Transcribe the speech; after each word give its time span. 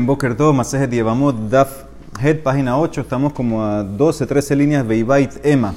Boker 0.00 0.36
todo, 0.36 0.52
Masejet 0.52 0.90
llevamos 0.90 1.34
Daf 1.48 1.84
Head, 2.22 2.40
página 2.42 2.78
8. 2.78 3.00
Estamos 3.00 3.32
como 3.32 3.64
a 3.64 3.82
12, 3.82 4.26
13 4.26 4.54
líneas 4.54 4.86
Beibait 4.86 5.32
Ema. 5.46 5.72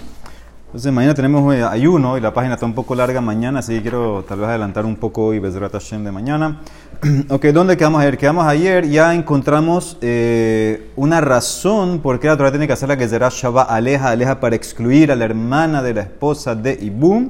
Entonces, 0.65 0.91
mañana 0.91 1.13
tenemos 1.13 1.55
eh, 1.55 1.63
ayuno 1.63 2.17
y 2.17 2.21
la 2.21 2.33
página 2.33 2.55
está 2.55 2.65
un 2.65 2.75
poco 2.75 2.93
larga 2.93 3.21
mañana, 3.21 3.59
así 3.59 3.75
que 3.75 3.83
quiero 3.83 4.25
tal 4.27 4.39
vez 4.39 4.49
adelantar 4.49 4.85
un 4.85 4.97
poco 4.97 5.27
hoy 5.27 5.39
Bezrat 5.39 5.71
Hashem 5.71 6.03
de 6.03 6.11
mañana. 6.11 6.59
ok, 7.29 7.45
¿dónde 7.45 7.77
quedamos 7.77 8.01
ayer? 8.01 8.17
Quedamos 8.17 8.45
ayer, 8.45 8.85
ya 8.89 9.15
encontramos 9.15 9.97
eh, 10.01 10.91
una 10.97 11.21
razón 11.21 11.99
por 11.99 12.19
qué 12.19 12.27
la 12.27 12.35
Torah 12.35 12.51
tiene 12.51 12.67
que 12.67 12.73
hacer 12.73 12.89
la 12.89 12.97
que 12.97 13.07
será 13.07 13.29
Shabbat 13.31 13.71
Aleja, 13.71 14.09
Aleja 14.09 14.41
para 14.41 14.57
excluir 14.57 15.09
a 15.09 15.15
la 15.15 15.23
hermana 15.23 15.81
de 15.81 15.93
la 15.93 16.01
esposa 16.01 16.53
de 16.53 16.77
Ibum. 16.81 17.29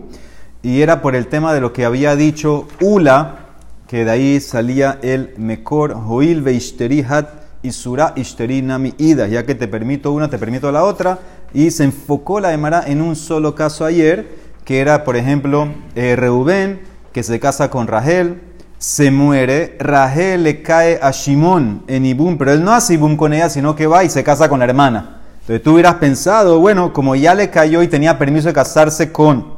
Y 0.63 0.81
era 0.81 1.01
por 1.03 1.15
el 1.15 1.27
tema 1.27 1.53
de 1.53 1.61
lo 1.61 1.71
que 1.71 1.85
había 1.85 2.15
dicho 2.15 2.67
Ula, 2.81 3.48
que 3.89 4.05
de 4.05 4.11
ahí 4.11 4.39
salía 4.39 4.99
el 5.01 5.33
Mekor, 5.37 5.95
Joil 5.95 6.43
Veishteri 6.43 7.03
Hat 7.09 7.27
Isura 7.63 8.13
Ishteri 8.15 8.61
Nami 8.61 8.93
Ida, 8.99 9.25
ya 9.25 9.47
que 9.47 9.55
te 9.55 9.67
permito 9.67 10.11
una, 10.11 10.29
te 10.29 10.37
permito 10.37 10.71
la 10.71 10.83
otra, 10.83 11.17
y 11.55 11.71
se 11.71 11.85
enfocó 11.85 12.39
la 12.39 12.53
Emara 12.53 12.83
en 12.85 13.01
un 13.01 13.15
solo 13.15 13.55
caso 13.55 13.85
ayer, 13.85 14.27
que 14.63 14.79
era, 14.79 15.03
por 15.03 15.17
ejemplo, 15.17 15.69
eh, 15.95 16.15
Reubén, 16.15 16.81
que 17.11 17.23
se 17.23 17.39
casa 17.39 17.71
con 17.71 17.87
Rahel, 17.87 18.39
se 18.77 19.09
muere, 19.09 19.75
Rahel 19.79 20.43
le 20.43 20.61
cae 20.61 20.99
a 21.01 21.09
Shimón 21.09 21.81
en 21.87 22.05
Ibum, 22.05 22.37
pero 22.37 22.51
él 22.51 22.63
no 22.63 22.73
hace 22.73 22.93
Ibum 22.93 23.17
con 23.17 23.33
ella, 23.33 23.49
sino 23.49 23.75
que 23.75 23.87
va 23.87 24.03
y 24.03 24.09
se 24.11 24.23
casa 24.23 24.49
con 24.49 24.59
la 24.59 24.65
hermana. 24.65 25.21
Entonces 25.41 25.63
tú 25.63 25.73
hubieras 25.73 25.95
pensado, 25.95 26.59
bueno, 26.59 26.93
como 26.93 27.15
ya 27.15 27.33
le 27.33 27.49
cayó 27.49 27.81
y 27.81 27.87
tenía 27.87 28.19
permiso 28.19 28.49
de 28.49 28.53
casarse 28.53 29.11
con 29.11 29.57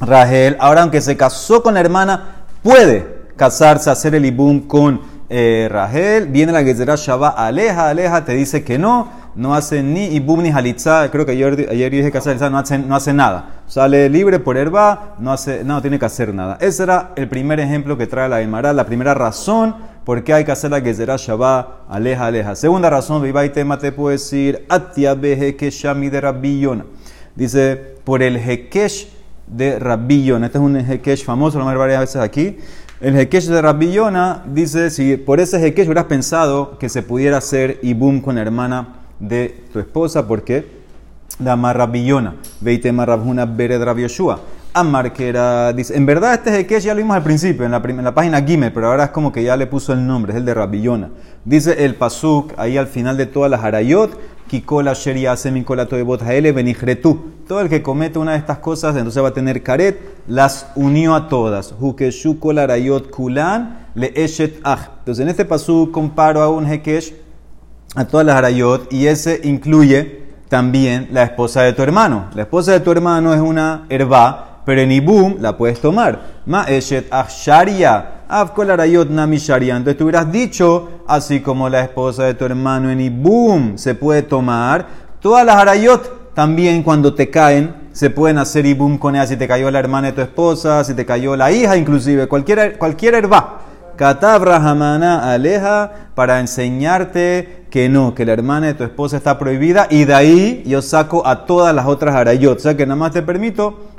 Rahel, 0.00 0.56
ahora 0.60 0.82
aunque 0.82 1.00
se 1.00 1.16
casó 1.16 1.60
con 1.60 1.74
la 1.74 1.80
hermana, 1.80 2.44
puede 2.62 3.23
casarse, 3.36 3.90
hacer 3.90 4.14
el 4.14 4.24
ibum 4.24 4.60
con 4.66 5.00
eh, 5.28 5.68
Rahel. 5.70 6.26
Viene 6.26 6.52
la 6.52 6.62
Gezerá 6.62 6.96
Shabbat, 6.96 7.34
aleja, 7.38 7.88
aleja, 7.88 8.24
te 8.24 8.32
dice 8.32 8.62
que 8.62 8.78
no, 8.78 9.08
no 9.34 9.54
hace 9.54 9.82
ni 9.82 10.06
ibum 10.06 10.42
ni 10.42 10.50
halitza. 10.50 11.10
Creo 11.10 11.26
que 11.26 11.32
ayer, 11.32 11.68
ayer 11.70 11.90
dije 11.90 12.12
que 12.12 12.20
no 12.50 12.58
hace, 12.58 12.78
no 12.78 12.94
hace 12.94 13.12
nada. 13.12 13.62
Sale 13.66 14.08
libre 14.08 14.38
por 14.38 14.56
herba, 14.56 15.14
no, 15.18 15.32
hace, 15.32 15.64
no 15.64 15.80
tiene 15.80 15.98
que 15.98 16.06
hacer 16.06 16.34
nada. 16.34 16.58
Ese 16.60 16.82
era 16.82 17.12
el 17.16 17.28
primer 17.28 17.60
ejemplo 17.60 17.96
que 17.96 18.06
trae 18.06 18.28
la 18.28 18.40
Emara, 18.40 18.72
la 18.72 18.86
primera 18.86 19.14
razón 19.14 19.74
por 20.04 20.22
qué 20.22 20.34
hay 20.34 20.44
que 20.44 20.52
hacer 20.52 20.70
la 20.70 20.82
Gezerá 20.82 21.16
Shabbat, 21.16 21.68
aleja, 21.88 22.26
aleja. 22.26 22.54
Segunda 22.54 22.90
razón, 22.90 23.22
viva 23.22 23.44
y 23.44 23.50
tema 23.50 23.78
te 23.78 23.90
puedo 23.90 24.10
decir, 24.10 24.66
atia 24.68 25.14
shami 25.14 26.10
de 26.10 26.20
Rabillona. 26.20 26.84
Dice, 27.34 27.96
por 28.04 28.22
el 28.22 28.36
hekesh 28.36 29.08
de 29.46 29.78
Rabillona. 29.78 30.46
Este 30.46 30.58
es 30.58 30.64
un 30.64 30.76
hekesh 30.76 31.24
famoso, 31.24 31.58
lo 31.58 31.64
hemos 31.64 31.78
varias 31.78 32.00
veces 32.00 32.16
aquí. 32.16 32.58
El 33.00 33.16
Hekesh 33.16 33.46
de 33.46 33.60
Rabillona 33.60 34.42
dice, 34.46 34.88
si 34.88 35.16
por 35.16 35.40
ese 35.40 35.58
Hekesh 35.58 35.86
hubieras 35.86 36.04
pensado 36.04 36.78
que 36.78 36.88
se 36.88 37.02
pudiera 37.02 37.38
hacer 37.38 37.80
Ibum 37.82 38.20
con 38.20 38.36
la 38.36 38.42
hermana 38.42 38.88
de 39.18 39.64
tu 39.72 39.80
esposa, 39.80 40.28
¿por 40.28 40.44
qué? 40.44 40.84
La 41.40 41.56
Rabillona, 41.56 42.36
Veite 42.60 42.92
Marrabjuna 42.92 43.46
Bered 43.46 43.82
Rabioshua. 43.82 44.38
Amar, 44.72 45.12
que 45.12 45.28
era, 45.28 45.72
dice, 45.72 45.96
en 45.96 46.06
verdad 46.06 46.34
este 46.34 46.56
Hekesh 46.56 46.84
ya 46.84 46.94
lo 46.94 46.98
vimos 46.98 47.16
al 47.16 47.24
principio, 47.24 47.64
en 47.64 47.72
la, 47.72 47.82
en 47.84 48.14
página 48.14 48.40
Gimel, 48.42 48.72
pero 48.72 48.88
ahora 48.88 49.04
es 49.04 49.10
como 49.10 49.32
que 49.32 49.42
ya 49.42 49.56
le 49.56 49.66
puso 49.66 49.92
el 49.92 50.06
nombre, 50.06 50.32
es 50.32 50.38
el 50.38 50.44
de 50.44 50.54
Rabillona. 50.54 51.10
Dice 51.44 51.84
el 51.84 51.96
Pasuk, 51.96 52.52
ahí 52.56 52.76
al 52.76 52.86
final 52.86 53.16
de 53.16 53.26
todas 53.26 53.50
las 53.50 53.62
Harayot, 53.62 54.16
Kikola 54.54 54.94
Sheria 54.94 55.36
Semikola 55.36 55.86
Toebot 55.86 56.22
Haele 56.22 56.52
Benihretu. 56.52 57.32
Todo 57.48 57.60
el 57.60 57.68
que 57.68 57.82
comete 57.82 58.20
una 58.20 58.32
de 58.32 58.38
estas 58.38 58.58
cosas, 58.58 58.94
entonces 58.94 59.20
va 59.20 59.30
a 59.30 59.34
tener 59.34 59.64
caret, 59.64 59.98
las 60.28 60.68
unió 60.76 61.16
a 61.16 61.28
todas. 61.28 61.74
Hukeshu 61.80 62.38
Arayot 62.56 63.10
Kulan 63.10 63.88
Le 63.96 64.12
Eshet 64.14 64.60
Ach. 64.62 64.90
Entonces 65.00 65.24
en 65.24 65.28
este 65.28 65.44
pasú 65.44 65.90
comparo 65.90 66.40
a 66.40 66.50
un 66.50 66.70
Hekesh 66.70 67.16
a 67.96 68.04
todas 68.04 68.24
las 68.24 68.36
Arayot 68.36 68.92
y 68.92 69.08
ese 69.08 69.40
incluye 69.42 70.22
también 70.48 71.08
la 71.10 71.24
esposa 71.24 71.62
de 71.62 71.72
tu 71.72 71.82
hermano. 71.82 72.26
La 72.36 72.42
esposa 72.42 72.70
de 72.70 72.78
tu 72.78 72.92
hermano 72.92 73.34
es 73.34 73.40
una 73.40 73.86
herba, 73.88 74.53
pero 74.64 74.80
en 74.80 74.92
Ibum 74.92 75.36
la 75.40 75.56
puedes 75.56 75.80
tomar. 75.80 76.42
Ma 76.46 76.64
Eshet 76.64 77.06
Ach 77.10 77.28
Sharia. 77.28 78.10
Entonces 78.26 79.96
tú 79.96 80.04
hubieras 80.04 80.32
dicho, 80.32 80.88
así 81.06 81.40
como 81.40 81.68
la 81.68 81.80
esposa 81.82 82.24
de 82.24 82.34
tu 82.34 82.44
hermano 82.44 82.90
en 82.90 83.00
Ibum 83.00 83.76
se 83.76 83.94
puede 83.94 84.22
tomar, 84.22 84.86
todas 85.20 85.44
las 85.44 85.56
arayot 85.56 86.32
también 86.34 86.82
cuando 86.82 87.14
te 87.14 87.30
caen 87.30 87.84
se 87.92 88.10
pueden 88.10 88.38
hacer 88.38 88.66
Ibum 88.66 88.98
con 88.98 89.14
ella. 89.14 89.26
Si 89.26 89.36
te 89.36 89.46
cayó 89.46 89.70
la 89.70 89.78
hermana 89.78 90.08
de 90.08 90.14
tu 90.14 90.20
esposa, 90.22 90.82
si 90.84 90.94
te 90.94 91.06
cayó 91.06 91.36
la 91.36 91.52
hija, 91.52 91.76
inclusive, 91.76 92.26
cualquier, 92.26 92.78
cualquier 92.78 93.14
herba. 93.14 93.60
Katabra 93.96 94.56
Hamana 94.56 95.32
aleja 95.32 96.08
para 96.16 96.40
enseñarte 96.40 97.66
que 97.70 97.88
no, 97.88 98.14
que 98.14 98.24
la 98.24 98.32
hermana 98.32 98.66
de 98.66 98.74
tu 98.74 98.82
esposa 98.82 99.16
está 99.16 99.38
prohibida 99.38 99.86
y 99.88 100.04
de 100.04 100.14
ahí 100.14 100.62
yo 100.66 100.82
saco 100.82 101.24
a 101.24 101.46
todas 101.46 101.72
las 101.72 101.86
otras 101.86 102.16
arayot. 102.16 102.56
O 102.56 102.60
sea 102.60 102.76
que 102.76 102.86
nada 102.86 102.96
más 102.96 103.12
te 103.12 103.22
permito 103.22 103.93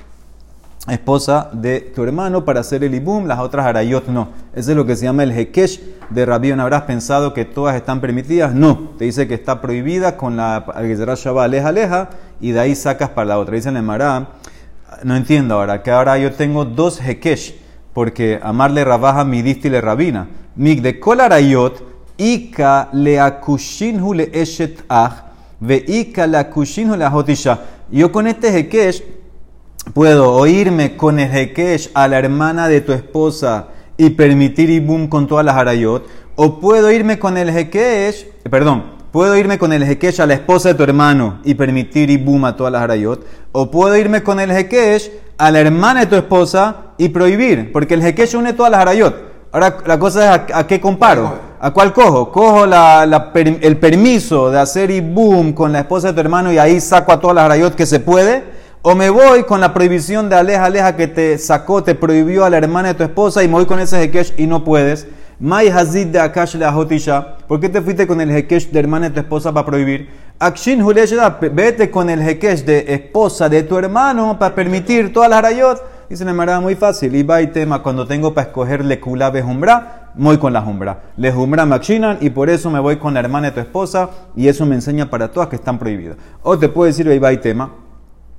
esposa 0.94 1.50
de 1.54 1.80
tu 1.82 2.04
hermano 2.04 2.46
para 2.46 2.60
hacer 2.60 2.84
el 2.84 2.94
ibum, 2.94 3.26
las 3.26 3.40
otras 3.40 3.66
arayot 3.66 4.08
no. 4.08 4.30
Ese 4.54 4.72
es 4.72 4.78
lo 4.78 4.86
que 4.86 4.96
se 4.96 5.06
llama 5.06 5.24
el 5.24 5.32
hekesh 5.32 5.82
de 6.10 6.26
Rabbi. 6.26 6.54
¿No 6.54 6.64
habrás 6.64 6.84
pensado 6.84 7.34
que 7.34 7.46
todas 7.46 7.76
están 7.76 8.02
permitidas? 8.02 8.54
No. 8.54 8.92
Te 8.98 9.06
dice 9.06 9.28
que 9.28 9.34
está 9.34 9.62
prohibida 9.62 10.18
con 10.18 10.38
la 10.38 10.66
Gezerah 10.78 11.16
Shabbat 11.16 11.46
aleja, 11.46 11.70
aleja, 11.70 12.10
y 12.40 12.52
de 12.52 12.60
ahí 12.60 12.76
sacas 12.76 13.10
para 13.10 13.26
la 13.26 13.40
otra. 13.40 13.56
Dice 13.56 13.70
en 13.70 13.78
el 13.78 13.84
Mará, 13.84 14.28
no 15.04 15.16
entiendo 15.16 15.56
ahora, 15.56 15.82
que 15.82 15.92
ahora 15.92 16.18
yo 16.18 16.32
tengo 16.34 16.66
dos 16.66 17.02
hekesh, 17.02 17.56
porque 17.94 18.40
amarle 18.44 18.84
rabaja 18.84 19.26
y 19.32 19.70
le 19.70 19.82
rabina. 19.82 20.28
Mig 20.56 20.82
de 20.82 21.00
kol 21.00 21.20
arayot, 21.20 21.84
ika 22.18 22.90
le 22.94 23.20
akushinhu 23.20 24.14
le 24.14 24.30
eshet 24.34 24.84
ach, 24.88 25.24
ve 25.60 25.84
ika 25.88 26.28
le 26.28 26.38
akushinhu 26.38 26.96
le 26.96 27.06
ahotisha. 27.06 27.60
Yo 27.92 28.12
con 28.12 28.28
este 28.28 28.50
hekesh 28.58 29.04
puedo 29.94 30.34
oírme 30.34 30.98
con 30.98 31.20
el 31.20 31.32
Hekesh 31.32 31.92
a 31.94 32.08
la 32.08 32.18
hermana 32.18 32.68
de 32.68 32.82
tu 32.82 32.92
esposa 32.92 33.68
y 33.98 34.12
permitir 34.12 34.70
Ibum 34.70 35.08
con 35.08 35.28
todas 35.28 35.46
las 35.46 35.56
Harayot, 35.56 36.06
o 36.36 36.60
puedo 36.60 36.92
irme 36.92 37.20
con 37.20 37.38
el 37.38 37.50
Hekesh, 37.50 38.28
perdón, 38.50 38.84
puedo 39.12 39.38
irme 39.38 39.58
con 39.58 39.72
el 39.72 39.84
Hekesh 39.84 40.20
a 40.22 40.26
la 40.26 40.34
esposa 40.34 40.70
de 40.70 40.76
tu 40.76 40.84
hermano 40.84 41.40
y 41.44 41.54
permitir 41.54 42.10
Ibum 42.10 42.44
a 42.46 42.56
todas 42.56 42.74
las 42.74 42.82
Harayot, 42.82 43.26
o 43.52 43.72
puedo 43.72 43.96
irme 43.96 44.24
con 44.24 44.40
el 44.40 44.52
Hekesh 44.52 45.12
a 45.38 45.52
la 45.52 45.60
hermana 45.60 46.02
de 46.02 46.08
tu 46.08 46.16
esposa 46.16 46.76
y 46.98 47.10
prohibir, 47.10 47.72
porque 47.72 47.94
el 47.94 48.02
Hekesh 48.02 48.36
une 48.36 48.54
todas 48.54 48.72
las 48.72 48.82
Harayot. 48.82 49.36
Ahora 49.52 49.78
la 49.86 49.98
cosa 49.98 50.36
es 50.36 50.42
a, 50.54 50.68
qué 50.68 50.82
comparo. 50.82 51.56
¿A 51.62 51.72
cuál 51.72 51.94
cojo? 51.94 52.30
Cojo 52.30 52.66
el 52.66 53.78
permiso 53.78 54.52
de 54.52 54.60
hacer 54.60 54.92
Ibum 54.92 55.54
con 55.54 55.72
la 55.72 55.80
esposa 55.80 56.10
de 56.10 56.14
tu 56.14 56.20
hermano 56.20 56.52
y 56.52 56.58
ahí 56.58 56.82
saco 56.82 57.14
a 57.14 57.22
todas 57.22 57.36
las 57.36 57.46
Harayot 57.46 57.74
que 57.74 57.86
se 57.86 58.02
puede 58.02 58.55
o 58.88 58.94
me 58.94 59.10
voy 59.10 59.46
con 59.46 59.60
la 59.60 59.74
prohibición 59.74 60.30
de 60.30 60.36
aleja, 60.36 60.66
aleja 60.66 60.96
que 60.96 61.08
te 61.08 61.40
sacó, 61.40 61.82
te 61.82 61.96
prohibió 61.96 62.46
a 62.46 62.52
la 62.52 62.58
hermana 62.58 62.90
de 62.90 62.94
tu 62.94 63.02
esposa 63.02 63.44
y 63.44 63.48
me 63.48 63.56
voy 63.56 63.66
con 63.66 63.80
ese 63.80 64.00
hekesh 64.00 64.36
y 64.38 64.46
no 64.46 64.64
puedes. 64.64 65.08
Mai 65.40 65.70
hazid 65.70 66.10
de 66.10 66.20
akash 66.20 66.54
le 66.54 66.66
ahotisha. 66.66 67.38
¿Por 67.48 67.60
qué 67.60 67.68
te 67.68 67.82
fuiste 67.82 68.06
con 68.06 68.22
el 68.22 68.30
hekesh 68.30 68.70
de 68.70 68.78
hermana 68.78 69.10
de 69.10 69.16
tu 69.16 69.22
esposa 69.22 69.52
para 69.52 69.66
prohibir? 69.66 70.08
Akshin 70.38 70.86
vete 71.52 71.90
con 71.90 72.12
el 72.12 72.22
hekesh 72.22 72.64
de 72.64 72.86
esposa 72.94 73.50
de 73.50 73.64
tu 73.64 73.76
hermano 73.76 74.38
para 74.38 74.54
permitir 74.54 75.12
todas 75.12 75.32
las 75.32 75.40
harayot. 75.40 75.82
Dice 76.08 76.24
la 76.24 76.34
manera 76.34 76.60
muy 76.60 76.76
fácil. 76.76 77.16
Y 77.16 77.24
va 77.24 77.42
y 77.42 77.48
tema, 77.48 77.82
cuando 77.82 78.06
tengo 78.06 78.36
para 78.36 78.50
escoger 78.50 78.86
le 78.86 79.00
kulabe 79.00 79.42
jumbra, 79.42 80.12
voy 80.14 80.38
con 80.38 80.54
la 80.54 80.62
jumbra. 80.62 81.06
Le 81.18 81.32
jumbra 81.32 81.66
makshinan 81.66 82.20
y 82.22 82.30
por 82.30 82.52
eso 82.52 82.70
me 82.70 82.80
voy 82.80 82.98
con 82.98 83.16
la 83.16 83.22
hermana 83.22 83.48
de 83.48 83.54
tu 83.54 83.60
esposa 83.62 84.12
y 84.36 84.48
eso 84.48 84.64
me 84.68 84.76
enseña 84.76 85.10
para 85.10 85.32
todas 85.32 85.50
que 85.50 85.56
están 85.56 85.80
prohibidas. 85.80 86.18
O 86.44 86.60
te 86.60 86.70
puedo 86.70 86.86
decir, 86.86 87.08
va 87.24 87.34
y 87.34 87.38
tema 87.38 87.72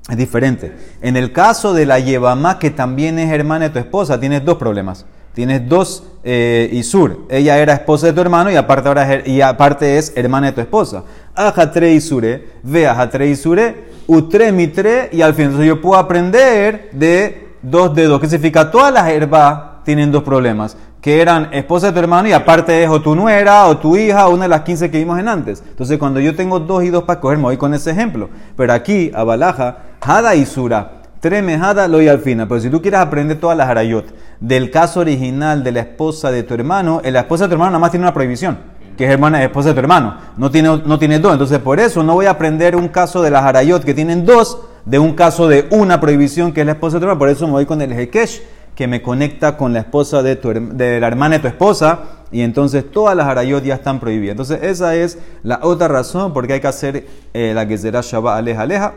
es 0.08 0.16
diferente. 0.16 0.72
En 1.02 1.16
el 1.16 1.32
caso 1.32 1.74
de 1.74 1.86
la 1.86 1.98
Yevamá, 1.98 2.58
que 2.58 2.70
también 2.70 3.18
es 3.18 3.32
hermana 3.32 3.66
de 3.66 3.70
tu 3.70 3.78
esposa, 3.78 4.20
tienes 4.20 4.44
dos 4.44 4.56
problemas. 4.56 5.04
Tienes 5.34 5.68
dos 5.68 6.04
eh, 6.24 6.70
Isur. 6.72 7.26
Ella 7.28 7.58
era 7.58 7.74
esposa 7.74 8.06
de 8.06 8.12
tu 8.14 8.20
hermano 8.20 8.50
y 8.50 8.56
aparte, 8.56 8.88
ahora 8.88 9.14
es, 9.14 9.28
y 9.28 9.42
aparte 9.42 9.98
es 9.98 10.12
hermana 10.16 10.46
de 10.46 10.52
tu 10.52 10.60
esposa. 10.62 11.04
Ajatre 11.34 11.92
Isure, 11.92 12.46
ve 12.62 12.86
Ajatre 12.86 13.28
Isure, 13.28 13.84
Utre 14.06 14.50
Mitre, 14.52 15.10
y 15.12 15.20
al 15.20 15.34
fin. 15.34 15.46
Entonces 15.46 15.68
yo 15.68 15.80
puedo 15.80 16.00
aprender 16.00 16.88
de 16.92 17.48
dos 17.60 17.94
dedos. 17.94 18.20
¿Qué 18.20 18.28
significa? 18.28 18.70
Todas 18.70 18.94
las 18.94 19.08
herbas 19.08 19.84
tienen 19.84 20.10
dos 20.10 20.22
problemas 20.22 20.76
que 21.06 21.20
eran 21.20 21.50
esposa 21.54 21.86
de 21.86 21.92
tu 21.92 22.00
hermano 22.00 22.26
y 22.26 22.32
aparte 22.32 22.82
es 22.82 22.90
o 22.90 23.00
tu 23.00 23.14
nuera 23.14 23.66
o 23.66 23.78
tu 23.78 23.96
hija 23.96 24.26
una 24.26 24.42
de 24.42 24.48
las 24.48 24.62
15 24.62 24.90
que 24.90 24.98
vimos 24.98 25.20
en 25.20 25.28
antes. 25.28 25.62
Entonces 25.64 25.98
cuando 25.98 26.18
yo 26.18 26.34
tengo 26.34 26.58
dos 26.58 26.82
y 26.82 26.88
dos 26.88 27.04
para 27.04 27.20
coger, 27.20 27.38
me 27.38 27.44
voy 27.44 27.56
con 27.56 27.72
ese 27.74 27.92
ejemplo. 27.92 28.28
Pero 28.56 28.72
aquí, 28.72 29.12
a 29.14 29.22
Balaja, 29.22 29.76
Hada 30.00 30.34
y 30.34 30.44
Sura, 30.44 31.02
Tremejada 31.20 31.86
lo 31.86 32.02
y 32.02 32.08
al 32.08 32.18
final. 32.18 32.48
Pero 32.48 32.60
si 32.60 32.70
tú 32.70 32.82
quieres 32.82 32.98
aprender 32.98 33.38
todas 33.38 33.56
las 33.56 33.68
harayot 33.68 34.04
del 34.40 34.72
caso 34.72 34.98
original 34.98 35.62
de 35.62 35.70
la 35.70 35.80
esposa 35.82 36.32
de 36.32 36.42
tu 36.42 36.54
hermano, 36.54 37.00
la 37.04 37.20
esposa 37.20 37.44
de 37.44 37.50
tu 37.50 37.54
hermano 37.54 37.70
nada 37.70 37.78
más 37.78 37.92
tiene 37.92 38.04
una 38.04 38.12
prohibición, 38.12 38.58
que 38.96 39.04
es 39.04 39.10
hermana 39.12 39.44
esposa 39.44 39.68
de 39.68 39.74
tu 39.74 39.80
hermano. 39.82 40.16
No 40.36 40.50
tiene, 40.50 40.82
no 40.84 40.98
tiene 40.98 41.20
dos. 41.20 41.34
Entonces 41.34 41.60
por 41.60 41.78
eso 41.78 42.02
no 42.02 42.14
voy 42.14 42.26
a 42.26 42.30
aprender 42.30 42.74
un 42.74 42.88
caso 42.88 43.22
de 43.22 43.30
las 43.30 43.44
harayot 43.44 43.84
que 43.84 43.94
tienen 43.94 44.26
dos, 44.26 44.58
de 44.84 44.98
un 44.98 45.14
caso 45.14 45.46
de 45.46 45.68
una 45.70 46.00
prohibición 46.00 46.50
que 46.50 46.62
es 46.62 46.66
la 46.66 46.72
esposa 46.72 46.96
de 46.96 46.98
tu 46.98 47.04
hermano. 47.04 47.20
Por 47.20 47.28
eso 47.28 47.46
me 47.46 47.52
voy 47.52 47.64
con 47.64 47.80
el 47.80 47.92
Hekesh 47.92 48.55
que 48.76 48.86
me 48.86 49.02
conecta 49.02 49.56
con 49.56 49.72
la 49.72 49.80
esposa 49.80 50.22
de, 50.22 50.36
tu, 50.36 50.52
de 50.52 51.00
la 51.00 51.06
hermana 51.08 51.36
de 51.36 51.40
tu 51.40 51.48
esposa, 51.48 52.00
y 52.30 52.42
entonces 52.42 52.90
todas 52.90 53.16
las 53.16 53.26
harayot 53.26 53.64
ya 53.64 53.74
están 53.74 53.98
prohibidas. 53.98 54.32
Entonces 54.32 54.62
esa 54.62 54.94
es 54.94 55.18
la 55.42 55.60
otra 55.62 55.88
razón 55.88 56.32
por 56.32 56.46
qué 56.46 56.52
hay 56.52 56.60
que 56.60 56.68
hacer 56.68 57.06
eh, 57.32 57.52
la 57.54 57.66
que 57.66 57.78
será 57.78 58.02
Shabbat 58.02 58.38
aleja 58.38 58.62
aleja. 58.62 58.92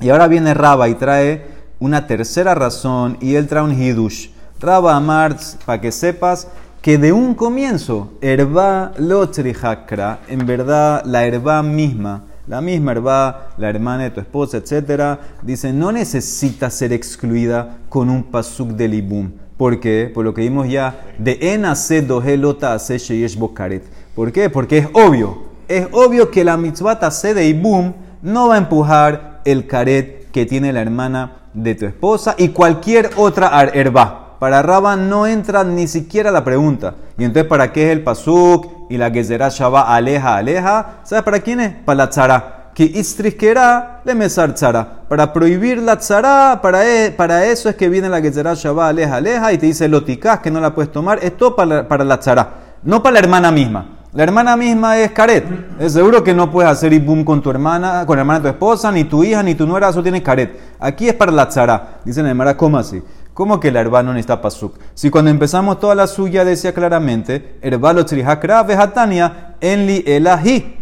Y 0.00 0.10
ahora 0.10 0.28
viene 0.28 0.54
Raba 0.54 0.88
y 0.88 0.94
trae 0.94 1.46
una 1.80 2.06
tercera 2.06 2.54
razón, 2.54 3.16
y 3.20 3.34
él 3.34 3.48
trae 3.48 3.62
un 3.62 3.80
hidush. 3.80 4.28
Raba 4.60 4.94
Amar, 4.94 5.36
para 5.64 5.80
que 5.80 5.90
sepas 5.90 6.48
que 6.82 6.98
de 6.98 7.12
un 7.12 7.34
comienzo, 7.34 8.12
herba 8.20 8.92
lotrihakra, 8.98 10.20
en 10.28 10.46
verdad 10.46 11.02
la 11.04 11.24
herba 11.24 11.62
misma, 11.62 12.24
la 12.48 12.60
misma 12.60 12.92
herba, 12.92 13.50
la 13.58 13.68
hermana 13.68 14.04
de 14.04 14.10
tu 14.10 14.20
esposa, 14.20 14.56
etc., 14.56 15.18
dice, 15.42 15.72
no 15.72 15.92
necesita 15.92 16.70
ser 16.70 16.92
excluida 16.92 17.78
con 17.88 18.08
un 18.08 18.22
pasuk 18.24 18.70
de 18.70 18.88
libum. 18.88 19.30
¿Por 19.56 19.80
qué? 19.80 20.10
Por 20.12 20.24
lo 20.24 20.32
que 20.32 20.42
vimos 20.42 20.68
ya, 20.68 21.00
de 21.18 21.38
enase 21.40 22.00
dohelota 22.00 22.72
ase 22.72 22.98
sheyesh 22.98 23.36
bokaret. 23.36 23.84
¿Por 24.14 24.32
qué? 24.32 24.48
Porque 24.48 24.78
es 24.78 24.88
obvio. 24.92 25.48
Es 25.68 25.86
obvio 25.92 26.30
que 26.30 26.44
la 26.44 26.56
mitzvah 26.56 26.98
tase 26.98 27.34
de 27.34 27.46
ibum 27.48 27.92
no 28.22 28.48
va 28.48 28.54
a 28.54 28.58
empujar 28.58 29.42
el 29.44 29.66
karet 29.66 30.30
que 30.30 30.46
tiene 30.46 30.72
la 30.72 30.80
hermana 30.80 31.32
de 31.52 31.74
tu 31.74 31.86
esposa 31.86 32.34
y 32.38 32.48
cualquier 32.48 33.10
otra 33.16 33.62
herba. 33.74 34.27
Para 34.38 34.62
Raba 34.62 34.94
no 34.94 35.26
entra 35.26 35.64
ni 35.64 35.88
siquiera 35.88 36.30
la 36.30 36.44
pregunta. 36.44 36.94
Y 37.16 37.24
entonces, 37.24 37.48
¿para 37.48 37.72
qué 37.72 37.86
es 37.86 37.92
el 37.92 38.04
pasuk 38.04 38.66
y 38.88 38.96
la 38.96 39.12
será 39.24 39.48
Shabbat 39.48 39.86
aleja, 39.88 40.36
aleja? 40.36 41.00
¿Sabes 41.02 41.24
para 41.24 41.40
quién 41.40 41.60
es? 41.60 41.74
Para 41.84 41.96
la 41.96 42.10
tzara. 42.10 42.70
Que 42.74 42.84
istrisquera 42.84 44.02
le 44.04 44.14
mesar 44.14 44.54
tzara. 44.54 45.02
Para 45.08 45.32
prohibir 45.32 45.82
la 45.82 45.98
tzara, 45.98 46.60
para, 46.62 46.86
e, 46.86 47.10
para 47.10 47.46
eso 47.46 47.68
es 47.68 47.74
que 47.74 47.88
viene 47.88 48.08
la 48.08 48.22
será 48.32 48.54
Shabbat 48.54 48.90
aleja, 48.90 49.16
aleja 49.16 49.52
y 49.52 49.58
te 49.58 49.66
dice 49.66 49.88
loticás 49.88 50.38
que 50.38 50.52
no 50.52 50.60
la 50.60 50.72
puedes 50.72 50.92
tomar. 50.92 51.18
Esto 51.20 51.56
para, 51.56 51.88
para 51.88 52.04
la 52.04 52.20
tzara, 52.20 52.48
no 52.84 53.02
para 53.02 53.14
la 53.14 53.18
hermana 53.18 53.50
misma. 53.50 53.98
La 54.14 54.22
hermana 54.22 54.56
misma 54.56 54.98
es 54.98 55.10
caret. 55.10 55.44
Es 55.78 55.92
seguro 55.92 56.24
que 56.24 56.32
no 56.32 56.50
puedes 56.50 56.70
hacer 56.70 56.92
ibum 56.94 57.24
con 57.24 57.42
tu 57.42 57.50
hermana, 57.50 58.06
con 58.06 58.16
la 58.16 58.22
hermana 58.22 58.38
de 58.38 58.44
tu 58.44 58.48
esposa, 58.48 58.90
ni 58.90 59.04
tu 59.04 59.22
hija, 59.22 59.42
ni 59.42 59.54
tu 59.54 59.66
nuera, 59.66 59.90
eso 59.90 60.02
tiene 60.02 60.22
caret. 60.22 60.58
Aquí 60.80 61.08
es 61.08 61.14
para 61.14 61.30
la 61.30 61.46
tzara. 61.46 61.98
Dicen 62.04 62.24
la 62.24 62.30
hermana, 62.30 62.56
¿cómo 62.56 62.78
así? 62.78 63.02
¿Cómo 63.38 63.60
que 63.60 63.68
el 63.68 63.76
hermano 63.76 64.08
no 64.08 64.14
necesita 64.14 64.40
pasuk? 64.40 64.74
Si 64.94 65.10
cuando 65.10 65.30
empezamos 65.30 65.78
toda 65.78 65.94
la 65.94 66.08
suya 66.08 66.44
decía 66.44 66.74
claramente, 66.74 67.56
herbalo 67.62 68.04
trihakra 68.04 68.64
vejatania 68.64 69.54
enli 69.60 70.02
elahi. 70.04 70.76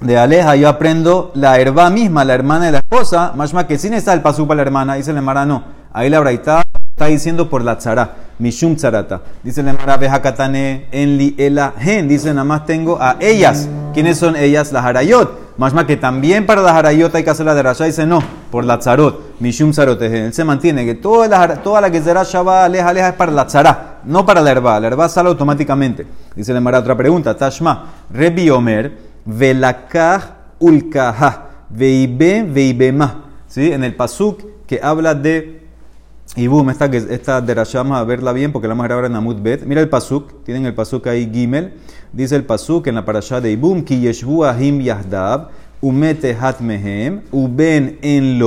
De 0.00 0.18
Aleja 0.18 0.56
yo 0.56 0.68
aprendo 0.68 1.30
la 1.34 1.56
herba 1.56 1.90
misma, 1.90 2.24
la 2.24 2.34
hermana 2.34 2.66
de 2.66 2.72
la 2.72 2.78
esposa, 2.78 3.32
más 3.36 3.54
que 3.66 3.78
si 3.78 3.90
necesita 3.90 4.12
el 4.12 4.22
pasuk 4.22 4.48
para 4.48 4.56
la 4.56 4.62
hermana, 4.62 4.94
dice 4.96 5.12
la 5.12 5.20
hermana 5.20 5.46
no. 5.46 5.62
Ahí 5.92 6.10
la 6.10 6.18
braita 6.18 6.64
está 6.96 7.06
diciendo 7.06 7.48
por 7.48 7.62
la 7.62 7.78
tzara, 7.78 8.10
mishum 8.40 8.74
tzarata. 8.74 9.20
Dice 9.44 9.62
la 9.62 9.70
hermana 9.70 9.96
vejatane 9.96 10.88
enli 10.90 11.36
elahen, 11.38 12.08
dice 12.08 12.30
nada 12.30 12.42
más 12.42 12.66
tengo 12.66 12.98
a 13.00 13.18
ellas. 13.20 13.68
¿Quiénes 13.92 14.18
son 14.18 14.34
ellas? 14.34 14.72
Las 14.72 14.84
harayot. 14.84 15.56
Más 15.58 15.72
que 15.84 15.96
también 15.96 16.44
para 16.44 16.60
las 16.60 16.72
harayot 16.72 17.14
hay 17.14 17.22
que 17.22 17.30
hacer 17.30 17.46
la 17.46 17.54
de 17.54 17.62
Rasha. 17.62 17.84
Dice 17.84 18.04
no, 18.04 18.18
por 18.50 18.64
la 18.64 18.80
tzarot. 18.80 19.23
Mishum 19.40 19.70
tzarot. 19.70 20.00
Él 20.02 20.32
se 20.32 20.44
mantiene 20.44 20.84
que 20.84 20.94
toda 20.94 21.28
la, 21.28 21.62
toda 21.62 21.80
la 21.80 21.90
que 21.90 22.02
será 22.02 22.22
Shabbat 22.22 22.66
aleja, 22.66 22.88
aleja 22.88 23.08
es 23.08 23.14
para 23.14 23.32
la 23.32 23.46
tzara, 23.46 24.00
no 24.04 24.24
para 24.24 24.40
la 24.40 24.50
herba. 24.50 24.78
La 24.80 24.88
herba 24.88 25.08
sale 25.08 25.28
automáticamente. 25.28 26.06
Dice 26.34 26.52
la 26.52 26.60
Mara 26.60 26.78
otra 26.78 26.96
pregunta. 26.96 27.36
Tashma. 27.36 27.86
Rebi 28.10 28.50
Omer. 28.50 28.92
Velakah 29.24 30.20
ulkaha. 30.58 31.48
Veibe 31.70 32.42
veibema. 32.42 33.24
¿Sí? 33.46 33.72
En 33.72 33.84
el 33.84 33.94
pasuk 33.94 34.42
que 34.66 34.80
habla 34.82 35.14
de 35.14 35.64
boom, 36.36 36.70
esta, 36.70 36.86
esta 36.86 37.40
derasha 37.40 37.78
vamos 37.78 37.98
a 37.98 38.04
verla 38.04 38.32
bien 38.32 38.52
porque 38.52 38.66
la 38.66 38.74
vamos 38.74 38.90
a 38.90 38.94
ahora 38.94 39.06
en 39.06 39.16
Amud 39.16 39.36
Bet. 39.40 39.64
Mira 39.64 39.80
el 39.80 39.88
pasuk, 39.88 40.44
tienen 40.44 40.66
el 40.66 40.74
pasuk 40.74 41.06
ahí 41.06 41.30
Gimel. 41.32 41.74
Dice 42.12 42.36
el 42.36 42.44
pasuk 42.44 42.86
en 42.86 42.96
la 42.96 43.04
parasha 43.04 43.40
de 43.40 43.52
Ibum, 43.52 43.84
ki 43.84 44.00
yeshvu 44.00 44.44
ahim 44.44 44.80
yahdab, 44.80 45.50
umete 45.80 46.34
hat 46.34 46.60
mehem, 46.60 47.22
uben 47.32 47.98
en 48.02 48.38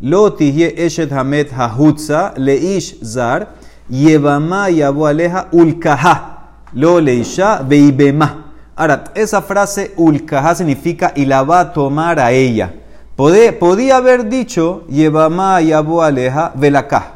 lo, 0.00 0.30
tihye 0.30 0.74
eshet 0.76 1.10
hamet 1.12 1.50
hahutza, 1.52 2.34
leish 2.36 3.00
zar, 3.02 3.48
yevama 3.90 4.68
yabo 4.68 5.06
aleja 5.06 5.48
ulkaha, 5.52 6.38
lo 6.74 7.00
leisha 7.00 7.62
veibema. 7.62 8.44
Ahora, 8.76 9.04
esa 9.14 9.42
frase 9.42 9.90
ulkaha 9.96 10.54
significa 10.54 11.12
y 11.16 11.24
la 11.24 11.42
va 11.42 11.60
a 11.60 11.72
tomar 11.72 12.20
a 12.20 12.30
ella. 12.30 12.72
Podía, 13.18 13.96
haber 13.96 14.28
dicho, 14.28 14.84
Yevama 14.88 15.60
Yabo 15.60 16.04
Aleja 16.04 16.52
Velakah, 16.54 17.14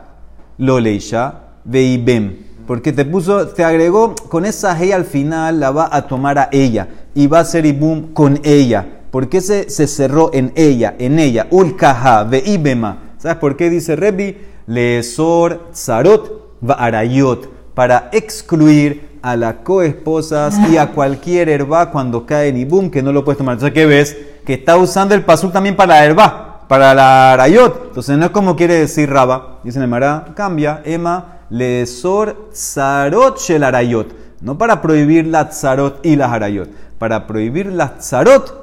lo 0.58 0.81
leisha 0.81 1.34
veibem. 1.64 2.38
Porque 2.67 2.93
te 2.93 3.05
puso, 3.05 3.46
te 3.46 3.62
agregó 3.62 4.17
con 4.29 4.44
esa 4.44 4.76
hey 4.76 4.90
al 4.90 5.05
final, 5.05 5.61
la 5.61 5.70
va 5.70 5.88
a 5.93 6.02
tomar 6.08 6.40
a 6.40 6.49
ella 6.50 6.88
y 7.14 7.29
va 7.29 7.38
a 7.38 7.44
ser 7.44 7.67
ibum 7.67 8.12
con 8.12 8.40
ella. 8.43 8.84
¿Por 9.12 9.29
qué 9.29 9.41
se, 9.41 9.70
se 9.70 9.87
cerró 9.87 10.31
en 10.32 10.53
ella, 10.56 10.97
en 10.99 11.20
ella? 11.20 11.47
Ulkaha 11.50 12.25
veibema. 12.25 13.14
¿Sabes 13.19 13.37
por 13.37 13.56
qué 13.56 13.70
dice 13.70 13.94
Rebi? 13.94 14.38
Leesor 14.67 15.69
zarot 15.73 16.56
va 16.69 16.75
arayot. 16.75 17.49
Para 17.75 18.09
excluir 18.11 19.12
a 19.23 19.37
las 19.37 19.55
coesposas 19.62 20.59
y 20.69 20.79
a 20.79 20.88
cualquier 20.88 21.49
herba 21.49 21.93
cuando 21.93 22.26
cae 22.26 22.49
en 22.49 22.56
ibum 22.56 22.91
que 22.91 23.05
no 23.05 23.12
lo 23.12 23.25
puedes 23.25 23.38
tomar. 23.38 23.53
Entonces, 23.53 23.73
¿qué 23.73 23.87
ves? 23.87 24.17
que 24.44 24.55
está 24.55 24.76
usando 24.76 25.15
el 25.15 25.25
pasuk 25.25 25.53
también 25.53 25.76
para 25.76 25.94
la 25.94 26.05
herba, 26.05 26.65
para 26.69 26.94
la 26.94 27.32
arayot. 27.32 27.87
Entonces 27.88 28.19
no 28.19 28.26
es 28.26 28.31
como 28.32 28.56
quiere 28.56 28.75
decir 28.75 29.11
raba. 29.11 29.58
Dice 29.62 29.79
el 29.79 29.88
Mara, 29.88 30.32
cambia, 30.35 30.82
Emma, 30.85 31.41
lesor 31.50 32.50
zarot 32.53 33.38
shel 33.38 33.65
arayot. 33.65 34.15
No 34.41 34.58
para 34.58 34.82
prohibir 34.82 35.26
la 35.26 35.50
tzarot 35.50 36.05
y 36.05 36.17
las 36.17 36.32
arayot, 36.32 36.69
para 36.99 37.29
prohibir 37.29 37.67
la 37.67 37.99
tzarot 37.99 38.62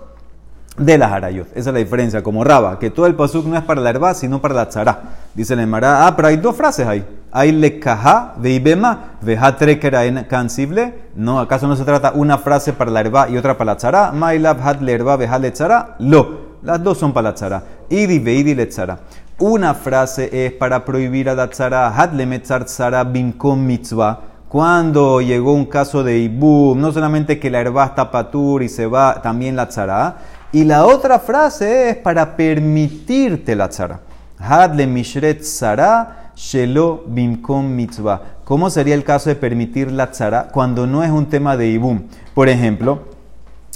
de 0.80 0.98
las 0.98 1.12
harayot. 1.12 1.48
Esa 1.52 1.70
es 1.70 1.74
la 1.74 1.80
diferencia, 1.80 2.24
como 2.24 2.44
raba, 2.44 2.80
que 2.80 2.90
todo 2.90 3.06
el 3.06 3.16
pasuk 3.16 3.46
no 3.46 3.58
es 3.58 3.64
para 3.64 3.82
la 3.82 3.90
herba, 3.90 4.14
sino 4.14 4.42
para 4.42 4.56
la 4.56 4.70
tzara. 4.70 5.00
Dice 5.36 5.54
el 5.54 5.68
Mara, 5.68 6.08
ah, 6.08 6.16
pero 6.16 6.30
hay 6.30 6.38
dos 6.38 6.56
frases 6.56 6.88
ahí. 6.88 7.06
Hay 7.32 7.52
lekaha 7.52 8.34
veibema 8.38 9.18
vejatre 9.22 9.80
en 10.08 10.24
cansible. 10.24 10.96
No, 11.16 11.40
¿acaso 11.40 11.68
no 11.68 11.76
se 11.76 11.84
trata 11.84 12.14
una 12.16 12.40
frase 12.40 12.74
para 12.74 12.90
la 12.90 13.02
herba 13.02 13.30
y 13.30 13.38
otra 13.38 13.58
para 13.58 13.74
la 13.74 13.78
tzara? 13.78 14.12
Mailav 14.12 14.60
hat 14.66 14.82
lerba 14.82 15.16
vejale 15.16 15.52
tzara. 15.52 15.96
Lo. 16.00 16.50
Las 16.64 16.84
dos 16.84 16.98
son 16.98 17.14
para 17.14 17.30
la 17.30 17.36
tzara. 17.36 17.64
Idi 17.90 18.56
le 18.56 18.66
tzara. 18.66 19.00
Una 19.38 19.74
frase 19.74 20.30
es 20.46 20.54
para 20.54 20.84
prohibir 20.84 21.30
a 21.30 21.36
la 21.36 21.50
tzara. 21.50 21.96
Hat 21.96 22.14
le 22.14 22.26
metzar 22.26 22.66
tzara 22.66 23.04
binkom 23.04 23.64
mitzvah. 23.64 24.22
Cuando 24.50 25.22
llegó 25.22 25.54
un 25.54 25.66
caso 25.66 26.04
de 26.04 26.18
ibum, 26.18 26.82
no 26.82 26.92
solamente 26.92 27.40
que 27.40 27.52
la 27.52 27.60
herba 27.60 27.86
está 27.86 28.10
patur 28.10 28.64
y 28.64 28.70
se 28.70 28.88
va 28.88 29.22
también 29.22 29.56
la 29.56 29.70
tzara. 29.70 30.18
Y 30.52 30.64
la 30.64 30.86
otra 30.86 31.20
frase 31.20 31.90
es 31.90 31.96
para 31.98 32.36
permitirte 32.36 33.56
la 33.56 33.70
tzara. 33.70 34.00
Had 34.40 34.74
le 34.76 34.88
mishret 34.88 35.42
tzara 35.42 36.32
Shelo 36.36 37.04
Bimkom 37.06 37.68
Mitzvah. 37.68 38.22
¿Cómo 38.46 38.70
sería 38.72 38.96
el 38.96 39.04
caso 39.04 39.30
de 39.30 39.36
permitir 39.36 39.92
la 39.92 40.10
tzara 40.10 40.48
cuando 40.48 40.88
no 40.88 41.04
es 41.04 41.12
un 41.12 41.28
tema 41.28 41.56
de 41.56 41.68
Ibum? 41.68 42.02
Por 42.34 42.50
ejemplo, 42.50 43.04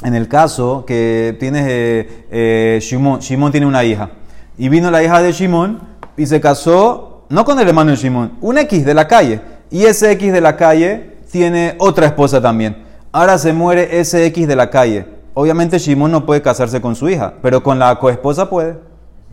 en 0.03 0.15
el 0.15 0.27
caso 0.27 0.83
que 0.87 1.37
tienes 1.39 1.65
eh, 1.67 2.25
eh, 2.31 2.79
Shimon, 2.81 3.19
Shimon 3.19 3.51
tiene 3.51 3.67
una 3.67 3.83
hija 3.83 4.09
y 4.57 4.67
vino 4.69 4.89
la 4.89 5.03
hija 5.03 5.21
de 5.21 5.31
Shimon 5.31 5.79
y 6.17 6.25
se 6.25 6.41
casó 6.41 7.25
no 7.29 7.45
con 7.45 7.59
el 7.59 7.67
hermano 7.67 7.91
de 7.91 7.97
Shimon, 7.97 8.31
un 8.41 8.57
X 8.57 8.83
de 8.83 8.93
la 8.95 9.07
calle. 9.07 9.41
Y 9.69 9.85
ese 9.85 10.11
X 10.13 10.33
de 10.33 10.41
la 10.41 10.55
calle 10.55 11.17
tiene 11.31 11.75
otra 11.77 12.07
esposa 12.07 12.41
también. 12.41 12.83
Ahora 13.11 13.37
se 13.37 13.53
muere 13.53 13.99
ese 13.99 14.25
X 14.25 14.47
de 14.47 14.55
la 14.55 14.69
calle. 14.69 15.12
Obviamente 15.33 15.79
Shimon 15.79 16.11
no 16.11 16.25
puede 16.25 16.41
casarse 16.41 16.79
con 16.79 16.95
su 16.95 17.09
hija, 17.09 17.33
pero 17.41 17.63
con 17.63 17.79
la 17.79 17.97
coesposa 17.97 18.49
puede. 18.49 18.77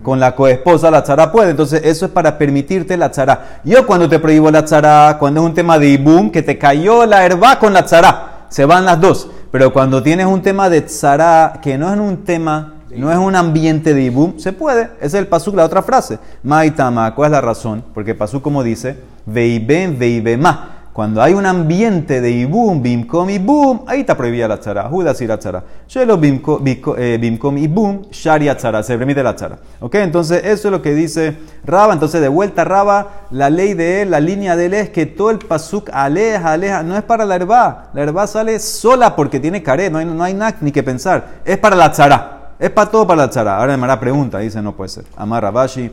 Con 0.03 0.19
la 0.19 0.35
coesposa 0.35 0.91
la 0.91 1.03
tzara 1.03 1.31
puede. 1.31 1.51
Entonces, 1.51 1.83
eso 1.85 2.07
es 2.07 2.11
para 2.11 2.39
permitirte 2.39 2.97
la 2.97 3.11
tzara. 3.11 3.61
Yo 3.65 3.87
cuando 3.87 4.09
te 4.09 4.19
prohíbo 4.19 4.51
la 4.51 4.65
tzara, 4.65 5.17
cuando 5.19 5.41
es 5.43 5.47
un 5.47 5.55
tema 5.55 5.79
de 5.79 5.91
ibum, 5.91 6.31
que 6.31 6.43
te 6.43 6.57
cayó 6.57 7.05
la 7.05 7.25
herba 7.27 7.59
con 7.59 7.75
la 7.75 7.85
tzara, 7.85 8.47
se 8.49 8.65
van 8.65 8.87
las 8.87 8.99
dos. 8.99 9.29
Pero 9.51 9.73
cuando 9.75 10.03
tienes 10.03 10.25
un 10.25 10.41
tema 10.41 10.71
de 10.71 10.81
tzara, 10.81 11.61
que 11.61 11.77
no 11.77 11.93
es 11.93 12.01
un 12.01 12.25
tema, 12.25 12.77
no 12.97 13.13
es 13.13 13.19
un 13.19 13.37
ambiente 13.37 13.93
de 13.93 14.03
ibum, 14.05 14.39
se 14.39 14.55
puede. 14.55 14.85
Ese 15.01 15.07
es 15.07 15.15
el 15.15 15.27
pasuk, 15.27 15.55
la 15.55 15.67
otra 15.67 15.83
frase. 15.83 16.19
Maitama, 16.43 17.15
¿cuál 17.15 17.27
es 17.27 17.33
la 17.33 17.41
razón? 17.43 17.85
Porque 17.93 18.15
pasuk 18.15 18.43
como 18.43 18.63
dice, 18.63 18.97
veiben, 19.27 19.99
veibema. 19.99 20.80
Cuando 20.93 21.23
hay 21.23 21.35
un 21.35 21.47
ambiente 21.47 22.21
de 22.21 22.33
ibum, 22.33 22.83
bimkom, 22.83 23.31
ibum, 23.31 23.83
ahí 23.87 24.01
está 24.01 24.17
prohibida 24.17 24.49
la 24.49 24.59
tzara. 24.59 24.89
Judas 24.89 25.21
y 25.21 25.27
la 25.27 25.39
tzara. 25.39 25.63
Shelo 25.87 26.19
eh, 26.21 27.19
bimkom, 27.21 27.59
ibum, 27.59 28.03
sharia 28.11 28.57
tzara. 28.57 28.83
Se 28.83 28.99
permite 28.99 29.23
la 29.23 29.37
tzara. 29.37 29.59
¿Ok? 29.79 29.95
Entonces, 29.95 30.43
eso 30.45 30.67
es 30.69 30.73
lo 30.73 30.83
que 30.83 30.93
dice 30.93 31.37
Raba. 31.65 31.93
Entonces, 31.93 32.21
de 32.21 32.27
vuelta, 32.27 32.65
Raba, 32.65 33.27
la 33.31 33.51
ley 33.51 33.75
de 33.75 34.03
él, 34.03 34.11
la 34.11 34.19
línea 34.19 34.57
de 34.57 34.67
él 34.67 34.75
es 34.75 34.91
que 34.91 35.07
todo 35.07 35.31
el 35.31 35.39
pasuk 35.39 35.91
aleja, 35.93 36.53
aleja. 36.53 36.83
No 36.83 36.97
es 36.97 37.05
para 37.05 37.25
la 37.25 37.37
herba. 37.37 37.91
La 37.95 38.03
herba 38.03 38.27
sale 38.27 38.59
sola 38.59 39.15
porque 39.15 39.39
tiene 39.39 39.63
caret. 39.63 39.93
No 39.93 39.99
hay, 39.99 40.07
no 40.07 40.25
hay 40.25 40.35
nada 40.35 40.57
ni 40.61 40.73
que 40.73 40.83
pensar. 40.83 41.41
Es 41.45 41.59
para 41.59 41.77
la 41.77 41.93
tzara. 41.93 42.55
Es 42.59 42.71
para 42.71 42.91
todo 42.91 43.07
para 43.07 43.23
la 43.23 43.31
tzara. 43.31 43.59
Ahora 43.59 43.77
me 43.77 43.87
la 43.87 44.01
pregunta. 44.01 44.39
Dice, 44.39 44.61
no 44.61 44.75
puede 44.75 44.89
ser. 44.89 45.05
Amar 45.17 45.45
Rabashi. 45.45 45.91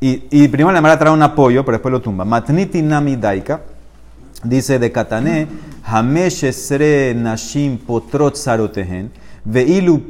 Y, 0.00 0.48
primero 0.48 0.70
la 0.70 0.82
Mara 0.82 0.98
trae 0.98 1.10
un 1.10 1.22
apoyo, 1.22 1.64
pero 1.64 1.76
después 1.76 1.90
lo 1.90 2.02
tumba. 2.02 2.26
Matniti 2.26 2.82
nami 2.82 3.16
daika. 3.16 3.60
Dice 4.44 4.78
de 4.78 4.92
Katané, 4.92 5.48
Hamesh 5.84 6.44
esre 6.44 7.14
nashim 7.14 7.78
potrot 7.78 8.36
sarotehen, 8.36 9.10
veilu 9.44 10.02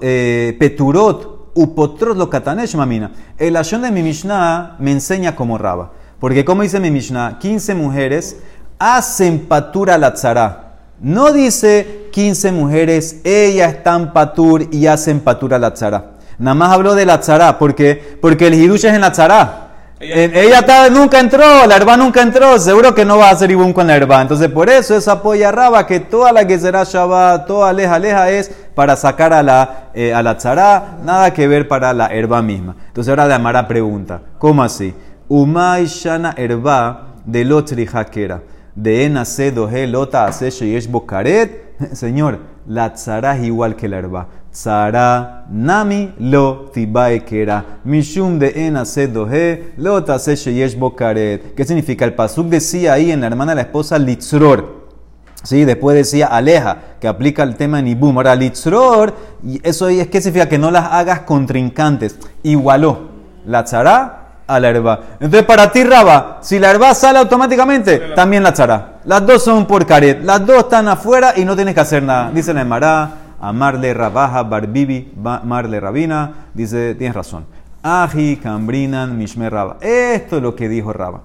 eh, 0.00 0.56
peturot 0.58 1.52
upotrot 1.54 2.16
lo 2.16 2.28
Katanesh 2.28 2.74
mamina. 2.74 3.12
El 3.38 3.56
ayón 3.56 3.82
de 3.82 3.90
mi 3.90 4.02
Mishnah 4.02 4.76
me 4.78 4.90
enseña 4.92 5.36
como 5.36 5.58
raba. 5.58 5.92
Porque 6.18 6.44
como 6.44 6.62
dice 6.62 6.80
mi 6.80 6.90
Mishnah, 6.90 7.38
15 7.38 7.74
mujeres 7.74 8.36
hacen 8.78 9.46
patura 9.46 9.96
la 9.98 10.14
tzara. 10.14 10.78
No 11.00 11.32
dice 11.32 12.08
15 12.12 12.52
mujeres, 12.52 13.20
ellas 13.24 13.74
están 13.74 14.12
patur 14.12 14.68
y 14.70 14.86
hacen 14.86 15.20
patura 15.20 15.58
la 15.58 15.74
tzara. 15.74 16.12
Nada 16.38 16.54
más 16.54 16.72
habló 16.72 16.94
de 16.94 17.06
la 17.06 17.20
tzara, 17.20 17.58
porque, 17.58 18.18
porque 18.20 18.48
el 18.48 18.54
hidush 18.54 18.86
es 18.86 18.94
en 18.94 19.00
la 19.00 19.12
tzara. 19.12 19.61
Ella, 20.04 20.90
nunca 20.90 21.20
entró, 21.20 21.64
la 21.66 21.76
herba 21.76 21.96
nunca 21.96 22.22
entró, 22.22 22.58
seguro 22.58 22.92
que 22.92 23.04
no 23.04 23.18
va 23.18 23.28
a 23.28 23.30
hacer 23.32 23.52
ibum 23.52 23.72
con 23.72 23.86
la 23.86 23.94
herba. 23.94 24.20
Entonces, 24.20 24.48
por 24.48 24.68
eso 24.68 24.96
es 24.96 25.06
apoya 25.06 25.52
Raba 25.52 25.86
que 25.86 26.00
toda 26.00 26.32
la 26.32 26.44
que 26.44 26.58
será 26.58 26.82
Shabbat, 26.82 27.46
toda 27.46 27.68
aleja, 27.68 27.94
aleja 27.94 28.28
es 28.30 28.50
para 28.74 28.96
sacar 28.96 29.32
a 29.32 29.44
la, 29.44 29.90
eh, 29.94 30.12
a 30.12 30.20
la 30.22 30.36
tzara, 30.36 30.98
nada 31.04 31.32
que 31.32 31.46
ver 31.46 31.68
para 31.68 31.92
la 31.92 32.08
herba 32.08 32.42
misma. 32.42 32.74
Entonces, 32.88 33.10
ahora 33.10 33.26
la 33.26 33.36
Amara 33.36 33.68
pregunta: 33.68 34.20
¿cómo 34.38 34.64
así? 34.64 34.92
Umay 35.28 35.86
shana 35.86 36.34
herba 36.36 37.14
de 37.24 37.44
lotri 37.44 37.88
hakera, 37.90 38.42
de 38.74 39.04
enase 39.04 39.52
dohe 39.52 39.86
lota 39.86 40.24
ase 40.24 40.50
sheyesh 40.50 40.88
bokaret. 40.88 41.76
Señor, 41.92 42.40
la 42.66 42.92
tzara 42.92 43.36
es 43.36 43.44
igual 43.44 43.76
que 43.76 43.88
la 43.88 43.98
herba. 43.98 44.26
Tzara 44.52 45.46
nami 45.48 46.12
lo 46.18 46.70
tibae 46.74 47.24
kera. 47.24 47.64
Mishum 47.84 48.38
de 48.38 48.66
ena 48.66 48.84
sedohe 48.84 49.72
lo 49.78 50.04
tase 50.04 50.36
sheyesh 50.36 50.76
bokaret. 50.76 51.54
¿Qué 51.54 51.64
significa? 51.64 52.04
El 52.04 52.12
pasuk 52.12 52.48
decía 52.48 52.92
ahí 52.92 53.10
en 53.10 53.22
la 53.22 53.28
hermana 53.28 53.52
de 53.52 53.56
la 53.56 53.62
esposa 53.62 53.98
litzror. 53.98 54.82
Sí, 55.42 55.64
después 55.64 55.96
decía 55.96 56.26
aleja, 56.26 56.76
que 57.00 57.08
aplica 57.08 57.42
el 57.42 57.56
tema 57.56 57.80
en 57.80 57.88
Ibum. 57.88 58.16
Ahora, 58.18 58.34
litzror, 58.36 59.14
y 59.42 59.58
eso 59.66 59.88
es 59.88 60.06
que 60.08 60.20
significa 60.20 60.48
que 60.48 60.58
no 60.58 60.70
las 60.70 60.92
hagas 60.92 61.20
contrincantes. 61.20 62.16
Igualó 62.42 63.08
la 63.46 63.64
tzara 63.64 64.18
a 64.46 64.60
la 64.60 64.68
herba. 64.68 65.00
Entonces, 65.14 65.44
para 65.44 65.72
ti, 65.72 65.82
Raba, 65.82 66.38
si 66.42 66.58
la 66.58 66.70
herba 66.70 66.94
sale 66.94 67.18
automáticamente, 67.18 67.98
también 68.14 68.42
la 68.42 68.52
tzara. 68.52 69.00
Las 69.04 69.26
dos 69.26 69.42
son 69.42 69.66
por 69.66 69.86
caret. 69.86 70.22
Las 70.22 70.44
dos 70.46 70.58
están 70.58 70.86
afuera 70.88 71.32
y 71.36 71.44
no 71.44 71.56
tienes 71.56 71.74
que 71.74 71.80
hacer 71.80 72.02
nada. 72.02 72.30
Dice 72.32 72.52
la 72.52 72.60
Emara 72.60 73.21
Amarle 73.42 73.92
Rabaja 73.92 74.44
Barbibi, 74.44 75.12
Marle 75.16 75.80
Rabina, 75.80 76.46
dice, 76.54 76.94
tienes 76.94 77.14
razón. 77.16 77.44
Aji, 77.82 78.36
Cambrinan, 78.36 79.18
Mishme 79.18 79.50
Raba. 79.50 79.78
Esto 79.80 80.36
es 80.36 80.42
lo 80.42 80.54
que 80.54 80.68
dijo 80.68 80.92
Raba. 80.92 81.22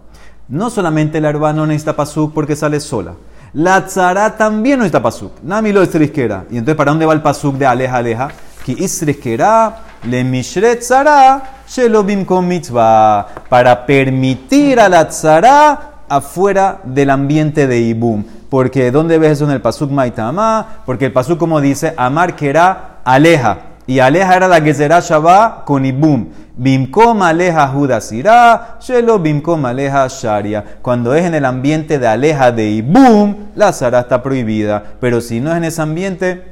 No 0.47 0.71
solamente 0.71 1.21
la 1.21 1.29
herba 1.29 1.53
no 1.53 1.67
necesita 1.67 1.95
pasuk 1.95 2.33
porque 2.33 2.55
sale 2.55 2.79
sola. 2.79 3.13
La 3.53 3.85
tzara 3.85 4.35
también 4.35 4.79
no 4.79 4.83
necesita 4.83 5.03
pasuk. 5.03 5.31
Nami 5.43 5.71
lo 5.71 5.83
isrisquera. 5.83 6.45
Y 6.49 6.57
entonces, 6.57 6.75
¿para 6.75 6.91
dónde 6.91 7.05
va 7.05 7.13
el 7.13 7.21
pasuk 7.21 7.55
de 7.55 7.65
aleja, 7.65 7.97
aleja? 7.97 8.29
Ki 8.65 8.75
isrisquera 8.79 9.77
le 10.03 10.23
mishret 10.23 10.79
tzara 10.79 11.43
shelobim 11.67 12.25
con 12.25 12.47
mitzvah. 12.47 13.27
Para 13.47 13.85
permitir 13.85 14.79
a 14.79 14.89
la 14.89 15.07
tzara 15.07 16.03
afuera 16.09 16.79
del 16.83 17.11
ambiente 17.11 17.67
de 17.67 17.79
Ibum. 17.79 18.23
Porque 18.49 18.91
¿dónde 18.91 19.17
ves 19.17 19.33
eso 19.33 19.45
en 19.45 19.51
el 19.51 19.61
Pasuk 19.61 19.91
Maitama? 19.91 20.81
Porque 20.85 21.05
el 21.05 21.11
Pasuk 21.11 21.37
como 21.37 21.59
dice, 21.59 21.93
Amar 21.97 22.35
era 22.39 22.99
aleja. 23.03 23.59
Y 23.87 23.99
aleja 23.99 24.35
era 24.35 24.47
la 24.47 24.73
será 24.73 24.99
Shabbat 24.99 25.63
con 25.63 25.85
Ibum. 25.85 26.27
Bimkom 26.57 27.21
aleja 27.21 27.67
Judasirá, 27.67 28.77
Shelo 28.81 29.19
bimkom 29.19 29.63
aleja 29.65 30.07
Sharia. 30.07 30.63
Cuando 30.81 31.13
es 31.13 31.23
en 31.23 31.35
el 31.35 31.45
ambiente 31.45 31.99
de 31.99 32.07
aleja 32.07 32.51
de 32.51 32.69
Ibum, 32.69 33.35
la 33.55 33.71
Sara 33.71 34.01
está 34.01 34.21
prohibida. 34.21 34.83
Pero 34.99 35.21
si 35.21 35.39
no 35.39 35.51
es 35.51 35.57
en 35.57 35.63
ese 35.65 35.81
ambiente, 35.81 36.43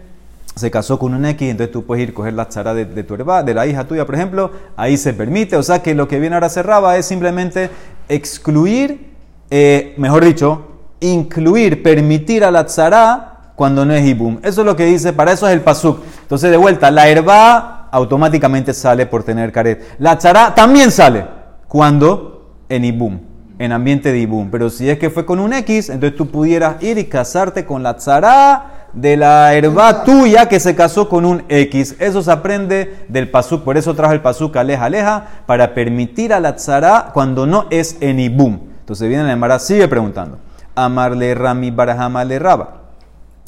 se 0.55 0.71
casó 0.71 0.97
con 0.97 1.13
un 1.13 1.25
X, 1.25 1.49
entonces 1.49 1.73
tú 1.73 1.85
puedes 1.85 2.03
ir 2.03 2.11
a 2.11 2.13
coger 2.13 2.33
la 2.33 2.47
tzara 2.47 2.73
de, 2.73 2.85
tu 3.03 3.13
herba, 3.13 3.43
de 3.43 3.53
la 3.53 3.67
hija 3.67 3.83
tuya, 3.83 4.05
por 4.05 4.15
ejemplo, 4.15 4.51
ahí 4.77 4.95
se 4.95 5.13
permite. 5.13 5.57
O 5.57 5.63
sea 5.63 5.83
que 5.83 5.93
lo 5.93 6.07
que 6.07 6.19
viene 6.19 6.35
ahora 6.35 6.47
cerraba 6.47 6.95
es 6.97 7.05
simplemente 7.05 7.69
excluir, 8.07 9.11
eh, 9.49 9.93
mejor 9.97 10.23
dicho, 10.23 10.75
incluir, 11.12 11.83
permitir 11.83 12.43
a 12.43 12.51
la 12.51 12.65
tzara 12.65 13.35
cuando 13.55 13.85
no 13.85 13.93
es 13.93 14.05
ibum. 14.05 14.39
Eso 14.43 14.62
es 14.62 14.65
lo 14.65 14.75
que 14.75 14.85
dice, 14.85 15.13
para 15.13 15.31
eso 15.31 15.47
es 15.47 15.53
el 15.53 15.62
pasuk. 15.62 16.00
Entonces, 16.21 16.51
de 16.51 16.57
vuelta, 16.57 16.91
la 16.91 17.07
herba 17.07 17.88
automáticamente 17.91 18.74
sale 18.74 19.05
por 19.05 19.24
tener 19.24 19.51
caret. 19.51 19.95
La 20.00 20.17
tzara 20.17 20.53
también 20.53 20.91
sale 20.91 21.25
cuando 21.67 22.65
en 22.67 22.83
ibum, 22.83 23.19
en 23.57 23.71
ambiente 23.71 24.12
de 24.12 24.19
ibum. 24.19 24.51
Pero 24.51 24.69
si 24.69 24.89
es 24.89 25.00
que 25.00 25.09
fue 25.09 25.25
con 25.25 25.39
un 25.39 25.53
X, 25.53 25.89
entonces 25.89 26.17
tú 26.17 26.27
pudieras 26.27 26.83
ir 26.83 26.97
y 26.97 27.05
casarte 27.05 27.65
con 27.65 27.83
la 27.83 27.95
tzara 27.95 28.71
de 28.91 29.17
la 29.17 29.53
herba 29.53 30.03
tuya 30.03 30.47
que 30.47 30.59
se 30.59 30.75
casó 30.75 31.07
con 31.07 31.25
un 31.25 31.43
X. 31.47 31.95
Eso 32.00 32.21
se 32.21 32.31
aprende 32.31 33.05
del 33.07 33.29
pasuk. 33.29 33.63
Por 33.63 33.77
eso 33.77 33.93
trajo 33.93 34.13
el 34.13 34.21
pasuk 34.21 34.55
aleja, 34.57 34.85
aleja, 34.85 35.27
para 35.45 35.74
permitir 35.74 36.33
a 36.33 36.39
la 36.39 36.55
tzara 36.55 37.12
cuando 37.13 37.45
no 37.45 37.67
es 37.69 37.97
en 38.01 38.19
ibum. 38.19 38.59
Entonces 38.79 39.07
viene 39.07 39.24
la 39.24 39.31
Emara, 39.31 39.59
sigue 39.59 39.88
preguntando 39.88 40.44
amarle 40.75 41.34
Rami 41.34 41.72
Barahama 41.72 42.24
le 42.25 42.38
Raba. 42.38 42.82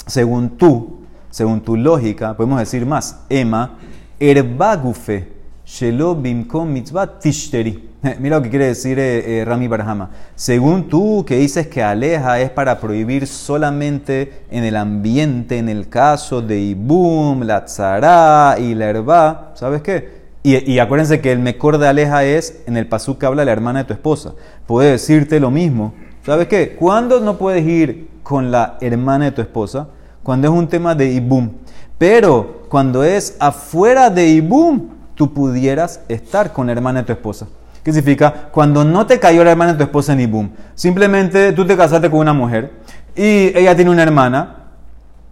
Según 0.06 0.58
tú, 0.58 1.02
según 1.30 1.62
tu 1.62 1.76
lógica, 1.76 2.36
podemos 2.36 2.60
decir 2.60 2.86
más. 2.86 3.20
Emma, 3.30 3.78
erbagufe, 4.20 5.32
shelo 5.66 6.16
bimkom 6.16 6.72
mitzvah 6.72 7.20
tishteri. 7.20 7.90
Mira 8.20 8.38
lo 8.38 8.44
que 8.44 8.50
quiere 8.50 8.68
decir 8.68 8.98
eh, 9.00 9.40
eh, 9.40 9.46
Rami 9.46 9.68
Barahama. 9.68 10.12
Según 10.36 10.88
tú, 10.88 11.26
que 11.28 11.38
dices 11.38 11.68
que 11.68 11.84
aleja 11.84 12.40
es 12.40 12.50
para 12.50 12.80
prohibir 12.80 13.28
solamente 13.28 14.44
en 14.50 14.64
el 14.64 14.78
ambiente, 14.78 15.58
en 15.58 15.68
el 15.68 15.90
caso 15.90 16.42
de 16.42 16.60
Ibum, 16.60 17.42
la 17.44 17.66
tzara 17.66 18.56
y 18.60 18.76
la 18.76 18.86
herba, 18.86 19.52
¿sabes 19.56 19.82
qué? 19.82 20.18
Y, 20.44 20.72
y, 20.72 20.80
acuérdense 20.80 21.20
que 21.20 21.34
el 21.34 21.40
mejor 21.40 21.78
de 21.78 21.88
aleja 21.90 22.24
es 22.24 22.62
en 22.68 22.78
el 22.78 22.88
pasú 22.88 23.18
que 23.18 23.26
habla 23.26 23.44
la 23.44 23.52
hermana 23.52 23.80
de 23.80 23.86
tu 23.86 23.94
esposa. 23.94 24.34
Puede 24.66 24.92
decirte 24.92 25.42
lo 25.42 25.52
mismo 25.52 25.94
¿Sabes 26.28 26.50
qué? 26.50 26.76
¿Cuándo 26.76 27.22
no 27.22 27.38
puedes 27.38 27.66
ir 27.66 28.10
con 28.22 28.52
la 28.52 28.78
hermana 28.82 29.24
de 29.24 29.32
tu 29.32 29.42
esposa? 29.42 29.88
Cuando 30.24 30.50
es 30.50 30.54
un 30.54 30.68
tema 30.68 30.94
de 30.94 31.10
Ibum. 31.10 31.52
Pero 31.98 32.66
cuando 32.68 33.06
es 33.06 33.38
afuera 33.40 34.10
de 34.10 34.28
Ibum, 34.28 34.90
tú 35.16 35.34
pudieras 35.34 36.02
estar 36.10 36.52
con 36.52 36.66
la 36.68 36.74
hermana 36.74 37.00
de 37.00 37.06
tu 37.06 37.14
esposa. 37.14 37.48
¿Qué 37.82 37.94
significa? 37.94 38.50
Cuando 38.52 38.84
no 38.84 39.06
te 39.06 39.22
cayó 39.22 39.42
la 39.46 39.52
hermana 39.52 39.72
de 39.72 39.78
tu 39.78 39.84
esposa 39.86 40.12
en 40.12 40.20
Ibum, 40.20 40.50
simplemente 40.76 41.54
tú 41.54 41.66
te 41.66 41.78
casaste 41.78 42.10
con 42.10 42.20
una 42.20 42.34
mujer 42.34 42.74
y 43.16 43.58
ella 43.58 43.74
tiene 43.74 43.92
una 43.92 44.04
hermana 44.04 44.66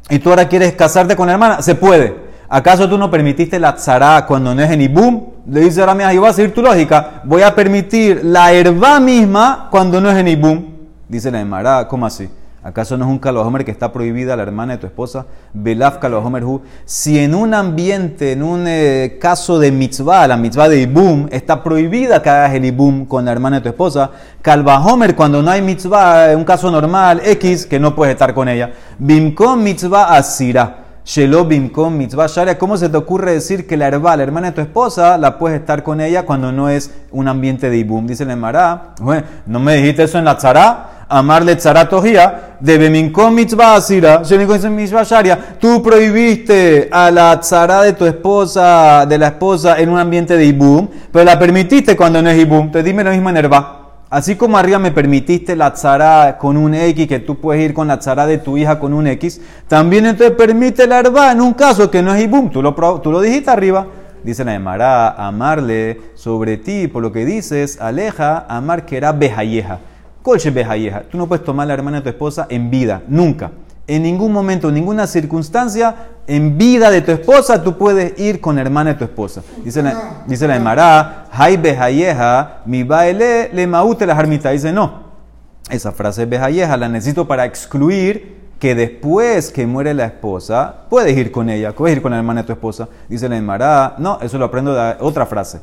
y 0.09 0.19
tú 0.19 0.29
ahora 0.29 0.47
quieres 0.47 0.71
casarte 0.75 1.17
con 1.17 1.27
la 1.27 1.33
hermana, 1.33 1.61
se 1.61 1.75
puede. 1.75 2.15
¿Acaso 2.47 2.87
tú 2.87 2.97
no 2.97 3.11
permitiste 3.11 3.59
la 3.59 3.75
tzara 3.75 4.25
cuando 4.25 4.55
no 4.55 4.61
es 4.61 4.71
en 4.71 4.79
Ibum? 4.79 5.25
Le 5.45 5.59
dice 5.59 5.81
ahora 5.81 5.93
mismo, 5.93 6.21
va 6.21 6.29
a 6.29 6.33
seguir 6.33 6.53
tu 6.53 6.61
lógica, 6.61 7.21
voy 7.25 7.41
a 7.41 7.53
permitir 7.53 8.21
la 8.23 8.53
herba 8.53 9.01
misma 9.01 9.67
cuando 9.69 9.99
no 9.99 10.09
es 10.09 10.15
en 10.15 10.29
Ibum. 10.29 10.75
Dice 11.07 11.29
la 11.29 11.39
Emara, 11.39 11.87
¿cómo 11.87 12.05
así? 12.05 12.27
¿Acaso 12.63 12.97
no 12.97 13.05
es 13.05 13.11
un 13.11 13.19
Kalohomer 13.19 13.63
que 13.63 13.69
está 13.69 13.93
prohibida 13.93 14.35
la 14.35 14.41
hermana 14.41 14.73
de 14.73 14.79
tu 14.79 14.87
esposa? 14.87 15.27
Belaf 15.53 15.99
Kalohomer 15.99 16.43
Hu. 16.43 16.63
Si 16.83 17.19
en 17.19 17.35
un 17.35 17.53
ambiente, 17.53 18.31
en 18.31 18.41
un 18.41 18.65
eh, 18.67 19.19
caso 19.21 19.59
de 19.59 19.71
mitzvah, 19.71 20.27
la 20.27 20.35
mitzvah 20.35 20.67
de 20.67 20.81
Ibum, 20.81 21.27
está 21.29 21.61
prohibida 21.61 22.23
que 22.23 22.31
hagas 22.31 22.55
el 22.55 22.65
Ibum 22.65 23.05
con 23.05 23.23
la 23.23 23.31
hermana 23.31 23.57
de 23.57 23.61
tu 23.61 23.69
esposa, 23.69 24.09
Kalvahomer, 24.41 25.15
cuando 25.15 25.43
no 25.43 25.51
hay 25.51 25.61
mitzvah, 25.61 26.31
en 26.31 26.39
un 26.39 26.43
caso 26.43 26.71
normal, 26.71 27.21
X, 27.23 27.67
que 27.67 27.79
no 27.79 27.93
puedes 27.93 28.13
estar 28.13 28.33
con 28.33 28.49
ella. 28.49 28.71
Bimkom 28.97 29.61
mitzvah 29.61 30.15
asira. 30.15 30.77
Shelo 31.05 31.45
bimkom 31.45 31.95
mitzvah 31.95 32.25
sharia. 32.25 32.57
¿Cómo 32.57 32.77
se 32.77 32.89
te 32.89 32.97
ocurre 32.97 33.33
decir 33.33 33.67
que 33.67 33.77
la 33.77 33.85
herba, 33.85 34.17
la 34.17 34.23
hermana 34.23 34.47
de 34.47 34.53
tu 34.53 34.61
esposa, 34.61 35.19
la 35.19 35.37
puedes 35.37 35.59
estar 35.59 35.83
con 35.83 36.01
ella 36.01 36.25
cuando 36.25 36.51
no 36.51 36.67
es 36.67 36.89
un 37.11 37.27
ambiente 37.27 37.69
de 37.69 37.77
Ibum? 37.77 38.07
Dice 38.07 38.25
la 38.25 38.33
Emara. 38.33 38.95
¿no 39.45 39.59
me 39.59 39.75
dijiste 39.75 40.01
eso 40.01 40.17
en 40.17 40.25
la 40.25 40.35
tzara? 40.35 40.94
Amarle 41.09 41.55
tzaratojía, 41.55 42.57
de 42.59 42.77
beminkom 42.77 43.33
mitzvah 43.33 43.75
asira, 43.75 44.21
mitzvah. 44.69 45.37
Tú 45.59 45.81
prohibiste 45.81 46.89
a 46.91 47.11
la 47.11 47.39
tzara 47.39 47.83
de 47.83 47.93
tu 47.93 48.05
esposa, 48.05 49.05
de 49.05 49.17
la 49.17 49.27
esposa, 49.27 49.79
en 49.79 49.89
un 49.89 49.99
ambiente 49.99 50.37
de 50.37 50.45
ibum, 50.45 50.87
pero 51.11 51.25
la 51.25 51.37
permitiste 51.37 51.95
cuando 51.95 52.21
no 52.21 52.29
es 52.29 52.39
ibum. 52.39 52.71
Te 52.71 52.83
dime 52.83 53.03
la 53.03 53.11
misma 53.11 53.31
nerva. 53.31 53.81
Así 54.09 54.35
como 54.35 54.57
arriba 54.57 54.79
me 54.79 54.91
permitiste 54.91 55.55
la 55.55 55.73
tzara 55.73 56.37
con 56.37 56.57
un 56.57 56.73
X, 56.73 57.07
que 57.07 57.19
tú 57.19 57.39
puedes 57.39 57.63
ir 57.63 57.73
con 57.73 57.87
la 57.87 57.99
tzara 57.99 58.25
de 58.25 58.37
tu 58.37 58.57
hija 58.57 58.79
con 58.79 58.93
un 58.93 59.07
X, 59.07 59.41
también 59.67 60.05
entonces 60.05 60.35
permite 60.35 60.87
la 60.87 60.99
herba 60.99 61.31
en 61.31 61.41
un 61.41 61.53
caso 61.53 61.89
que 61.89 62.01
no 62.01 62.13
es 62.13 62.23
ibum. 62.23 62.49
Tú 62.49 62.61
lo, 62.61 62.73
tú 63.01 63.11
lo 63.11 63.19
dijiste 63.21 63.49
arriba. 63.49 63.87
Dice 64.23 64.43
la 64.43 64.55
Emara, 64.55 65.09
amarle 65.09 66.01
sobre 66.15 66.57
ti, 66.57 66.87
por 66.87 67.03
lo 67.03 67.11
que 67.11 67.25
dices, 67.25 67.79
aleja, 67.79 68.45
amar 68.49 68.83
que 68.85 68.97
era 68.97 69.11
bejayeja. 69.11 69.79
Tú 71.11 71.17
no 71.17 71.27
puedes 71.27 71.45
tomar 71.45 71.67
la 71.67 71.73
hermana 71.73 71.97
de 71.97 72.03
tu 72.03 72.09
esposa 72.09 72.47
en 72.49 72.71
vida, 72.71 73.03
nunca. 73.07 73.51
En 73.87 74.01
ningún 74.01 74.31
momento, 74.31 74.69
en 74.69 74.73
ninguna 74.73 75.05
circunstancia, 75.05 75.95
en 76.25 76.57
vida 76.57 76.89
de 76.89 77.01
tu 77.01 77.11
esposa, 77.11 77.63
tú 77.63 77.77
puedes 77.77 78.19
ir 78.19 78.41
con 78.41 78.55
la 78.55 78.61
hermana 78.61 78.93
de 78.93 78.95
tu 78.97 79.03
esposa. 79.03 79.43
Dice 79.63 79.83
la, 79.83 80.23
dice 80.25 80.47
la 80.47 81.25
bejayeja, 81.61 82.61
mi 82.65 82.83
baile 82.83 83.51
le 83.53 83.67
maute 83.67 84.07
la 84.07 84.15
jarmita. 84.15 84.49
Dice, 84.49 84.71
no. 84.71 85.05
Esa 85.69 85.91
frase 85.91 86.25
bejayeja 86.25 86.75
la 86.77 86.89
necesito 86.89 87.27
para 87.27 87.45
excluir 87.45 88.35
que 88.59 88.73
después 88.73 89.51
que 89.51 89.67
muere 89.67 89.93
la 89.93 90.05
esposa, 90.05 90.85
puedes 90.89 91.15
ir 91.15 91.31
con 91.31 91.51
ella, 91.51 91.73
puedes 91.73 91.97
ir 91.97 92.01
con 92.01 92.11
la 92.11 92.17
hermana 92.17 92.41
de 92.41 92.47
tu 92.47 92.53
esposa. 92.53 92.87
Dice 93.07 93.29
la 93.29 93.37
Emara, 93.37 93.95
no, 93.99 94.17
eso 94.21 94.39
lo 94.39 94.45
aprendo 94.45 94.73
de 94.73 94.95
otra 94.99 95.27
frase. 95.27 95.59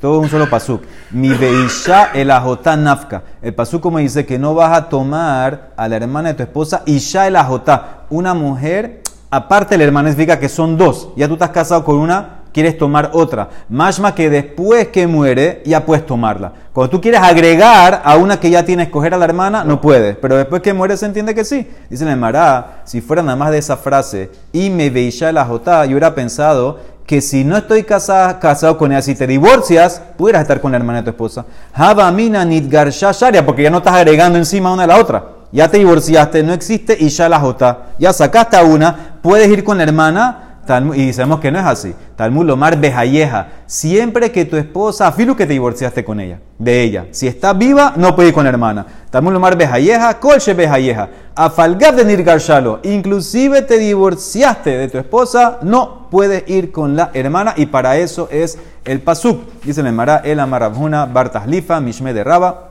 Todo 0.00 0.20
un 0.20 0.28
solo 0.28 0.48
pasuk. 0.48 0.82
Mi 1.10 1.30
beisha 1.30 2.10
el 2.14 2.30
ajotá 2.30 2.76
nafka. 2.76 3.22
El 3.42 3.54
pasuk 3.54 3.82
como 3.82 3.98
dice 3.98 4.24
que 4.24 4.38
no 4.38 4.54
vas 4.54 4.76
a 4.76 4.88
tomar 4.88 5.70
a 5.76 5.88
la 5.88 5.96
hermana 5.96 6.30
de 6.30 6.34
tu 6.34 6.42
esposa 6.42 6.82
isha 6.86 7.26
el 7.26 7.36
ajotá. 7.36 8.04
Una 8.10 8.34
mujer, 8.34 9.02
aparte 9.30 9.76
la 9.76 9.84
hermana, 9.84 10.10
significa 10.10 10.38
que 10.38 10.48
son 10.48 10.76
dos. 10.76 11.10
Ya 11.16 11.26
tú 11.26 11.34
estás 11.34 11.50
casado 11.50 11.84
con 11.84 11.96
una, 11.96 12.42
quieres 12.52 12.78
tomar 12.78 13.10
otra. 13.12 13.48
Mashma 13.68 14.14
que 14.14 14.30
después 14.30 14.88
que 14.88 15.06
muere, 15.06 15.62
ya 15.66 15.84
puedes 15.84 16.06
tomarla. 16.06 16.52
Cuando 16.72 16.90
tú 16.90 17.00
quieres 17.00 17.20
agregar 17.20 18.02
a 18.04 18.16
una 18.16 18.38
que 18.38 18.50
ya 18.50 18.64
tienes, 18.64 18.86
escoger 18.86 19.14
a 19.14 19.18
la 19.18 19.24
hermana, 19.24 19.64
no 19.64 19.80
puedes. 19.80 20.16
Pero 20.16 20.36
después 20.36 20.62
que 20.62 20.72
muere 20.72 20.96
se 20.96 21.06
entiende 21.06 21.34
que 21.34 21.44
sí. 21.44 21.68
Dice 21.90 22.04
la 22.04 22.12
Emara, 22.12 22.82
si 22.84 23.00
fuera 23.00 23.22
nada 23.22 23.36
más 23.36 23.50
de 23.50 23.58
esa 23.58 23.76
frase, 23.76 24.30
y 24.52 24.70
me 24.70 24.90
beisha 24.90 25.30
el 25.30 25.38
ajotá, 25.38 25.84
yo 25.84 25.92
hubiera 25.92 26.14
pensado 26.14 26.78
que 27.08 27.22
si 27.22 27.42
no 27.42 27.56
estoy 27.56 27.84
casada, 27.84 28.38
casado 28.38 28.76
con 28.76 28.92
ella, 28.92 29.00
si 29.00 29.14
te 29.14 29.26
divorcias, 29.26 30.02
pudieras 30.18 30.42
estar 30.42 30.60
con 30.60 30.72
la 30.72 30.76
hermana 30.76 30.98
de 30.98 31.04
tu 31.04 31.10
esposa. 31.10 31.46
Habamina 31.72 32.44
nidgar 32.44 32.90
sharia, 32.90 33.46
porque 33.46 33.62
ya 33.62 33.70
no 33.70 33.78
estás 33.78 33.94
agregando 33.94 34.36
encima 34.36 34.70
una 34.70 34.84
a 34.84 34.86
la 34.86 34.98
otra. 34.98 35.24
Ya 35.50 35.68
te 35.68 35.78
divorciaste, 35.78 36.42
no 36.42 36.52
existe 36.52 36.94
y 37.00 37.08
ya 37.08 37.30
la 37.30 37.40
jota. 37.40 37.94
Ya 37.98 38.12
sacaste 38.12 38.58
a 38.58 38.62
una, 38.62 39.16
puedes 39.22 39.48
ir 39.48 39.64
con 39.64 39.78
la 39.78 39.84
hermana 39.84 40.48
y 40.94 41.14
sabemos 41.14 41.40
que 41.40 41.50
no 41.50 41.58
es 41.58 41.64
así. 41.64 41.94
Talmud 42.14 42.44
Lomar 42.44 42.78
Bejayeja. 42.78 43.48
Siempre 43.64 44.30
que 44.30 44.44
tu 44.44 44.58
esposa, 44.58 45.10
filo 45.12 45.34
que 45.34 45.46
te 45.46 45.54
divorciaste 45.54 46.04
con 46.04 46.20
ella, 46.20 46.40
de 46.58 46.82
ella. 46.82 47.06
Si 47.10 47.26
está 47.26 47.54
viva, 47.54 47.94
no 47.96 48.14
puede 48.14 48.28
ir 48.28 48.34
con 48.34 48.44
la 48.44 48.50
hermana. 48.50 48.84
Talmud 49.08 49.32
Lomar 49.32 49.56
Bejayeja, 49.56 50.20
Colche 50.20 50.52
Bejayeja. 50.52 51.08
Afalgab 51.38 51.94
de 51.94 52.04
Nirgar 52.04 52.40
Inclusive 52.82 53.62
te 53.62 53.78
divorciaste 53.78 54.76
de 54.76 54.88
tu 54.88 54.98
esposa, 54.98 55.60
no 55.62 56.08
puedes 56.10 56.42
ir 56.50 56.72
con 56.72 56.96
la 56.96 57.12
hermana. 57.14 57.54
Y 57.56 57.66
para 57.66 57.96
eso 57.96 58.28
es 58.32 58.58
el 58.84 59.00
pasuk. 59.00 59.42
Dice 59.62 59.82
el 59.82 59.92
Mara, 59.92 60.16
el 60.24 60.40
Amarabhuna, 60.40 61.06
Bartaslifa, 61.06 61.80
Mishme 61.80 62.12
de 62.12 62.24
Raba. 62.24 62.70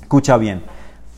Escucha 0.00 0.38
bien. 0.38 0.62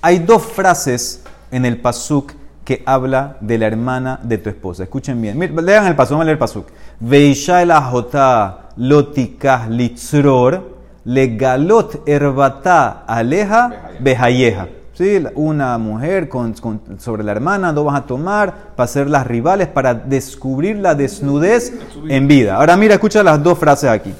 Hay 0.02 0.18
dos 0.18 0.42
frases 0.42 1.23
en 1.52 1.64
el 1.64 1.80
pasuk 1.80 2.32
que 2.64 2.82
habla 2.85 3.37
de 3.40 3.56
la 3.59 3.68
hermana 3.68 4.18
de 4.25 4.38
tu 4.38 4.50
esposa. 4.50 4.82
Escuchen 4.82 5.23
bien. 5.23 5.38
lean 5.64 5.87
el 5.87 5.94
paso, 5.94 6.14
vamos 6.14 6.23
a 6.23 6.26
leer 6.26 6.35
el 6.35 6.40
pasuk. 6.40 6.66
Veisha 6.99 7.62
el 7.62 7.70
ajota 7.70 8.70
lotikah 8.76 9.68
litzror 9.68 10.76
legalot 11.04 12.02
erbata 12.09 13.04
aleja 13.06 13.70
behayeja. 14.00 14.79
¿Sí? 15.00 15.25
Una 15.35 15.78
mujer 15.78 16.28
con, 16.28 16.54
sobre 16.99 17.25
la 17.25 17.33
hermana, 17.33 17.73
no 17.73 17.85
vas 17.85 18.00
a 18.00 18.07
tomar 18.07 18.75
para 18.76 18.87
ser 18.87 19.09
las 19.09 19.26
rivales, 19.26 19.66
para 19.66 19.95
descubrir 19.95 20.76
la 20.76 20.95
desnudez 20.95 21.73
en 22.07 22.28
vida. 22.28 22.57
Ahora 22.57 22.76
mira, 22.76 22.97
escucha 22.97 23.23
las 23.23 23.42
dos 23.42 23.59
frases 23.59 23.88
aquí. 23.88 24.12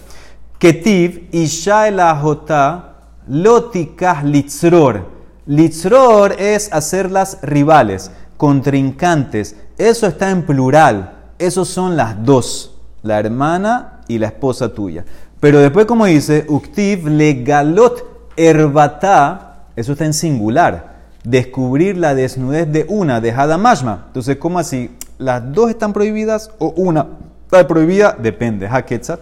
Ketiv, 0.59 1.29
Isha 1.33 1.87
el 1.87 2.01
ajota 2.01 2.95
lotikah 3.29 4.23
litzror. 4.23 5.05
Litzror 5.45 6.33
es 6.39 6.73
hacerlas 6.73 7.37
rivales 7.43 8.11
contrincantes. 8.39 9.57
Eso 9.77 10.07
está 10.07 10.31
en 10.31 10.47
plural. 10.47 11.13
Esos 11.39 11.69
son 11.69 11.95
las 11.95 12.25
dos, 12.25 12.81
la 13.03 13.21
hermana 13.21 14.01
y 14.09 14.17
la 14.17 14.29
esposa 14.29 14.73
tuya. 14.73 15.05
Pero 15.41 15.59
después, 15.59 15.85
como 15.85 16.07
dice, 16.07 16.47
Uktiv 16.49 17.07
legalot 17.07 18.31
herbata, 18.35 19.50
eso 19.81 19.93
está 19.93 20.05
en 20.05 20.15
singular. 20.15 21.01
Descubrir 21.25 21.97
la 21.97 22.15
desnudez 22.15 22.71
de 22.71 22.87
una, 22.89 23.21
de 23.21 23.33
Hadamashma. 23.33 24.05
Entonces, 24.07 24.37
¿cómo 24.37 24.59
así? 24.59 24.97
¿Las 25.19 25.53
dos 25.53 25.71
están 25.71 25.93
prohibidas 25.93 26.51
o 26.59 26.69
una 26.77 27.07
está 27.45 27.67
prohibida? 27.67 28.17
Depende. 28.19 28.69
Haketzat. 28.69 29.21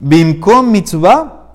Bimkom 0.00 0.70
mitzvah, 0.70 1.50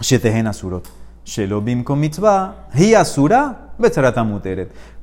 shetehen 0.00 0.46
asurot. 0.46 0.86
Shelo 1.24 1.60
bimkom 1.60 1.98
mitzvah, 1.98 2.68
hi 2.74 2.94
asura, 2.94 3.70
betzarat 3.78 4.16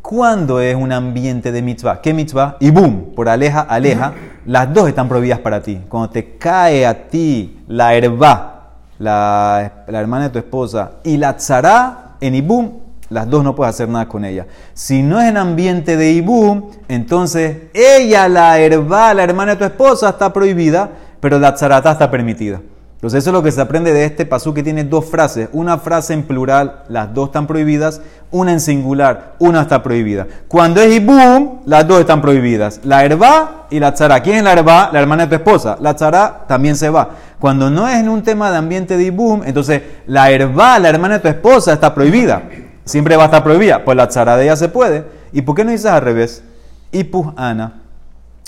¿Cuándo 0.01 0.59
es 0.59 0.75
un 0.75 0.91
ambiente 0.91 1.51
de 1.51 1.61
mitzvah? 1.61 2.01
¿Qué 2.01 2.13
mitzvah? 2.13 2.57
Y 2.59 2.71
boom, 2.71 3.13
por 3.15 3.29
aleja, 3.29 3.61
aleja. 3.61 4.13
Las 4.45 4.73
dos 4.73 4.87
están 4.87 5.07
prohibidas 5.07 5.39
para 5.39 5.61
ti. 5.61 5.79
Cuando 5.87 6.09
te 6.09 6.37
cae 6.37 6.85
a 6.85 7.07
ti 7.07 7.63
la 7.67 7.93
herba, 7.93 8.71
la, 8.97 9.83
hermana 9.87 10.25
de 10.25 10.29
tu 10.31 10.39
esposa, 10.39 10.93
y 11.03 11.17
la 11.17 11.37
tzara 11.37 12.17
en 12.19 12.35
ibum, 12.35 12.80
las 13.11 13.29
dos 13.29 13.43
no 13.43 13.53
puedes 13.53 13.75
hacer 13.75 13.89
nada 13.89 14.07
con 14.07 14.23
ella. 14.23 14.47
Si 14.73 15.03
no 15.03 15.19
es 15.19 15.27
en 15.27 15.37
ambiente 15.37 15.97
de 15.97 16.11
ibum, 16.13 16.71
entonces 16.87 17.57
ella, 17.73 18.27
la 18.29 18.57
herba, 18.57 19.13
la 19.13 19.23
hermana 19.23 19.51
de 19.51 19.57
tu 19.57 19.65
esposa, 19.65 20.09
está 20.09 20.31
prohibida, 20.31 20.89
pero 21.19 21.37
la 21.37 21.53
tzarata 21.53 21.91
está 21.91 22.09
permitida. 22.09 22.61
Entonces 22.95 23.23
eso 23.23 23.31
es 23.31 23.33
lo 23.33 23.41
que 23.43 23.51
se 23.51 23.59
aprende 23.59 23.91
de 23.91 24.05
este 24.05 24.25
pasú 24.27 24.53
que 24.53 24.63
tiene 24.63 24.83
dos 24.83 25.05
frases. 25.05 25.49
Una 25.53 25.79
frase 25.79 26.13
en 26.13 26.23
plural, 26.23 26.83
las 26.87 27.13
dos 27.13 27.29
están 27.29 27.47
prohibidas. 27.47 27.99
Una 28.29 28.53
en 28.53 28.59
singular, 28.59 29.33
una 29.39 29.63
está 29.63 29.81
prohibida. 29.83 30.27
Cuando 30.47 30.79
es 30.81 30.95
ibum, 30.95 31.61
las 31.65 31.87
dos 31.87 31.99
están 31.99 32.21
prohibidas. 32.21 32.79
La 32.83 33.03
herba 33.03 33.65
y 33.71 33.79
la 33.79 33.93
tzara. 33.93 34.21
¿Quién 34.21 34.37
es 34.37 34.43
la 34.43 34.53
herba? 34.53 34.89
La 34.93 34.99
hermana 34.99 35.25
de 35.25 35.29
tu 35.29 35.35
esposa. 35.35 35.77
La 35.81 35.95
tzara 35.95 36.45
también 36.47 36.75
se 36.75 36.91
va. 36.91 37.09
Cuando 37.39 37.71
no 37.71 37.87
es 37.87 37.95
en 37.95 38.07
un 38.07 38.21
tema 38.21 38.51
de 38.51 38.57
ambiente 38.57 38.95
de 38.95 39.03
ibum, 39.05 39.41
entonces 39.45 39.81
la 40.05 40.29
herba, 40.29 40.77
la 40.77 40.89
hermana 40.89 41.15
de 41.15 41.21
tu 41.21 41.27
esposa, 41.27 41.73
está 41.73 41.95
prohibida. 41.95 42.43
Siempre 42.85 43.15
va 43.15 43.23
a 43.23 43.25
estar 43.25 43.43
prohibida. 43.43 43.83
Pues 43.85 43.95
la 43.95 44.07
tzara 44.07 44.37
de 44.37 44.45
ella 44.45 44.55
se 44.55 44.69
puede. 44.69 45.05
¿Y 45.33 45.41
por 45.43 45.55
qué 45.55 45.63
no 45.63 45.71
dices 45.71 45.87
al 45.87 46.01
revés? 46.01 46.43
Ipuh 46.91 47.33
ana, 47.37 47.83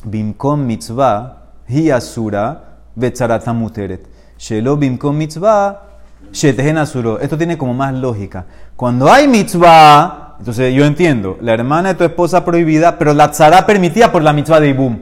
bimkom 0.04 0.66
mitzvah, 0.66 1.44
hi 1.68 1.92
asura, 1.92 2.80
muteret. 3.54 4.06
Shelobim 4.38 4.98
con 4.98 5.18
mitzvah, 5.18 5.82
asuro. 6.78 7.20
Esto 7.20 7.38
tiene 7.38 7.58
como 7.58 7.74
más 7.74 7.94
lógica. 7.94 8.46
Cuando 8.76 9.12
hay 9.12 9.28
mitzvah, 9.28 10.36
entonces 10.40 10.74
yo 10.74 10.84
entiendo, 10.84 11.38
la 11.42 11.54
hermana 11.54 11.90
de 11.90 11.96
tu 11.96 12.04
esposa 12.04 12.44
prohibida, 12.44 12.98
pero 12.98 13.14
la 13.14 13.32
tzara 13.32 13.66
permitida 13.66 14.12
por 14.12 14.22
la 14.22 14.34
mitzvah 14.34 14.60
de 14.60 14.70
Ibum. 14.70 15.00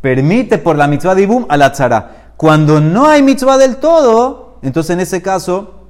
Permite 0.00 0.58
por 0.58 0.76
la 0.76 0.86
mitzvah 0.86 1.14
de 1.14 1.22
Ibum 1.22 1.46
a 1.48 1.56
la 1.56 1.72
tzara. 1.72 2.34
Cuando 2.36 2.80
no 2.80 3.06
hay 3.06 3.22
mitzvah 3.22 3.56
del 3.56 3.76
todo, 3.76 4.58
entonces 4.62 4.90
en 4.90 5.00
ese 5.00 5.22
caso 5.22 5.81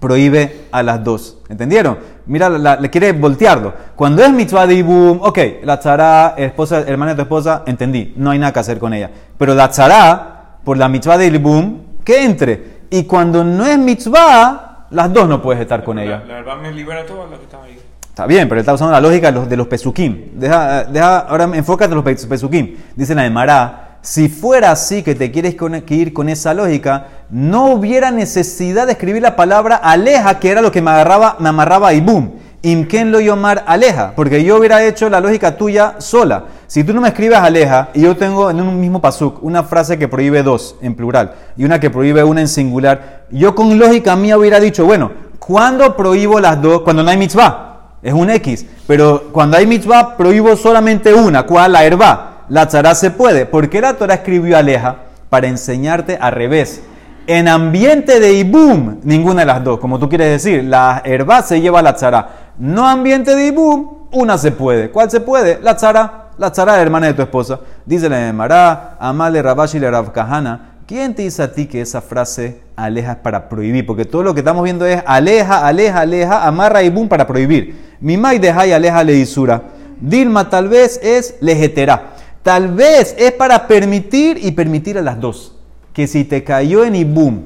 prohíbe 0.00 0.66
a 0.72 0.82
las 0.82 1.02
dos. 1.02 1.38
¿Entendieron? 1.48 1.98
Mira, 2.26 2.48
le 2.48 2.90
quiere 2.90 3.12
voltearlo. 3.12 3.74
Cuando 3.96 4.22
es 4.22 4.30
mitzvah 4.32 4.66
de 4.66 4.74
Ibum, 4.74 5.20
ok, 5.22 5.38
la 5.64 5.78
tzara, 5.78 6.34
esposa, 6.36 6.80
hermana 6.80 7.12
de 7.12 7.16
tu 7.16 7.22
esposa, 7.22 7.62
entendí, 7.66 8.14
no 8.16 8.30
hay 8.30 8.38
nada 8.38 8.52
que 8.52 8.60
hacer 8.60 8.78
con 8.78 8.94
ella. 8.94 9.10
Pero 9.36 9.54
la 9.54 9.68
tzara, 9.68 10.58
por 10.64 10.76
la 10.76 10.88
mitzvah 10.88 11.18
de 11.18 11.26
Ibum, 11.26 11.78
que 12.04 12.24
entre. 12.24 12.82
Y 12.90 13.04
cuando 13.04 13.44
no 13.44 13.66
es 13.66 13.78
mitzvah, 13.78 14.86
las 14.90 15.12
dos 15.12 15.28
no 15.28 15.40
puedes 15.40 15.62
estar 15.62 15.82
con 15.82 15.98
ella. 15.98 16.22
La 16.26 16.34
verdad 16.34 16.56
me 16.56 16.72
libera 16.72 17.04
todo 17.06 17.26
lo 17.26 17.38
que 17.38 17.44
está 17.44 17.62
ahí. 17.62 17.78
Está 18.08 18.26
bien, 18.26 18.46
pero 18.46 18.58
él 18.58 18.60
está 18.60 18.74
usando 18.74 18.92
la 18.92 19.00
lógica 19.00 19.28
de 19.28 19.32
los, 19.32 19.48
de 19.48 19.56
los 19.56 19.66
pesukim. 19.66 20.32
Deja, 20.34 20.84
deja, 20.84 21.20
ahora 21.20 21.44
enfócate 21.44 21.94
en 21.94 22.02
los 22.02 22.04
pesukim. 22.04 22.76
Dice 22.94 23.14
la 23.14 23.22
de 23.22 23.30
Mará, 23.30 23.91
si 24.02 24.28
fuera 24.28 24.72
así 24.72 25.04
que 25.04 25.14
te 25.14 25.30
quieres 25.30 25.56
ir 25.88 26.12
con 26.12 26.28
esa 26.28 26.52
lógica, 26.54 27.06
no 27.30 27.66
hubiera 27.72 28.10
necesidad 28.10 28.86
de 28.86 28.92
escribir 28.92 29.22
la 29.22 29.36
palabra 29.36 29.76
aleja, 29.76 30.40
que 30.40 30.50
era 30.50 30.60
lo 30.60 30.72
que 30.72 30.82
me, 30.82 30.90
agarraba, 30.90 31.36
me 31.38 31.48
amarraba 31.48 31.94
y 31.94 32.00
boom. 32.00 32.32
Imken 32.64 33.10
lo 33.10 33.20
yomar 33.20 33.64
aleja, 33.66 34.12
porque 34.14 34.44
yo 34.44 34.56
hubiera 34.56 34.84
hecho 34.84 35.08
la 35.08 35.20
lógica 35.20 35.56
tuya 35.56 35.96
sola. 35.98 36.44
Si 36.66 36.82
tú 36.84 36.92
no 36.92 37.00
me 37.00 37.08
escribes 37.08 37.38
aleja 37.38 37.90
y 37.94 38.02
yo 38.02 38.16
tengo 38.16 38.50
en 38.50 38.60
un 38.60 38.80
mismo 38.80 39.00
pasuk 39.00 39.42
una 39.42 39.62
frase 39.62 39.98
que 39.98 40.08
prohíbe 40.08 40.42
dos 40.42 40.76
en 40.80 40.94
plural 40.94 41.34
y 41.56 41.64
una 41.64 41.78
que 41.80 41.90
prohíbe 41.90 42.22
una 42.24 42.40
en 42.40 42.48
singular, 42.48 43.26
yo 43.30 43.54
con 43.54 43.78
lógica 43.78 44.16
mía 44.16 44.36
hubiera 44.36 44.58
dicho, 44.58 44.84
bueno, 44.84 45.12
¿cuándo 45.38 45.96
prohíbo 45.96 46.40
las 46.40 46.60
dos? 46.60 46.82
Cuando 46.82 47.02
no 47.04 47.10
hay 47.10 47.16
mitzvah, 47.16 47.96
es 48.02 48.12
un 48.12 48.30
X, 48.30 48.66
pero 48.86 49.30
cuando 49.32 49.56
hay 49.56 49.66
mitzvah 49.66 50.16
prohíbo 50.16 50.56
solamente 50.56 51.14
una, 51.14 51.44
¿cuál? 51.44 51.72
La 51.72 51.84
herba. 51.84 52.31
La 52.52 52.68
tzara 52.68 52.94
se 52.94 53.10
puede. 53.10 53.46
¿Por 53.46 53.70
qué 53.70 53.80
la 53.80 53.94
Torah 53.94 54.12
escribió 54.12 54.58
aleja? 54.58 54.96
Para 55.30 55.46
enseñarte 55.46 56.18
al 56.20 56.32
revés. 56.32 56.82
En 57.26 57.48
ambiente 57.48 58.20
de 58.20 58.34
ibum, 58.34 58.98
ninguna 59.04 59.40
de 59.40 59.46
las 59.46 59.64
dos, 59.64 59.78
como 59.78 59.98
tú 59.98 60.06
quieres 60.06 60.28
decir, 60.28 60.62
la 60.62 61.00
herba 61.02 61.40
se 61.40 61.62
lleva 61.62 61.80
la 61.80 61.94
tzara. 61.94 62.52
No 62.58 62.86
ambiente 62.86 63.34
de 63.34 63.46
ibum, 63.46 64.08
una 64.10 64.36
se 64.36 64.52
puede. 64.52 64.90
¿Cuál 64.90 65.10
se 65.10 65.20
puede? 65.20 65.60
La 65.62 65.76
tzara 65.76 66.26
la 66.36 66.52
tzara 66.52 66.78
hermana 66.78 67.06
de 67.06 67.14
tu 67.14 67.22
esposa. 67.22 67.58
Dice 67.86 68.10
la 68.10 68.30
Mará, 68.34 68.98
Amale 69.00 69.40
Rabashi 69.40 69.78
le 69.78 69.90
Rav 69.90 70.12
Kahana. 70.12 70.74
¿Quién 70.86 71.14
te 71.14 71.22
dice 71.22 71.42
a 71.42 71.54
ti 71.54 71.64
que 71.64 71.80
esa 71.80 72.02
frase 72.02 72.60
aleja 72.76 73.12
es 73.12 73.18
para 73.18 73.48
prohibir? 73.48 73.86
Porque 73.86 74.04
todo 74.04 74.22
lo 74.22 74.34
que 74.34 74.40
estamos 74.40 74.62
viendo 74.62 74.84
es 74.84 75.02
aleja, 75.06 75.66
aleja, 75.66 76.00
aleja, 76.00 76.46
amarra 76.46 76.82
y 76.82 76.90
para 76.90 77.26
prohibir. 77.26 77.94
Mi 77.98 78.18
mai 78.18 78.38
deja 78.38 78.66
y 78.66 78.72
aleja 78.72 79.02
le 79.04 79.14
isura. 79.14 79.62
Dilma 80.02 80.50
tal 80.50 80.68
vez 80.68 81.00
es 81.02 81.36
lejetera. 81.40 82.11
Tal 82.42 82.72
vez 82.74 83.14
es 83.18 83.32
para 83.32 83.68
permitir 83.68 84.38
y 84.42 84.50
permitir 84.52 84.98
a 84.98 85.02
las 85.02 85.20
dos. 85.20 85.56
Que 85.92 86.06
si 86.06 86.24
te 86.24 86.42
cayó 86.42 86.84
en 86.84 86.96
Ibum, 86.96 87.42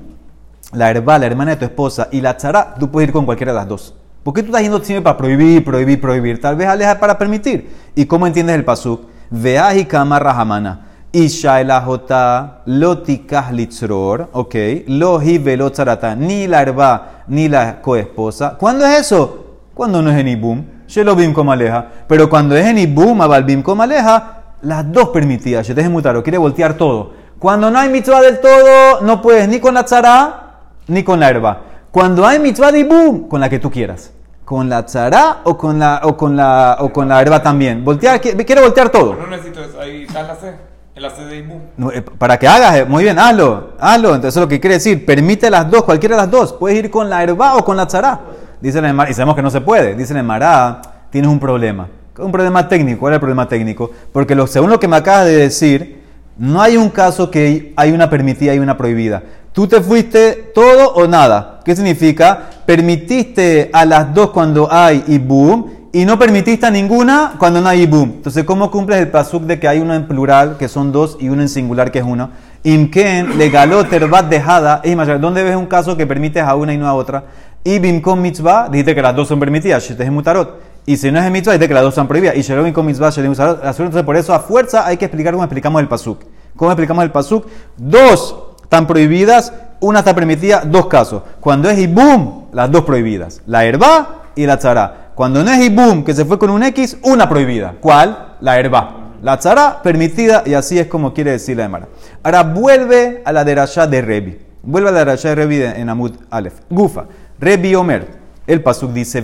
la 0.73 0.91
herba, 0.91 1.19
la 1.19 1.27
hermana 1.27 1.53
de 1.53 1.57
tu 1.59 1.65
esposa, 1.65 2.09
y 2.11 2.21
la 2.21 2.37
tzara, 2.37 2.75
tú 2.79 2.91
puedes 2.91 3.09
ir 3.09 3.13
con 3.13 3.27
cualquiera 3.27 3.53
de 3.53 3.59
las 3.59 3.69
dos. 3.69 3.95
¿Por 4.23 4.35
qué 4.35 4.43
tú 4.43 4.49
estás 4.49 4.63
yendo 4.63 4.83
siempre 4.83 5.03
para 5.03 5.17
prohibir, 5.17 5.65
prohibir, 5.65 6.01
prohibir? 6.01 6.41
Tal 6.41 6.57
vez 6.57 6.67
aleja 6.67 6.99
para 6.99 7.17
permitir. 7.17 7.69
¿Y 7.95 8.07
cómo 8.07 8.27
entiendes 8.27 8.57
el 8.57 8.65
pasuk? 8.65 9.03
Veahi 9.31 9.85
kama 9.85 10.19
rahamana. 10.19 10.87
Isha 11.13 11.61
elajota 11.61 12.63
lotikah 12.67 13.53
litzror, 13.53 14.29
ok, 14.33 14.55
lohi 14.89 15.39
velotzarata, 15.39 16.15
ni 16.15 16.47
la 16.47 16.61
herba 16.63 17.25
ni 17.29 17.49
la 17.49 17.81
coesposa. 17.81 18.57
¿Cuándo 18.59 18.85
es 18.85 19.01
eso? 19.01 19.61
Cuando 19.73 20.03
no 20.03 20.11
es 20.11 20.19
en 20.19 20.29
Ibum, 20.29 20.65
Shelobim 20.89 21.33
como 21.33 21.53
aleja. 21.53 21.87
Pero 22.09 22.29
cuando 22.29 22.57
es 22.57 22.67
en 22.67 22.79
Ibum, 22.79 23.21
Abalbim 23.21 23.63
como 23.63 23.83
aleja, 23.83 24.36
las 24.63 24.91
dos 24.91 25.11
permitidas. 25.11 25.67
Yo 25.67 25.75
te 25.75 25.89
mutaro, 25.89 26.23
quiere 26.23 26.39
voltear 26.39 26.75
todo. 26.75 27.13
Cuando 27.39 27.71
no 27.71 27.79
hay 27.79 27.89
mitzvah 27.89 28.21
del 28.21 28.41
todo, 28.41 29.01
no 29.03 29.21
puedes 29.21 29.49
ni 29.49 29.61
con 29.61 29.75
la 29.75 29.85
tzara 29.85 30.47
ni 30.89 31.03
con 31.03 31.21
la 31.21 31.29
herba. 31.29 31.61
Cuando 31.91 32.27
hay 32.27 32.39
mitzvah 32.39 32.73
de 32.73 32.81
Ibum, 32.81 33.29
con 33.29 33.41
la 33.41 33.49
que 33.49 33.59
tú 33.59 33.71
quieras. 33.71 34.13
Con 34.45 34.69
la 34.69 34.87
tzara 34.87 35.39
o 35.45 35.57
con 35.57 35.79
la, 35.79 36.01
o 36.05 36.17
con 36.17 36.37
la, 36.37 36.77
o 36.81 36.93
con 36.93 37.09
la 37.09 37.21
herba 37.21 37.43
también. 37.43 37.85
Voltear, 37.85 38.21
quiere 38.21 38.61
voltear 38.61 38.91
todo. 38.91 39.15
No 39.15 39.27
necesito 39.27 39.63
eso, 39.63 39.81
ahí 39.81 40.05
está 40.05 40.23
la 40.23 40.37
C. 40.37 40.55
La 40.95 41.11
C 41.11 41.25
de. 41.27 41.61
No, 41.77 41.91
eh, 41.91 42.01
para 42.01 42.39
que 42.39 42.49
hagas, 42.49 42.77
eh, 42.77 42.85
muy 42.87 43.03
bien, 43.03 43.19
hazlo, 43.19 43.73
hazlo. 43.79 44.09
Entonces, 44.15 44.29
eso 44.31 44.41
es 44.41 44.45
lo 44.45 44.49
que 44.49 44.61
quiere 44.61 44.75
decir, 44.75 45.05
permite 45.05 45.51
las 45.51 45.71
dos, 45.71 45.85
cualquiera 45.85 46.17
de 46.17 46.23
las 46.23 46.31
dos. 46.31 46.53
Puedes 46.55 46.79
ir 46.79 46.91
con 46.91 47.11
la 47.11 47.23
herba 47.23 47.57
o 47.57 47.65
con 47.65 47.77
la 47.77 47.87
tzara. 47.87 48.21
Dice 48.61 48.79
el 48.79 48.87
y 49.11 49.13
sabemos 49.13 49.37
que 49.37 49.43
no 49.43 49.51
se 49.51 49.61
puede. 49.61 49.95
Dice 49.95 50.17
el 50.17 50.23
Mará, 50.23 50.81
tienes 51.11 51.31
un 51.31 51.39
problema. 51.39 51.89
Un 52.19 52.33
problema 52.33 52.69
técnico. 52.69 53.01
¿Cuál 53.01 53.13
es 53.13 53.17
el 53.17 53.21
problema 53.21 53.49
técnico? 53.49 53.91
Porque 54.13 54.37
según 54.47 54.71
lo 54.71 54.81
que 54.81 54.89
me 54.89 54.97
acabas 54.97 55.27
de 55.27 55.37
decir, 55.37 56.03
no 56.39 56.63
hay 56.63 56.77
un 56.77 56.89
caso 56.89 57.31
que 57.31 57.73
hay 57.77 57.93
una 57.93 58.09
permitida 58.09 58.55
y 58.55 58.59
una 58.59 58.77
prohibida. 58.77 59.23
Tú 59.53 59.67
te 59.67 59.81
fuiste 59.81 60.51
todo 60.55 60.93
o 60.95 61.07
nada. 61.07 61.61
¿Qué 61.65 61.75
significa? 61.75 62.51
Permitiste 62.67 63.71
a 63.73 63.85
las 63.85 64.13
dos 64.15 64.31
cuando 64.31 64.71
hay 64.71 65.05
y 65.07 65.19
boom 65.19 65.71
y 65.93 66.05
no 66.05 66.19
permitiste 66.19 66.67
a 66.67 66.71
ninguna 66.71 67.37
cuando 67.39 67.61
no 67.61 67.69
hay 67.69 67.83
y 67.83 67.87
boom. 67.87 68.15
Entonces, 68.17 68.45
¿cómo 68.45 68.71
cumples 68.71 68.99
el 68.99 69.09
pasuk 69.09 69.45
de 69.45 69.59
que 69.59 69.67
hay 69.67 69.79
uno 69.79 69.95
en 69.95 70.07
plural, 70.07 70.57
que 70.59 70.69
son 70.69 70.93
dos, 70.93 71.17
y 71.21 71.31
uno 71.31 71.41
en 71.41 71.49
singular, 71.49 71.91
que 71.91 72.01
es 72.01 72.05
uno? 72.05 72.31
Imken, 72.65 73.39
legaló, 73.39 73.85
terbat, 73.87 74.29
dejada. 74.29 74.83
¿Dónde 75.19 75.43
ves 75.43 75.57
un 75.57 75.67
caso 75.67 75.97
que 75.97 76.07
permites 76.07 76.43
a 76.43 76.55
una 76.55 76.75
y 76.75 76.77
no 76.77 76.87
a 76.87 76.93
otra? 76.93 77.25
Y 77.65 77.79
bimkom 77.79 78.21
mitzvah, 78.21 78.69
dijiste 78.69 78.95
que 78.95 79.03
las 79.03 79.17
dos 79.17 79.27
son 79.27 79.41
permitidas, 79.41 79.91
es 79.91 80.11
mutarot. 80.11 80.66
Y 80.87 80.97
si 80.97 81.11
no 81.11 81.19
es 81.19 81.27
en 81.27 81.33
mitzvah, 81.33 81.53
dijiste 81.53 81.69
que 81.69 81.75
las 81.75 81.83
dos 81.83 81.95
son 81.95 82.07
prohibidas. 82.07 82.37
Y 82.37 82.43
shalom 82.43 82.73
con 82.73 82.87
mitzvah, 82.87 83.11
shalom 83.11 83.31
mutarot. 83.31 83.65
Entonces, 83.65 84.03
por 84.05 84.17
eso, 84.17 84.33
a 84.33 84.39
fuerza, 84.39 84.87
hay 84.87 84.97
que 84.97 85.05
explicar 85.05 85.33
cómo 85.33 85.43
explicamos 85.43 85.83
el 85.83 85.89
pasuk. 85.89 86.23
¿Cómo 86.55 86.71
explicamos 86.71 87.03
el 87.05 87.11
pasuk? 87.11 87.47
Dos 87.77 88.37
están 88.63 88.87
prohibidas, 88.87 89.53
una 89.81 89.99
está 89.99 90.15
permitida, 90.15 90.63
dos 90.65 90.87
casos. 90.87 91.23
Cuando 91.41 91.69
es 91.69 91.79
ibum, 91.79 92.47
las 92.53 92.71
dos 92.71 92.85
prohibidas. 92.85 93.43
La 93.47 93.65
herba 93.65 94.23
y 94.37 94.47
la 94.47 94.59
tzara. 94.59 95.13
Cuando 95.17 95.43
no 95.43 95.51
es 95.51 95.61
ibum, 95.65 96.05
que 96.05 96.15
se 96.15 96.25
fue 96.25 96.39
con 96.39 96.51
un 96.51 96.63
X, 96.63 96.99
una 97.03 97.29
prohibida. 97.29 97.75
¿Cuál? 97.81 98.37
La 98.41 98.59
herba. 98.59 99.15
La 99.23 99.39
tzara 99.39 99.83
permitida 99.83 100.43
y 100.47 100.55
así 100.55 100.79
es 100.79 100.87
como 100.87 101.15
quiere 101.15 101.33
decir 101.33 101.57
la 101.57 101.65
Emara. 101.65 101.89
Ahora 102.23 102.43
vuelve 102.43 103.23
a 103.25 103.33
la 103.33 103.45
derashá 103.45 103.87
de 103.87 104.03
Rebi. 104.03 104.39
Vuelve 104.63 104.91
a 104.91 104.93
la 104.93 104.99
derashá 105.01 105.31
de 105.31 105.35
Rebi 105.35 105.63
en 105.63 105.89
Amud 105.89 106.13
Aleph. 106.31 106.61
Gufa. 106.71 107.07
Rebi 107.41 107.75
Omer, 107.75 108.07
el 108.47 108.63
pasuk 108.63 108.93
dice, 108.93 109.23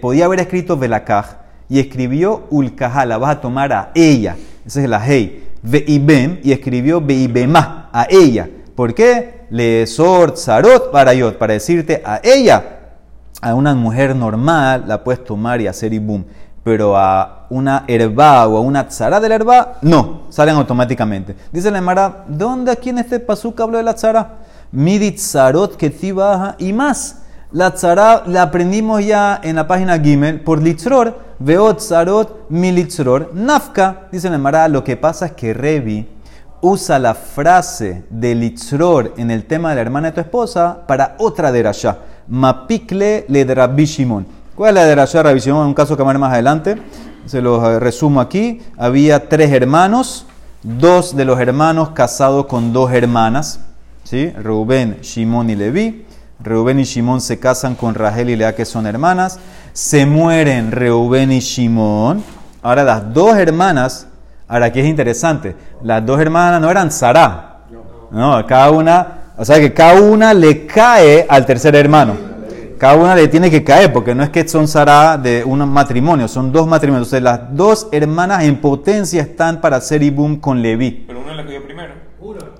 podía 0.00 0.24
haber 0.24 0.40
escrito 0.40 0.76
velakaj 0.76 1.26
y 1.68 1.80
escribió 1.80 2.46
ulkajala, 2.50 3.18
vas 3.18 3.36
a 3.36 3.40
tomar 3.40 3.72
a 3.72 3.90
ella. 3.94 4.36
Esa 4.66 4.82
es 4.82 4.88
la 4.88 5.00
hey. 5.04 5.44
Veibem 5.62 6.38
y 6.42 6.52
escribió 6.52 7.00
veibemá, 7.00 7.90
a 7.92 8.06
ella. 8.08 8.48
¿Por 8.74 8.94
qué? 8.94 9.46
Le 9.50 9.86
sort 9.86 10.36
parayot, 10.92 11.36
para 11.38 11.54
decirte 11.54 12.02
a 12.04 12.20
ella, 12.22 12.78
a 13.40 13.54
una 13.54 13.74
mujer 13.74 14.14
normal 14.14 14.84
la 14.86 15.02
puedes 15.02 15.24
tomar 15.24 15.60
y 15.60 15.66
hacer 15.66 15.92
ibum, 15.92 16.24
pero 16.62 16.96
a 16.96 17.46
una 17.50 17.84
herba 17.88 18.46
o 18.46 18.56
a 18.56 18.60
una 18.60 18.86
tzara 18.86 19.20
de 19.20 19.28
la 19.28 19.34
herba, 19.36 19.78
no, 19.82 20.22
salen 20.28 20.56
automáticamente. 20.56 21.34
Dice 21.50 21.70
la 21.70 21.78
Emara, 21.78 22.24
¿dónde 22.28 22.70
aquí 22.70 22.90
en 22.90 22.98
este 22.98 23.20
pasuk 23.20 23.58
hablo 23.60 23.78
de 23.78 23.84
la 23.84 23.94
tzara? 23.94 24.36
Midit 24.70 25.18
zarot 25.18 25.76
que 25.76 26.12
baja 26.12 26.54
y 26.58 26.72
más. 26.72 27.22
La 27.52 27.70
tzara 27.70 28.24
la 28.26 28.42
aprendimos 28.42 29.02
ya 29.02 29.40
en 29.42 29.56
la 29.56 29.66
página 29.66 29.98
Gimel 29.98 30.42
por 30.42 30.60
litzror, 30.60 31.18
veot 31.38 31.80
zarot 31.80 32.50
militzror, 32.50 33.30
nafka. 33.32 34.08
Dice 34.12 34.28
la 34.28 34.36
Mara, 34.36 34.68
lo 34.68 34.84
que 34.84 34.98
pasa 34.98 35.24
es 35.24 35.32
que 35.32 35.54
Revi 35.54 36.06
usa 36.60 36.98
la 36.98 37.14
frase 37.14 38.04
de 38.10 38.34
litzror 38.34 39.14
en 39.16 39.30
el 39.30 39.46
tema 39.46 39.70
de 39.70 39.76
la 39.76 39.80
hermana 39.80 40.08
de 40.08 40.16
tu 40.16 40.20
esposa 40.20 40.82
para 40.86 41.16
otra 41.18 41.50
derashá. 41.50 41.96
Mapikle 42.28 43.24
le 43.28 43.44
Rabbi 43.46 43.86
Shimon. 43.86 44.26
¿Cuál 44.54 44.76
es 44.76 44.82
la 44.82 44.84
derashá 44.84 45.18
de 45.18 45.24
Rabbi 45.24 45.40
Shimon? 45.40 45.68
Un 45.68 45.74
caso 45.74 45.96
que 45.96 46.02
vamos 46.02 46.10
a 46.10 46.18
ver 46.18 46.20
más 46.20 46.32
adelante. 46.34 46.76
Se 47.24 47.40
los 47.40 47.64
eh, 47.64 47.80
resumo 47.80 48.20
aquí. 48.20 48.60
Había 48.76 49.26
tres 49.26 49.50
hermanos, 49.52 50.26
dos 50.62 51.16
de 51.16 51.24
los 51.24 51.40
hermanos 51.40 51.90
casados 51.90 52.44
con 52.44 52.74
dos 52.74 52.92
hermanas. 52.92 53.60
¿sí? 54.04 54.32
Rubén, 54.32 54.98
Shimon 55.00 55.48
y 55.48 55.56
Leví. 55.56 56.07
Reuben 56.40 56.78
y 56.78 56.84
Shimón 56.84 57.20
se 57.20 57.38
casan 57.38 57.74
con 57.74 57.94
Rahel 57.94 58.30
y 58.30 58.36
Lea, 58.36 58.54
que 58.54 58.64
son 58.64 58.86
hermanas. 58.86 59.40
Se 59.72 60.06
mueren 60.06 60.70
Reuben 60.70 61.32
y 61.32 61.40
Shimón. 61.40 62.22
Ahora 62.62 62.84
las 62.84 63.12
dos 63.12 63.36
hermanas, 63.36 64.06
ahora 64.46 64.66
aquí 64.66 64.80
es 64.80 64.86
interesante, 64.86 65.56
las 65.82 66.04
dos 66.04 66.20
hermanas 66.20 66.60
no 66.60 66.70
eran 66.70 66.90
Sara. 66.90 67.60
No, 68.10 68.44
cada 68.46 68.70
una, 68.70 69.06
o 69.36 69.44
sea 69.44 69.60
que 69.60 69.72
cada 69.72 70.00
una 70.00 70.34
le 70.34 70.66
cae 70.66 71.26
al 71.28 71.46
tercer 71.46 71.74
hermano. 71.76 72.28
Cada 72.78 72.94
una 72.94 73.16
le 73.16 73.26
tiene 73.26 73.50
que 73.50 73.64
caer, 73.64 73.92
porque 73.92 74.14
no 74.14 74.22
es 74.22 74.30
que 74.30 74.46
son 74.46 74.68
Sara 74.68 75.18
de 75.18 75.42
un 75.44 75.68
matrimonio, 75.68 76.28
son 76.28 76.52
dos 76.52 76.66
matrimonios. 76.68 77.08
Entonces 77.08 77.22
las 77.22 77.56
dos 77.56 77.88
hermanas 77.90 78.44
en 78.44 78.60
potencia 78.60 79.20
están 79.20 79.60
para 79.60 79.78
hacer 79.78 80.02
Ibum 80.02 80.38
con 80.38 80.62
Leví. 80.62 81.04
Pero 81.06 81.20
una 81.20 81.34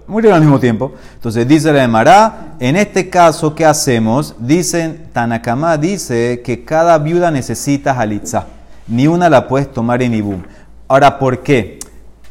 murieron 0.09 0.37
al 0.37 0.43
mismo 0.43 0.59
tiempo. 0.59 0.93
Entonces 1.15 1.47
dice 1.47 1.73
la 1.73 1.85
Emara, 1.85 2.55
en 2.59 2.77
este 2.77 3.09
caso, 3.09 3.55
¿qué 3.55 3.65
hacemos? 3.65 4.35
Dicen, 4.39 5.09
Tanakama 5.13 5.77
dice 5.77 6.43
que 6.45 6.65
cada 6.65 6.99
viuda 6.99 7.31
necesita 7.31 7.93
halitza. 7.93 8.47
Ni 8.89 9.07
una 9.07 9.29
la 9.29 9.47
puedes 9.47 9.73
tomar 9.73 10.03
en 10.03 10.15
Ibum. 10.15 10.43
Ahora, 10.89 11.19
¿por 11.19 11.43
qué? 11.43 11.79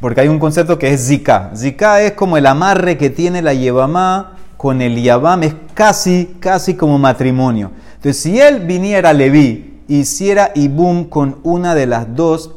Porque 0.02 0.22
hay 0.22 0.28
un 0.28 0.40
concepto 0.40 0.78
que 0.78 0.92
es 0.94 1.08
zika. 1.08 1.52
Zika 1.56 2.02
es 2.02 2.14
como 2.14 2.38
el 2.38 2.48
amarre 2.48 2.98
que 2.98 3.10
tiene 3.10 3.42
la 3.42 3.54
Yevamá 3.54 4.34
con 4.58 4.82
el 4.82 5.02
Yabam, 5.02 5.44
es 5.44 5.56
casi, 5.76 6.36
casi 6.40 6.74
como 6.74 6.98
matrimonio. 6.98 7.72
Entonces, 7.96 8.22
si 8.22 8.40
él 8.40 8.62
viniera 8.62 9.12
a 9.12 9.14
Leví, 9.14 9.84
hiciera 9.88 10.52
Ibum 10.56 11.06
con 11.06 11.38
una 11.44 11.76
de 11.76 11.86
las 11.86 12.16
dos, 12.16 12.52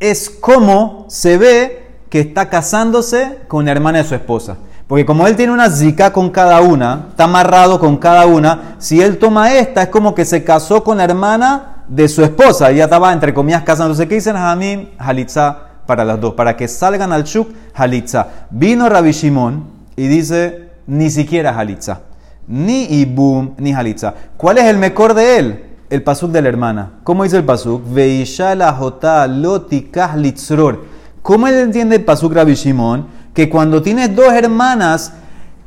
es 0.00 0.28
como 0.28 1.06
se 1.08 1.38
ve 1.38 1.85
que 2.08 2.20
está 2.20 2.48
casándose 2.48 3.38
con 3.48 3.64
la 3.64 3.72
hermana 3.72 3.98
de 3.98 4.04
su 4.04 4.14
esposa. 4.14 4.56
Porque 4.86 5.04
como 5.04 5.26
él 5.26 5.34
tiene 5.34 5.52
una 5.52 5.68
zika 5.68 6.12
con 6.12 6.30
cada 6.30 6.60
una, 6.60 7.06
está 7.10 7.24
amarrado 7.24 7.80
con 7.80 7.96
cada 7.96 8.26
una, 8.26 8.76
si 8.78 9.00
él 9.00 9.18
toma 9.18 9.52
esta, 9.54 9.82
es 9.82 9.88
como 9.88 10.14
que 10.14 10.24
se 10.24 10.44
casó 10.44 10.84
con 10.84 10.98
la 10.98 11.04
hermana 11.04 11.84
de 11.88 12.08
su 12.08 12.22
esposa. 12.22 12.70
Ella 12.70 12.84
estaba, 12.84 13.12
entre 13.12 13.34
comillas, 13.34 13.64
casándose. 13.64 14.06
¿Qué 14.06 14.16
dicen 14.16 14.36
Hamim? 14.36 14.90
Halitza 14.98 15.58
para 15.86 16.04
las 16.04 16.20
dos. 16.20 16.34
Para 16.34 16.56
que 16.56 16.68
salgan 16.68 17.12
al 17.12 17.24
shuk, 17.24 17.48
halitza. 17.74 18.28
Vino 18.50 18.88
Rabbi 18.88 19.10
Shimon 19.10 19.64
y 19.96 20.06
dice, 20.06 20.70
ni 20.86 21.10
siquiera 21.10 21.56
halitza. 21.58 22.02
Ni 22.46 22.84
ibum, 23.00 23.54
ni 23.58 23.72
halitza. 23.72 24.14
¿Cuál 24.36 24.58
es 24.58 24.64
el 24.64 24.78
mejor 24.78 25.14
de 25.14 25.38
él? 25.38 25.64
El 25.90 26.04
pasuk 26.04 26.30
de 26.30 26.42
la 26.42 26.48
hermana. 26.48 26.90
¿Cómo 27.02 27.24
dice 27.24 27.38
el 27.38 27.44
pasuk? 27.44 27.82
Veishala 27.92 28.72
jota 28.72 29.26
lotikah 29.26 30.16
litzror. 30.16 30.95
¿Cómo 31.26 31.48
él 31.48 31.56
entiende 31.56 31.98
Pasuk 31.98 32.34
Rabbi 32.34 32.54
Shimon? 32.54 33.08
Que 33.34 33.48
cuando 33.48 33.82
tienes 33.82 34.14
dos 34.14 34.32
hermanas 34.32 35.12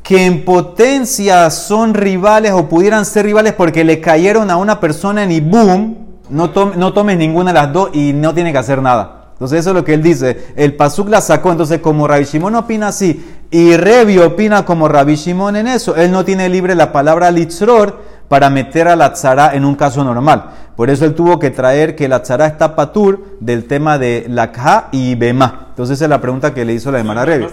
que 0.01 0.25
en 0.25 0.45
potencia 0.45 1.49
son 1.49 1.93
rivales 1.93 2.53
o 2.53 2.69
pudieran 2.69 3.03
ser 3.03 3.25
rivales 3.25 3.51
porque 3.51 3.83
le 3.83 3.99
cayeron 3.99 4.51
a 4.51 4.55
una 4.55 4.79
persona 4.79 5.21
en 5.21 5.33
Ibum, 5.33 5.95
no, 6.29 6.53
no 6.77 6.93
tomes 6.93 7.17
ninguna 7.17 7.51
de 7.51 7.59
las 7.59 7.73
dos 7.73 7.89
y 7.91 8.13
no 8.13 8.33
tiene 8.33 8.53
que 8.53 8.57
hacer 8.57 8.81
nada. 8.81 9.31
Entonces 9.33 9.59
eso 9.59 9.71
es 9.71 9.75
lo 9.75 9.83
que 9.83 9.95
él 9.95 10.01
dice. 10.01 10.53
El 10.55 10.77
Pasuk 10.77 11.09
la 11.09 11.19
sacó, 11.19 11.51
entonces 11.51 11.81
como 11.81 12.07
Rabbi 12.07 12.23
Shimon 12.23 12.55
opina 12.55 12.87
así 12.87 13.21
y 13.51 13.75
Revi 13.75 14.17
opina 14.19 14.63
como 14.63 14.87
Rabbi 14.87 15.15
Shimon 15.15 15.57
en 15.57 15.67
eso, 15.67 15.93
él 15.97 16.09
no 16.13 16.23
tiene 16.23 16.47
libre 16.47 16.73
la 16.73 16.93
palabra 16.93 17.31
litzror 17.31 17.99
para 18.29 18.49
meter 18.49 18.87
a 18.87 18.95
la 18.95 19.11
tzara 19.11 19.53
en 19.55 19.65
un 19.65 19.75
caso 19.75 20.03
normal. 20.03 20.51
Por 20.77 20.89
eso 20.89 21.03
él 21.03 21.13
tuvo 21.13 21.39
que 21.39 21.49
traer 21.49 21.95
que 21.95 22.07
la 22.07 22.21
tzara 22.23 22.45
está 22.45 22.75
patur 22.75 23.37
del 23.41 23.65
tema 23.65 23.97
de 23.97 24.25
la 24.29 24.87
y 24.93 25.15
bema. 25.15 25.67
Entonces 25.71 25.97
esa 25.97 26.05
es 26.05 26.09
la 26.09 26.21
pregunta 26.21 26.53
que 26.53 26.63
le 26.63 26.73
hizo 26.73 26.91
la 26.91 26.99
hermana 26.99 27.25
Revi. 27.25 27.47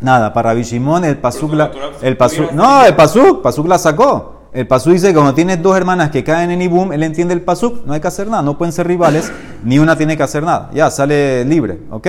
Nada, 0.00 0.32
para 0.32 0.50
Rabbi 0.50 0.62
el 1.04 1.16
pasuk, 1.18 1.52
el 2.02 2.16
pasuk, 2.16 2.52
no, 2.52 2.84
el 2.84 2.94
pasuk, 2.94 3.42
pasuk 3.42 3.66
la 3.66 3.78
sacó. 3.78 4.42
El 4.52 4.66
pasuk 4.66 4.92
dice 4.92 5.08
que 5.08 5.14
cuando 5.14 5.32
tienes 5.32 5.62
dos 5.62 5.74
hermanas 5.76 6.10
que 6.10 6.22
caen 6.22 6.50
en 6.50 6.60
Ibum, 6.60 6.92
él 6.92 7.02
entiende 7.04 7.32
el 7.32 7.40
pasuk, 7.40 7.86
no 7.86 7.94
hay 7.94 8.00
que 8.00 8.08
hacer 8.08 8.28
nada, 8.28 8.42
no 8.42 8.58
pueden 8.58 8.72
ser 8.72 8.86
rivales, 8.86 9.32
ni 9.64 9.78
una 9.78 9.96
tiene 9.96 10.14
que 10.16 10.22
hacer 10.22 10.42
nada, 10.42 10.70
ya 10.74 10.90
sale 10.90 11.44
libre, 11.46 11.78
¿ok? 11.90 12.08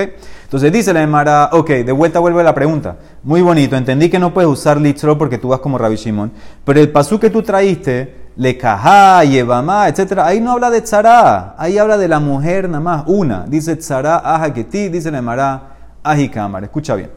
Entonces 0.54 0.72
dice 0.72 0.94
la 0.94 1.02
Emara, 1.02 1.50
ok, 1.52 1.68
de 1.68 1.92
vuelta 1.92 2.20
vuelve 2.20 2.44
la 2.44 2.54
pregunta, 2.54 2.98
muy 3.24 3.42
bonito, 3.42 3.76
entendí 3.76 4.08
que 4.08 4.20
no 4.20 4.36
puedes 4.36 4.48
usar 4.48 4.80
litzro 4.80 5.18
porque 5.18 5.40
tú 5.40 5.48
vas 5.48 5.60
como 5.62 5.80
Rabbi 5.80 5.96
Shimon, 5.96 6.32
pero 6.64 6.80
el 6.80 6.92
pasuk 6.92 7.22
que 7.22 7.32
tú 7.32 7.42
traíste, 7.42 8.28
le 8.36 8.56
cajá, 8.56 9.24
yevamá, 9.24 9.88
etc. 9.88 10.20
Ahí 10.20 10.40
no 10.40 10.52
habla 10.52 10.70
de 10.70 10.82
tzara, 10.82 11.56
ahí 11.58 11.80
habla 11.80 11.98
de 11.98 12.08
la 12.08 12.20
mujer 12.20 12.70
nada 12.70 12.82
más, 12.82 13.04
una. 13.08 13.46
Dice 13.48 13.76
tzara, 13.78 14.18
aja 14.18 14.54
que 14.54 14.64
ti, 14.64 14.90
dice 14.90 15.10
la 15.10 15.18
Emara, 15.18 15.62
ajikamar. 16.04 16.64
Escucha 16.66 16.94
bien. 16.94 17.10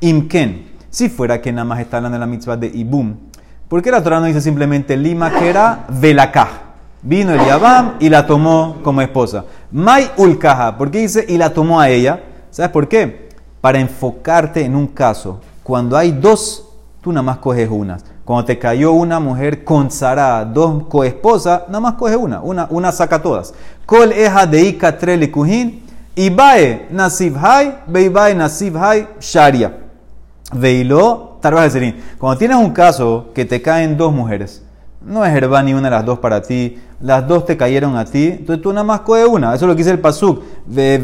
Imken, 0.00 0.72
si 0.90 1.08
fuera 1.08 1.40
que 1.40 1.50
nada 1.50 1.64
más 1.64 1.80
está 1.80 1.96
hablando 1.96 2.16
de 2.16 2.20
la 2.20 2.26
mitzvah 2.26 2.58
de 2.58 2.66
Ibum, 2.66 3.16
¿por 3.70 3.80
qué 3.80 3.90
la 3.90 4.02
Torah 4.02 4.20
no 4.20 4.26
dice 4.26 4.42
simplemente 4.42 4.98
lima 4.98 5.30
que 5.30 5.48
era 5.48 5.86
velakah? 5.88 6.48
Vino 7.00 7.32
el 7.32 7.40
Yabam 7.46 7.94
y 8.00 8.10
la 8.10 8.26
tomó 8.26 8.80
como 8.82 9.00
esposa. 9.00 9.46
Mai 9.70 10.10
ulkaha, 10.18 10.76
¿por 10.76 10.90
qué 10.90 10.98
dice 10.98 11.24
y 11.26 11.38
la 11.38 11.54
tomó 11.54 11.80
a 11.80 11.88
ella? 11.88 12.24
¿Sabes 12.52 12.70
por 12.70 12.86
qué? 12.86 13.30
Para 13.62 13.80
enfocarte 13.80 14.62
en 14.62 14.76
un 14.76 14.86
caso. 14.86 15.40
Cuando 15.62 15.96
hay 15.96 16.12
dos, 16.12 16.68
tú 17.00 17.10
nada 17.10 17.22
más 17.22 17.38
coges 17.38 17.66
una. 17.70 17.96
Cuando 18.26 18.44
te 18.44 18.58
cayó 18.58 18.92
una 18.92 19.18
mujer 19.18 19.64
con 19.64 19.90
Sara, 19.90 20.44
dos 20.44 20.84
coesposas, 20.86 21.62
nada 21.68 21.80
más 21.80 21.94
coge 21.94 22.14
una, 22.14 22.42
una, 22.42 22.66
una 22.68 22.92
saca 22.92 23.22
todas. 23.22 23.54
Kol 23.86 24.12
eja 24.12 24.44
de 24.44 24.60
ikatre 24.66 25.16
likuhin, 25.16 25.82
ibae 26.14 26.88
nasiv 26.90 27.38
hay, 27.38 27.78
beibae 27.86 28.34
nasiv 28.34 28.76
hay, 28.76 29.08
sharia. 29.18 29.78
Veilo, 30.52 31.38
serín. 31.70 31.96
Cuando 32.18 32.38
tienes 32.38 32.58
un 32.58 32.72
caso 32.72 33.30
que 33.34 33.46
te 33.46 33.62
caen 33.62 33.96
dos 33.96 34.12
mujeres, 34.12 34.62
no 35.00 35.24
es 35.24 35.34
herba 35.34 35.62
ni 35.62 35.72
una 35.72 35.88
de 35.88 35.96
las 35.96 36.04
dos 36.04 36.18
para 36.18 36.42
ti, 36.42 36.78
las 37.02 37.26
dos 37.26 37.44
te 37.44 37.56
cayeron 37.56 37.96
a 37.96 38.04
ti, 38.04 38.28
entonces 38.28 38.62
tú 38.62 38.72
nada 38.72 38.84
más 38.84 39.00
coges 39.00 39.26
una. 39.26 39.54
Eso 39.54 39.64
es 39.64 39.68
lo 39.68 39.74
que 39.74 39.78
dice 39.78 39.90
el 39.90 39.98
pasuk. 39.98 40.42
De 40.66 41.02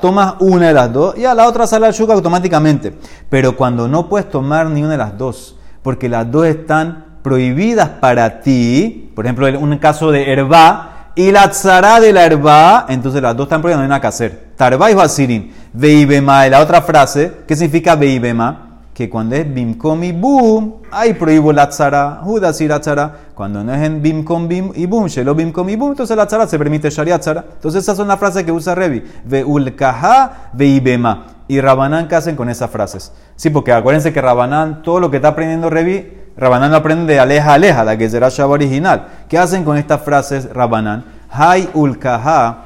tomas 0.00 0.34
una 0.40 0.68
de 0.68 0.72
las 0.74 0.92
dos 0.92 1.16
y 1.18 1.24
a 1.24 1.34
la 1.34 1.46
otra 1.46 1.66
sale 1.66 1.86
al 1.86 1.92
shuk 1.92 2.10
automáticamente. 2.10 2.94
Pero 3.28 3.56
cuando 3.56 3.86
no 3.86 4.08
puedes 4.08 4.28
tomar 4.30 4.66
ni 4.70 4.82
una 4.82 4.92
de 4.92 4.98
las 4.98 5.16
dos, 5.16 5.56
porque 5.82 6.08
las 6.08 6.30
dos 6.30 6.46
están 6.46 7.18
prohibidas 7.22 7.88
para 7.88 8.40
ti, 8.40 9.12
por 9.14 9.26
ejemplo, 9.26 9.46
un 9.58 9.76
caso 9.78 10.10
de 10.10 10.32
herba 10.32 11.12
y 11.14 11.30
la 11.30 11.50
tzara 11.50 12.00
de 12.00 12.12
la 12.12 12.24
herba, 12.24 12.86
entonces 12.88 13.20
las 13.20 13.36
dos 13.36 13.46
están 13.46 13.60
prohibidas, 13.60 13.78
no 13.78 13.82
hay 13.82 13.88
nada 13.88 14.00
que 14.00 14.06
hacer. 14.06 14.48
Tarba 14.56 14.90
y 14.90 14.94
Basirin, 14.94 15.52
veibema, 15.72 16.46
la 16.48 16.60
otra 16.60 16.80
frase, 16.80 17.32
¿qué 17.46 17.54
significa 17.54 17.94
veibema? 17.94 18.67
Que 18.98 19.08
cuando 19.08 19.36
es 19.36 19.54
bimkom 19.54 20.02
y 20.02 20.10
boom, 20.10 20.82
ahí 20.90 21.14
prohíbo 21.14 21.52
la 21.52 21.68
tzara, 21.68 22.18
judas 22.24 22.60
y 22.60 22.66
la 22.66 22.80
tzara. 22.80 23.28
Cuando 23.32 23.62
no 23.62 23.72
es 23.72 23.80
en 23.80 24.02
bimkom 24.02 24.48
bim 24.48 24.72
y 24.74 24.86
boom, 24.86 25.06
shelo 25.06 25.36
bimkom 25.36 25.68
y 25.68 25.76
boom, 25.76 25.92
entonces 25.92 26.16
la 26.16 26.26
tzara 26.26 26.48
se 26.48 26.58
permite 26.58 26.90
sharia 26.90 27.16
tzara. 27.16 27.44
Entonces 27.48 27.84
esas 27.84 27.96
son 27.96 28.08
las 28.08 28.18
frases 28.18 28.42
que 28.42 28.50
usa 28.50 28.74
Revi. 28.74 29.04
Ve 29.24 29.44
ulkaha, 29.44 30.50
ve 30.52 30.66
ibema. 30.66 31.26
Y 31.46 31.60
Rabanán, 31.60 32.08
¿qué 32.08 32.16
hacen 32.16 32.34
con 32.34 32.48
esas 32.48 32.70
frases? 32.70 33.12
Sí, 33.36 33.50
porque 33.50 33.72
acuérdense 33.72 34.12
que 34.12 34.20
Rabanán, 34.20 34.82
todo 34.82 34.98
lo 34.98 35.12
que 35.12 35.18
está 35.18 35.28
aprendiendo 35.28 35.70
Revi, 35.70 36.14
Rabanán 36.36 36.72
lo 36.72 36.78
aprende 36.78 37.12
de 37.12 37.20
aleja 37.20 37.54
aleja, 37.54 37.84
la 37.84 37.96
que 37.96 38.10
será 38.10 38.30
Shaba 38.30 38.54
original. 38.54 39.06
¿Qué 39.28 39.38
hacen 39.38 39.62
con 39.62 39.76
estas 39.76 40.02
frases 40.02 40.52
Rabanán? 40.52 41.04
Hay 41.30 41.70
ulkaha, 41.72 42.64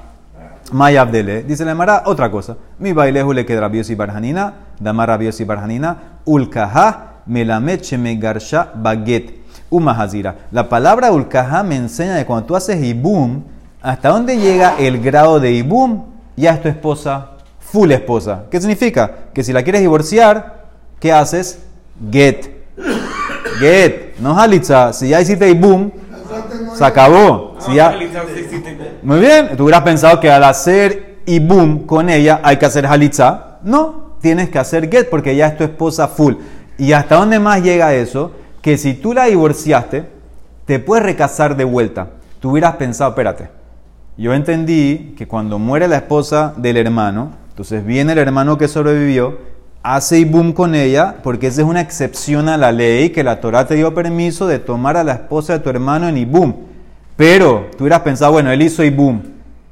May 0.72 0.96
Abdele, 0.96 1.42
dice 1.42 1.66
la 1.66 1.74
Mara 1.74 2.04
otra 2.06 2.30
cosa. 2.30 2.56
Mi 2.78 2.92
baile 2.92 3.22
le 3.22 3.44
que 3.44 3.60
rabios 3.60 3.90
y 3.90 3.94
barjanina, 3.94 4.54
damar 4.80 5.08
rabios 5.08 5.38
y 5.40 5.44
barjanina, 5.44 5.96
ulkaha 6.24 7.22
melamet 7.26 7.82
shemegarsha 7.82 8.72
baget. 8.74 9.42
Umahazira. 9.70 10.36
La 10.50 10.68
palabra 10.68 11.12
ulkaha 11.12 11.62
me 11.62 11.76
enseña 11.76 12.14
de 12.14 12.26
cuando 12.26 12.46
tú 12.46 12.56
haces 12.56 12.82
ibum, 12.82 13.42
hasta 13.80 14.10
dónde 14.10 14.36
llega 14.36 14.76
el 14.78 15.00
grado 15.00 15.40
de 15.40 15.52
ibum, 15.52 16.04
ya 16.36 16.52
es 16.52 16.62
tu 16.62 16.68
esposa, 16.68 17.30
full 17.58 17.90
esposa. 17.90 18.44
¿Qué 18.50 18.60
significa? 18.60 19.10
Que 19.32 19.42
si 19.42 19.52
la 19.52 19.62
quieres 19.62 19.80
divorciar, 19.80 20.66
¿qué 21.00 21.12
haces? 21.12 21.60
Get. 22.10 22.50
Get. 23.58 24.18
No 24.18 24.38
halitza. 24.38 24.92
Si 24.92 25.08
ya 25.08 25.20
hiciste 25.20 25.48
ibum, 25.48 25.90
se 26.74 26.84
acabó. 26.84 27.56
Si 27.58 27.74
ya... 27.74 27.94
Muy 29.02 29.20
bien, 29.20 29.56
tú 29.56 29.64
hubieras 29.64 29.82
pensado 29.82 30.20
que 30.20 30.30
al 30.30 30.44
hacer 30.44 31.18
boom 31.40 31.86
con 31.86 32.10
ella 32.10 32.40
hay 32.42 32.56
que 32.56 32.66
hacer 32.66 32.86
halitza. 32.86 33.58
No, 33.62 34.01
tienes 34.22 34.48
que 34.48 34.58
hacer 34.58 34.90
get 34.90 35.10
porque 35.10 35.36
ya 35.36 35.48
es 35.48 35.58
tu 35.58 35.64
esposa 35.64 36.08
full. 36.08 36.36
¿Y 36.78 36.92
hasta 36.92 37.16
dónde 37.16 37.38
más 37.38 37.62
llega 37.62 37.94
eso? 37.94 38.32
Que 38.62 38.78
si 38.78 38.94
tú 38.94 39.12
la 39.12 39.26
divorciaste, 39.26 40.06
te 40.64 40.78
puedes 40.78 41.04
recasar 41.04 41.56
de 41.56 41.64
vuelta. 41.64 42.08
Tú 42.40 42.52
hubieras 42.52 42.76
pensado, 42.76 43.10
espérate, 43.10 43.50
yo 44.16 44.32
entendí 44.32 45.14
que 45.16 45.28
cuando 45.28 45.58
muere 45.58 45.88
la 45.88 45.96
esposa 45.96 46.54
del 46.56 46.76
hermano, 46.76 47.32
entonces 47.50 47.84
viene 47.84 48.12
el 48.12 48.18
hermano 48.18 48.56
que 48.56 48.68
sobrevivió, 48.68 49.38
hace 49.82 50.20
y 50.20 50.24
boom 50.24 50.52
con 50.52 50.74
ella, 50.74 51.16
porque 51.22 51.48
esa 51.48 51.62
es 51.62 51.66
una 51.66 51.80
excepción 51.80 52.48
a 52.48 52.56
la 52.56 52.72
ley 52.72 53.10
que 53.10 53.24
la 53.24 53.40
Torah 53.40 53.66
te 53.66 53.74
dio 53.74 53.94
permiso 53.94 54.46
de 54.46 54.58
tomar 54.58 54.96
a 54.96 55.04
la 55.04 55.12
esposa 55.12 55.54
de 55.54 55.58
tu 55.58 55.70
hermano 55.70 56.08
en 56.08 56.30
boom. 56.30 56.54
Pero 57.16 57.68
tú 57.76 57.84
hubieras 57.84 58.00
pensado, 58.00 58.32
bueno, 58.32 58.50
él 58.50 58.62
hizo 58.62 58.84
y 58.84 58.90
boom, 58.90 59.22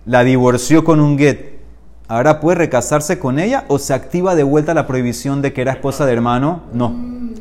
la 0.07 0.25
divorció 0.25 0.85
con 0.85 1.01
un 1.01 1.19
get. 1.19 1.50
¿Ahora 2.11 2.41
puede 2.41 2.59
recasarse 2.59 3.21
con 3.21 3.39
ella 3.39 3.63
o 3.69 3.79
se 3.79 3.95
activa 3.95 4.35
de 4.35 4.43
vuelta 4.43 4.75
la 4.75 4.89
prohibición 4.89 5.43
de 5.43 5.53
que 5.53 5.61
era 5.61 5.71
esposa 5.71 6.07
de 6.07 6.13
hermano? 6.13 6.63
No, 6.73 6.93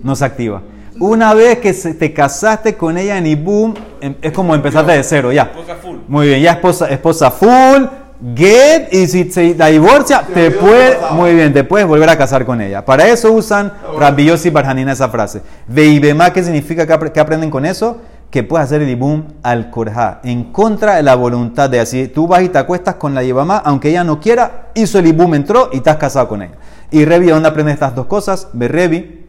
no 0.04 0.16
se 0.16 0.24
activa. 0.24 0.62
Una 1.00 1.34
vez 1.34 1.58
que 1.58 1.74
te 1.74 2.14
casaste 2.14 2.76
con 2.76 2.96
ella 2.96 3.18
en 3.18 3.26
Ibum, 3.26 3.74
em, 4.00 4.14
es 4.22 4.32
como 4.32 4.54
empezaste 4.54 4.92
de 4.92 5.04
cero, 5.04 5.32
ya. 5.32 5.46
Esposa 5.46 5.76
full. 5.76 5.98
Muy 6.08 6.28
bien, 6.28 6.42
ya 6.44 6.52
esposa, 6.52 6.88
esposa 6.88 7.32
full, 7.32 7.88
get, 8.36 8.94
y 8.94 9.08
si 9.08 9.32
se 9.32 9.56
la 9.56 9.68
divorcia, 9.68 10.22
te 10.32 10.52
puede, 10.52 11.00
muy 11.14 11.34
bien, 11.34 11.52
te 11.52 11.64
puedes 11.64 11.88
volver 11.88 12.10
a 12.10 12.16
casar 12.16 12.46
con 12.46 12.62
ella. 12.62 12.86
Para 12.86 13.08
eso 13.08 13.32
usan 13.32 13.74
Rabbi 13.98 14.30
y 14.30 14.50
Barjanina 14.52 14.92
esa 14.92 15.10
frase. 15.10 15.42
Veibema, 15.66 16.32
¿qué 16.32 16.44
significa? 16.44 16.86
¿Qué 17.12 17.20
aprenden 17.20 17.50
con 17.50 17.66
eso? 17.66 18.02
Que 18.30 18.44
puedes 18.44 18.66
hacer 18.66 18.82
el 18.82 18.90
ibum 18.90 19.24
al 19.42 19.70
korja, 19.70 20.20
en 20.24 20.52
contra 20.52 20.96
de 20.96 21.04
la 21.04 21.16
voluntad 21.16 21.70
de 21.70 21.80
así. 21.80 22.08
Tú 22.08 22.28
vas 22.28 22.44
y 22.44 22.50
te 22.50 22.60
acuestas 22.60 22.96
con 22.96 23.16
la 23.16 23.24
yevamá, 23.24 23.58
aunque 23.58 23.90
ella 23.90 24.04
no 24.04 24.20
quiera, 24.20 24.70
hizo 24.76 25.00
el 25.00 25.08
ibum, 25.08 25.34
entró 25.34 25.70
y 25.74 25.78
estás 25.78 25.98
casado 25.98 26.28
con 26.28 26.44
ella. 26.44 26.54
Y 26.92 27.06
Revi, 27.06 27.28
¿dónde 27.28 27.50
aprende 27.50 27.72
estas 27.72 27.96
dos 27.96 28.06
cosas? 28.06 28.50
Ve 28.54 28.68
Revi, 28.68 29.26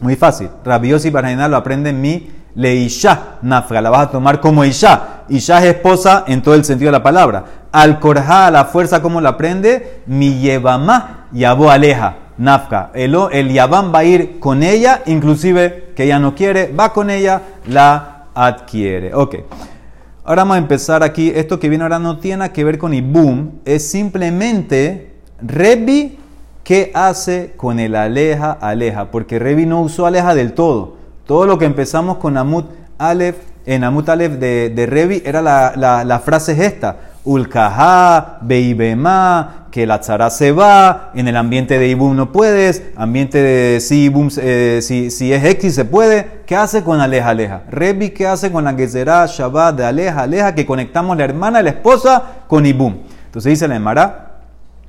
muy 0.00 0.16
fácil. 0.16 0.48
Rabiosi 0.64 1.10
Barajena 1.10 1.48
lo 1.48 1.56
aprende 1.56 1.90
en 1.90 2.00
mi 2.00 2.30
leisha 2.54 3.38
nafra, 3.42 3.80
la 3.80 3.90
vas 3.90 4.08
a 4.08 4.10
tomar 4.10 4.40
como 4.40 4.64
isha. 4.64 5.22
Isha 5.28 5.58
es 5.58 5.76
esposa 5.76 6.24
en 6.26 6.42
todo 6.42 6.54
el 6.54 6.64
sentido 6.64 6.88
de 6.88 6.98
la 6.98 7.02
palabra. 7.02 7.44
Al 7.70 8.00
korja, 8.00 8.50
la 8.50 8.64
fuerza, 8.64 9.00
¿cómo 9.00 9.20
la 9.20 9.30
aprende? 9.30 10.02
Mi 10.06 10.40
yevamá, 10.40 11.28
yabo 11.32 11.70
aleja. 11.70 12.16
Nafka. 12.38 12.90
El, 12.94 13.16
el 13.30 13.52
Yabam 13.52 13.94
va 13.94 14.00
a 14.00 14.04
ir 14.04 14.40
con 14.40 14.62
ella, 14.62 15.02
inclusive 15.06 15.92
que 15.94 16.04
ella 16.04 16.18
no 16.18 16.34
quiere, 16.34 16.72
va 16.72 16.92
con 16.92 17.10
ella, 17.10 17.42
la 17.66 18.11
adquiere. 18.34 19.14
Ok. 19.14 19.36
Ahora 20.24 20.42
vamos 20.42 20.56
a 20.56 20.58
empezar 20.58 21.02
aquí. 21.02 21.32
Esto 21.34 21.58
que 21.58 21.68
viene 21.68 21.84
ahora 21.84 21.98
no 21.98 22.18
tiene 22.18 22.50
que 22.52 22.64
ver 22.64 22.78
con 22.78 22.94
Ibum. 22.94 23.58
Es 23.64 23.90
simplemente 23.90 25.14
Rebi 25.40 26.18
¿qué 26.64 26.92
hace 26.94 27.54
con 27.56 27.80
el 27.80 27.94
aleja, 27.94 28.52
aleja. 28.52 29.10
Porque 29.10 29.38
Rebi 29.38 29.66
no 29.66 29.80
usó 29.80 30.06
aleja 30.06 30.34
del 30.34 30.52
todo. 30.52 30.96
Todo 31.26 31.46
lo 31.46 31.58
que 31.58 31.64
empezamos 31.64 32.18
con 32.18 32.36
Amut 32.36 32.66
Aleph, 32.98 33.36
en 33.66 33.84
Amut 33.84 34.08
Aleph 34.08 34.32
de, 34.34 34.70
de 34.70 34.86
Revi 34.86 35.22
era 35.24 35.42
la, 35.42 35.72
la, 35.76 36.04
la 36.04 36.18
frase 36.20 36.52
es 36.52 36.60
esta. 36.60 37.11
Ulkaha, 37.24 38.38
Beibema, 38.42 39.66
que 39.70 39.86
la 39.86 40.00
tzara 40.00 40.28
se 40.28 40.50
va, 40.52 41.12
en 41.14 41.28
el 41.28 41.36
ambiente 41.36 41.78
de 41.78 41.88
Ibum 41.88 42.16
no 42.16 42.32
puedes, 42.32 42.82
ambiente 42.96 43.38
de 43.38 43.80
si, 43.80 44.04
Ibum, 44.04 44.28
eh, 44.38 44.80
si, 44.82 45.10
si, 45.10 45.32
es 45.32 45.44
X 45.44 45.74
se 45.74 45.84
puede, 45.84 46.42
¿qué 46.46 46.56
hace 46.56 46.82
con 46.82 47.00
Aleja 47.00 47.30
Aleja? 47.30 47.62
Rebi, 47.70 48.10
¿qué 48.10 48.26
hace 48.26 48.50
con 48.50 48.64
la 48.64 48.74
Gezerá 48.74 49.24
Shabbat 49.26 49.76
de 49.76 49.84
Aleja 49.84 50.22
Aleja? 50.22 50.54
Que 50.54 50.66
conectamos 50.66 51.16
la 51.16 51.24
hermana 51.24 51.62
la 51.62 51.70
esposa 51.70 52.22
con 52.48 52.66
Ibum. 52.66 52.98
Entonces 53.26 53.50
dice 53.50 53.68
la 53.68 53.76
Emara, 53.76 54.40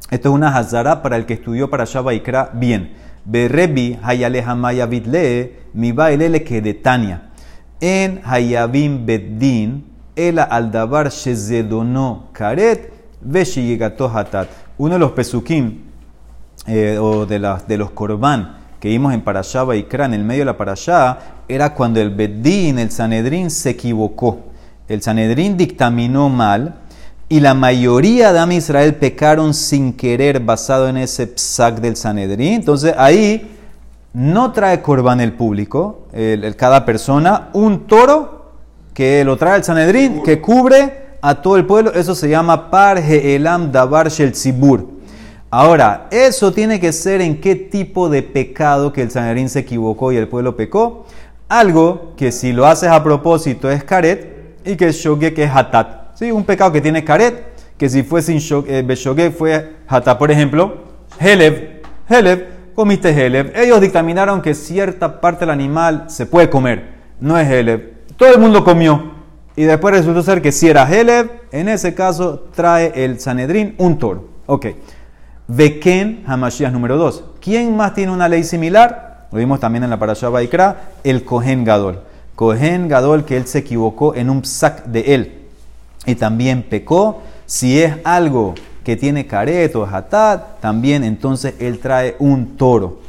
esto 0.10 0.30
es 0.30 0.36
una 0.36 0.56
hazara 0.56 1.02
para 1.02 1.18
el 1.18 1.26
que 1.26 1.36
estudió 1.36 1.70
para 1.70 1.86
Shabbat 1.86 2.16
Ikra 2.16 2.50
bien. 2.54 2.94
Rebi, 3.26 4.00
Hayaleja 4.04 4.56
Maya 4.56 4.86
Vidle, 4.86 5.60
mi 5.74 5.92
bailele 5.92 6.44
que 6.44 6.62
de. 6.62 6.82
En 7.80 8.22
Hayabim 8.26 9.06
Beddin, 9.06 9.93
Ela 10.16 10.44
aldabar 10.44 11.10
shezedono 11.10 12.30
karet 12.34 12.92
hatat. 14.14 14.48
Uno 14.78 14.94
de 14.94 15.00
los 15.00 15.12
pesukim 15.12 15.80
eh, 16.68 16.98
o 17.00 17.26
de, 17.26 17.78
los 17.78 17.92
korban 17.92 18.58
que 18.80 18.90
vimos 18.90 19.14
en 19.14 19.22
Parashá 19.22 19.64
Baikra, 19.64 20.06
en 20.06 20.14
el 20.14 20.24
medio 20.24 20.42
de 20.42 20.46
la 20.46 20.58
Parashá, 20.58 21.18
era 21.48 21.74
cuando 21.74 22.02
el 22.02 22.10
Beddin, 22.10 22.80
el 22.80 22.92
Sanedrín, 22.92 23.50
se 23.50 23.72
equivocó. 23.72 24.40
El 24.88 25.02
Sanedrín 25.02 25.56
dictaminó 25.56 26.30
mal 26.30 26.76
y 27.30 27.40
la 27.40 27.54
mayoría 27.54 28.34
de 28.34 28.40
Am 28.40 28.52
Israel 28.52 28.96
pecaron 28.96 29.54
sin 29.54 29.94
querer 29.94 30.42
basado 30.42 30.90
en 30.90 30.98
ese 30.98 31.28
psak 31.28 31.80
del 31.80 31.96
Sanedrín. 31.96 32.54
Entonces 32.56 32.94
ahí 32.98 33.56
no 34.14 34.52
trae 34.52 34.82
korban 34.82 35.22
el 35.22 35.34
público, 35.34 36.08
cada 36.58 36.86
persona, 36.86 37.50
un 37.54 37.88
toro 37.88 38.43
que 38.94 39.24
lo 39.24 39.38
trae 39.38 39.58
el 39.58 39.64
Sanedrín, 39.64 40.22
que 40.24 40.40
cubre 40.40 41.04
a 41.22 41.36
todo 41.36 41.58
el 41.58 41.66
pueblo. 41.66 41.94
Eso 41.94 42.16
se 42.16 42.30
llama 42.30 42.70
Parje 42.70 43.36
Elam 43.36 43.72
Dabar 43.72 44.10
Shel 44.10 44.34
Tzibur. 44.34 44.88
Ahora, 45.50 46.08
eso 46.12 46.52
tiene 46.52 46.80
que 46.80 46.92
ser 46.92 47.22
en 47.22 47.40
qué 47.40 47.56
tipo 47.56 48.10
de 48.10 48.24
pecado 48.24 48.92
que 48.92 49.04
el 49.04 49.12
Sanedrín 49.12 49.50
se 49.50 49.60
equivocó 49.60 50.12
y 50.12 50.18
el 50.18 50.28
pueblo 50.28 50.56
pecó. 50.56 51.06
Algo 51.48 52.14
que 52.18 52.32
si 52.32 52.54
lo 52.54 52.66
haces 52.66 52.90
a 52.90 53.04
propósito 53.04 53.70
es 53.70 53.84
caret 53.84 54.58
y 54.66 54.76
que 54.76 54.92
shogue 54.92 55.34
que 55.34 55.44
es 55.44 55.52
hatat. 55.54 56.16
¿Sí? 56.16 56.32
Un 56.32 56.44
pecado 56.44 56.72
que 56.72 56.82
tiene 56.82 57.04
caret, 57.04 57.54
que 57.78 57.88
si 57.90 58.04
fue 58.04 58.22
sin 58.22 58.40
eh, 58.68 59.32
fue 59.38 59.76
hatat. 59.88 60.18
Por 60.18 60.32
ejemplo, 60.32 60.78
Helev. 61.20 61.82
Helev, 62.10 62.48
comiste 62.74 63.10
Helev. 63.10 63.54
Ellos 63.56 63.80
dictaminaron 63.80 64.42
que 64.42 64.56
cierta 64.56 65.22
parte 65.22 65.42
del 65.42 65.52
animal 65.52 66.06
se 66.08 66.26
puede 66.26 66.50
comer. 66.50 66.94
No 67.20 67.38
es 67.38 67.48
Helev. 67.48 67.94
Todo 68.24 68.36
el 68.36 68.40
mundo 68.40 68.64
comió. 68.64 69.12
Y 69.54 69.64
después 69.64 69.94
resultó 69.94 70.24
ser 70.24 70.42
que 70.42 70.54
si 70.54 70.70
era 70.70 70.90
Helev, 70.90 71.30
en 71.52 71.68
ese 71.68 71.94
caso 71.94 72.46
trae 72.56 73.04
el 73.04 73.20
Sanedrín 73.20 73.76
un 73.78 74.00
toro. 74.00 74.30
Ok. 74.46 74.68
Beken 75.46 76.24
Hamashiach 76.26 76.72
número 76.72 76.96
2. 76.96 77.22
¿Quién 77.42 77.76
más 77.76 77.94
tiene 77.94 78.14
una 78.14 78.30
ley 78.30 78.46
similar? 78.46 79.28
Lo 79.30 79.40
vimos 79.40 79.60
también 79.60 79.84
en 79.84 79.90
la 79.90 80.00
Parashah 80.00 80.30
Baikra, 80.30 80.94
el 81.04 81.26
Kohen 81.26 81.66
Gadol. 81.66 82.00
Kohen 82.36 82.88
Gadol 82.88 83.26
que 83.26 83.36
él 83.36 83.46
se 83.46 83.60
equivocó 83.60 84.16
en 84.16 84.30
un 84.30 84.44
psak 84.44 84.86
de 84.86 85.16
él 85.16 85.42
y 86.06 86.16
también 86.16 86.64
pecó. 86.64 87.24
Si 87.46 87.78
es 87.78 87.94
algo 88.06 88.56
que 88.86 88.96
tiene 88.96 89.28
caret 89.28 89.76
o 89.76 89.86
hatat, 89.86 90.62
también 90.62 91.04
entonces 91.04 91.56
él 91.60 91.80
trae 91.80 92.16
un 92.20 92.56
toro. 92.56 93.00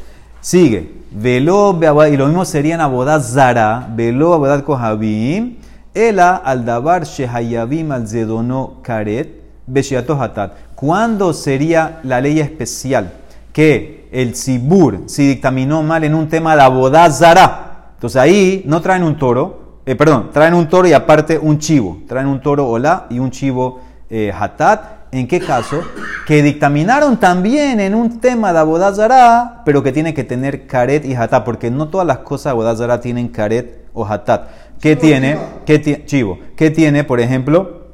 Sigue. 0.44 0.90
Velo 1.10 1.80
y 2.12 2.16
lo 2.18 2.26
mismo 2.26 2.44
sería 2.44 2.74
en 2.74 2.82
Abodad 2.82 3.22
Zara, 3.22 3.88
Velo 3.96 4.34
Abodad 4.34 4.62
Kohabim, 4.62 5.56
Ela 5.94 6.36
al 6.36 6.66
Dabar 6.66 7.04
Shehayavim 7.04 7.90
al 7.90 8.06
Zedono 8.06 8.82
Karet, 8.82 9.42
Beshiato 9.66 10.20
Hatat. 10.20 10.52
¿Cuándo 10.74 11.32
sería 11.32 11.98
la 12.02 12.20
ley 12.20 12.40
especial 12.40 13.14
que 13.54 14.06
el 14.12 14.34
Sibur 14.34 15.04
si 15.06 15.26
dictaminó 15.26 15.82
mal 15.82 16.04
en 16.04 16.14
un 16.14 16.28
tema 16.28 16.54
de 16.54 16.60
abodazara? 16.60 17.92
Entonces 17.94 18.20
ahí 18.20 18.64
no 18.66 18.82
traen 18.82 19.02
un 19.02 19.16
toro, 19.16 19.78
eh, 19.86 19.94
perdón, 19.94 20.28
traen 20.30 20.52
un 20.52 20.68
toro 20.68 20.86
y 20.86 20.92
aparte 20.92 21.38
un 21.38 21.58
chivo. 21.58 22.02
Traen 22.06 22.26
un 22.26 22.42
toro 22.42 22.68
olá 22.68 23.06
y 23.08 23.18
un 23.18 23.30
chivo 23.30 23.80
eh, 24.10 24.30
hatat. 24.38 24.93
¿En 25.14 25.26
qué 25.26 25.40
caso? 25.40 25.82
Que 26.26 26.42
dictaminaron 26.42 27.18
también 27.18 27.80
en 27.80 27.94
un 27.94 28.20
tema 28.20 28.52
de 28.52 28.58
abodazara, 28.58 29.62
pero 29.64 29.82
que 29.82 29.92
tiene 29.92 30.12
que 30.12 30.24
tener 30.24 30.66
caret 30.66 31.04
y 31.04 31.14
hatat, 31.14 31.44
porque 31.44 31.70
no 31.70 31.88
todas 31.88 32.06
las 32.06 32.18
cosas 32.18 32.44
de 32.44 32.50
abodazara 32.50 33.00
tienen 33.00 33.28
caret 33.28 33.86
o 33.94 34.04
hatat. 34.04 34.48
¿Qué 34.80 34.96
tiene? 34.96 35.38
¿Qué 35.64 36.04
chivo? 36.04 36.38
¿Qué 36.56 36.70
tiene, 36.70 37.04
por 37.04 37.20
ejemplo? 37.20 37.84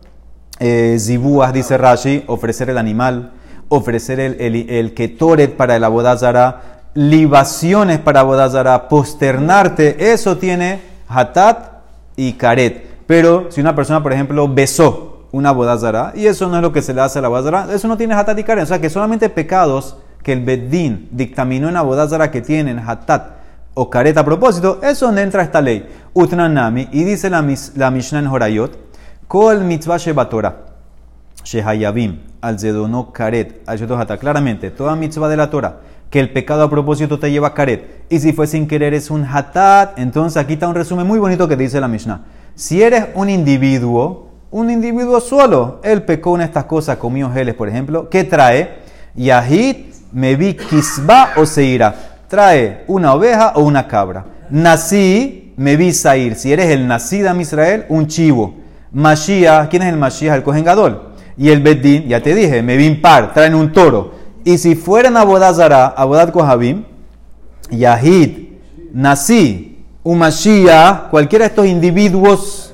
eh, 0.60 0.98
zibúas, 1.00 1.52
dice 1.52 1.76
Rashi, 1.76 2.22
ofrecer 2.26 2.70
el 2.70 2.78
animal, 2.78 3.32
ofrecer 3.68 4.20
el, 4.20 4.40
el, 4.40 4.70
el 4.70 4.94
ketoret 4.94 5.56
para 5.56 5.74
el 5.74 5.82
abodazara, 5.82 6.82
libaciones 6.94 7.98
para 7.98 8.20
abodazara, 8.20 8.88
posternarte, 8.88 10.12
eso 10.12 10.36
tiene 10.36 10.80
hatat 11.08 11.80
y 12.14 12.34
karet. 12.34 13.04
Pero 13.06 13.50
si 13.50 13.60
una 13.60 13.74
persona, 13.74 14.02
por 14.02 14.12
ejemplo, 14.12 14.46
besó 14.46 15.09
una 15.32 15.50
abodazara, 15.50 16.12
y 16.14 16.26
eso 16.26 16.48
no 16.48 16.56
es 16.56 16.62
lo 16.62 16.72
que 16.72 16.82
se 16.82 16.94
le 16.94 17.00
hace 17.00 17.18
a 17.18 17.22
la 17.22 17.28
abodazara, 17.28 17.72
eso 17.72 17.88
no 17.88 17.96
tiene 17.96 18.14
hatat 18.14 18.38
y 18.38 18.44
karet. 18.44 18.64
O 18.64 18.66
sea 18.66 18.80
que 18.80 18.90
solamente 18.90 19.28
pecados 19.28 19.96
que 20.22 20.32
el 20.32 20.44
Beddin 20.44 21.08
dictaminó 21.12 21.68
en 21.68 21.76
abodazara 21.76 22.30
que 22.30 22.40
tienen 22.40 22.78
hatat 22.78 23.40
o 23.74 23.88
karet 23.88 24.16
a 24.18 24.24
propósito, 24.24 24.80
eso 24.82 25.06
donde 25.06 25.22
entra 25.22 25.42
esta 25.42 25.60
ley. 25.60 25.86
Utnanami, 26.12 26.88
y 26.92 27.04
dice 27.04 27.30
la, 27.30 27.44
la 27.76 27.90
Mishnah 27.90 28.18
en 28.18 28.26
Horayot, 28.26 28.78
Kol 29.28 29.60
mitzvah 29.60 29.96
shebatora, 29.96 30.56
shehayavim, 31.44 32.18
al 32.40 32.58
zedono 32.58 33.12
karet, 33.12 33.62
al 33.66 34.18
claramente, 34.18 34.70
toda 34.70 34.96
mitzvah 34.96 35.28
de 35.28 35.36
la 35.36 35.48
Torah, 35.50 35.76
que 36.10 36.18
el 36.18 36.32
pecado 36.32 36.64
a 36.64 36.70
propósito 36.70 37.20
te 37.20 37.30
lleva 37.30 37.54
karet, 37.54 38.04
y 38.08 38.18
si 38.18 38.32
fue 38.32 38.48
sin 38.48 38.66
querer 38.66 38.92
es 38.92 39.08
un 39.08 39.24
hatat, 39.24 39.96
entonces 40.00 40.36
aquí 40.36 40.54
está 40.54 40.66
un 40.66 40.74
resumen 40.74 41.06
muy 41.06 41.20
bonito 41.20 41.46
que 41.46 41.56
dice 41.56 41.80
la 41.80 41.86
Mishnah. 41.86 42.22
Si 42.56 42.82
eres 42.82 43.06
un 43.14 43.30
individuo, 43.30 44.29
un 44.50 44.70
individuo 44.70 45.20
solo, 45.20 45.80
él 45.84 46.02
pecó 46.02 46.34
en 46.34 46.42
estas 46.42 46.64
cosas, 46.64 46.96
comió 46.96 47.30
geles, 47.30 47.54
por 47.54 47.68
ejemplo, 47.68 48.08
¿qué 48.08 48.24
trae? 48.24 48.80
Yahid, 49.14 49.76
me 50.12 50.34
vi 50.34 50.54
kisba 50.54 51.30
o 51.36 51.46
seira. 51.46 51.94
Trae 52.28 52.84
una 52.86 53.14
oveja 53.14 53.52
o 53.54 53.62
una 53.62 53.86
cabra. 53.86 54.24
Nací, 54.50 55.52
me 55.56 55.76
vi 55.76 55.92
sair. 55.92 56.34
Si 56.34 56.52
eres 56.52 56.70
el 56.70 56.86
nacido 56.86 57.32
de 57.32 57.42
Israel, 57.42 57.86
un 57.88 58.06
chivo. 58.06 58.54
Mashiach, 58.92 59.68
¿quién 59.68 59.82
es 59.82 59.88
el 59.88 59.96
Mashiach? 59.96 60.36
El 60.36 60.42
Kohen 60.42 60.64
Gadol. 60.64 61.10
Y 61.36 61.50
el 61.50 61.60
Beddin, 61.62 62.08
ya 62.08 62.20
te 62.20 62.34
dije, 62.34 62.62
me 62.62 62.76
vi 62.76 62.90
par, 62.94 63.32
traen 63.32 63.54
un 63.54 63.72
toro. 63.72 64.14
Y 64.44 64.58
si 64.58 64.74
fueran 64.74 65.16
a 65.16 65.24
Bodazara, 65.24 65.86
a 65.86 66.04
Bodad 66.04 66.30
Kohabim, 66.30 66.84
Yahid, 67.70 68.30
Nasi, 68.92 69.84
un 70.02 70.18
Mashiach, 70.18 71.10
cualquiera 71.10 71.44
de 71.44 71.48
estos 71.50 71.66
individuos, 71.66 72.69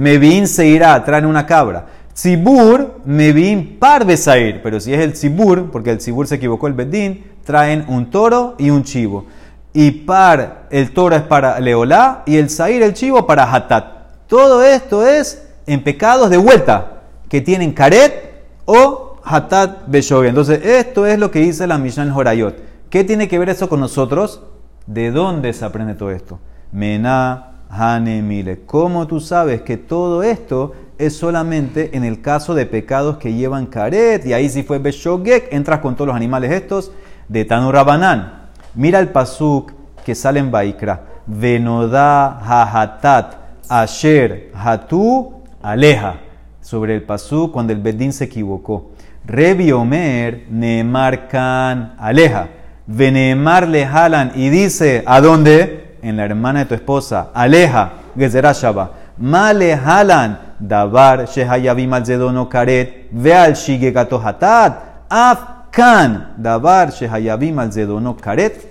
me 0.00 0.16
vi 0.16 0.46
se 0.46 0.66
irá, 0.66 1.04
traen 1.04 1.26
una 1.26 1.44
cabra. 1.44 1.84
Tzibur, 2.14 3.02
me 3.04 3.34
vi 3.34 3.54
par 3.78 4.06
Besair, 4.06 4.62
pero 4.62 4.80
si 4.80 4.94
es 4.94 5.00
el 5.00 5.12
Tzibur, 5.12 5.70
porque 5.70 5.90
el 5.90 5.98
Tzibur 5.98 6.26
se 6.26 6.36
equivocó 6.36 6.68
el 6.68 6.72
Beddin, 6.72 7.22
traen 7.44 7.84
un 7.86 8.08
toro 8.08 8.54
y 8.56 8.70
un 8.70 8.82
chivo. 8.82 9.26
Y 9.74 9.90
par, 9.90 10.68
el 10.70 10.92
toro 10.92 11.16
es 11.16 11.22
para 11.22 11.60
Leolá 11.60 12.22
y 12.24 12.38
el 12.38 12.48
Sair, 12.48 12.82
el 12.82 12.94
chivo, 12.94 13.26
para 13.26 13.52
Hatat. 13.52 14.26
Todo 14.26 14.62
esto 14.62 15.06
es 15.06 15.46
en 15.66 15.84
pecados 15.84 16.30
de 16.30 16.38
vuelta 16.38 17.02
que 17.28 17.42
tienen 17.42 17.72
caret 17.72 18.42
o 18.64 19.18
hatat 19.22 19.86
beshoge. 19.86 20.28
Entonces, 20.28 20.64
esto 20.64 21.04
es 21.04 21.18
lo 21.18 21.30
que 21.30 21.40
dice 21.40 21.66
la 21.66 21.76
Mishnah 21.76 22.04
en 22.04 22.12
Horayot. 22.12 22.56
¿Qué 22.88 23.04
tiene 23.04 23.28
que 23.28 23.38
ver 23.38 23.50
eso 23.50 23.68
con 23.68 23.80
nosotros? 23.80 24.44
¿De 24.86 25.10
dónde 25.10 25.52
se 25.52 25.66
aprende 25.66 25.94
todo 25.94 26.10
esto? 26.10 26.38
Mená, 26.72 27.49
Hane, 27.70 28.20
Mile. 28.20 28.60
¿Cómo 28.66 29.06
tú 29.06 29.20
sabes 29.20 29.62
que 29.62 29.76
todo 29.76 30.22
esto 30.22 30.72
es 30.98 31.16
solamente 31.16 31.96
en 31.96 32.04
el 32.04 32.20
caso 32.20 32.54
de 32.54 32.66
pecados 32.66 33.16
que 33.18 33.32
llevan 33.32 33.66
caret? 33.66 34.26
Y 34.26 34.32
ahí 34.32 34.48
si 34.48 34.64
fue 34.64 34.78
beshogek, 34.78 35.52
entras 35.52 35.78
con 35.78 35.94
todos 35.94 36.08
los 36.08 36.16
animales 36.16 36.50
estos 36.50 36.90
de 37.28 37.44
Tanurabanán. 37.44 38.48
Mira 38.74 38.98
el 38.98 39.08
pasuk 39.08 39.72
que 40.04 40.14
sale 40.14 40.40
en 40.40 40.50
Baikra. 40.50 41.04
Venodá 41.26 42.40
hahatat 42.40 43.34
asher 43.68 44.50
hatu 44.52 45.32
aleja 45.62 46.16
sobre 46.60 46.96
el 46.96 47.02
pasú 47.02 47.52
cuando 47.52 47.72
el 47.72 47.80
Bedín 47.80 48.12
se 48.12 48.24
equivocó. 48.24 48.90
Rebi 49.24 49.70
Omer, 49.70 50.46
Neemar 50.50 51.28
Kan, 51.28 51.94
aleja. 51.98 52.48
Venemar 52.86 53.68
le 53.68 53.86
jalan 53.86 54.32
y 54.34 54.48
dice, 54.48 55.04
¿a 55.06 55.20
dónde? 55.20 55.89
En 56.02 56.16
la 56.16 56.24
hermana 56.24 56.60
de 56.60 56.66
tu 56.66 56.74
esposa, 56.74 57.28
aleja, 57.34 57.92
Gezerá 58.16 58.52
Shaba. 58.52 58.90
Male 59.18 59.76
jalan, 59.76 60.38
Dabar, 60.58 61.26
Shehayavim 61.26 61.92
al 61.92 62.48
Karet, 62.48 63.08
Veal 63.12 63.54
Shigegato 63.54 64.20
Hatat, 64.22 65.06
Afkan, 65.08 66.34
Dabar, 66.36 66.90
Shehayavim 66.90 67.58
al 67.58 68.16
Karet, 68.20 68.68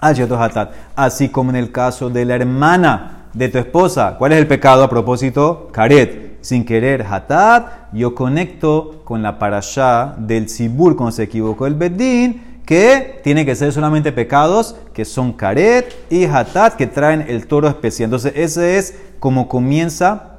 Hatat. 0.00 0.70
Así 0.96 1.28
como 1.28 1.50
en 1.50 1.56
el 1.56 1.72
caso 1.72 2.10
de 2.10 2.24
la 2.24 2.36
hermana 2.36 3.22
de 3.32 3.48
tu 3.48 3.58
esposa. 3.58 4.16
¿Cuál 4.18 4.32
es 4.32 4.38
el 4.38 4.46
pecado 4.46 4.84
a 4.84 4.90
propósito? 4.90 5.68
Karet. 5.72 6.32
Sin 6.42 6.64
querer, 6.64 7.06
hatat. 7.08 7.92
Yo 7.92 8.14
conecto 8.14 9.02
con 9.04 9.22
la 9.22 9.38
parashá 9.38 10.14
del 10.18 10.48
Sibur 10.48 10.96
cuando 10.96 11.12
se 11.12 11.22
equivocó 11.22 11.66
el 11.68 11.74
Bedín, 11.74 12.51
que 12.64 13.20
tiene 13.24 13.44
que 13.44 13.54
ser 13.54 13.72
solamente 13.72 14.12
pecados 14.12 14.76
que 14.94 15.04
son 15.04 15.32
karet 15.32 15.94
y 16.10 16.24
hatat, 16.24 16.74
que 16.74 16.86
traen 16.86 17.24
el 17.28 17.46
toro 17.46 17.68
especial. 17.68 18.06
Entonces, 18.06 18.32
ese 18.36 18.78
es 18.78 18.94
como 19.18 19.48
comienza 19.48 20.38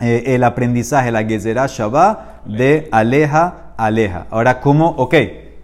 eh, 0.00 0.24
el 0.26 0.44
aprendizaje, 0.44 1.10
la 1.10 1.24
Gezerah 1.24 1.66
Shabbat 1.66 2.44
de 2.44 2.88
aleja, 2.92 3.72
aleja. 3.76 4.26
Ahora, 4.30 4.60
¿cómo? 4.60 4.90
Ok, 4.90 5.14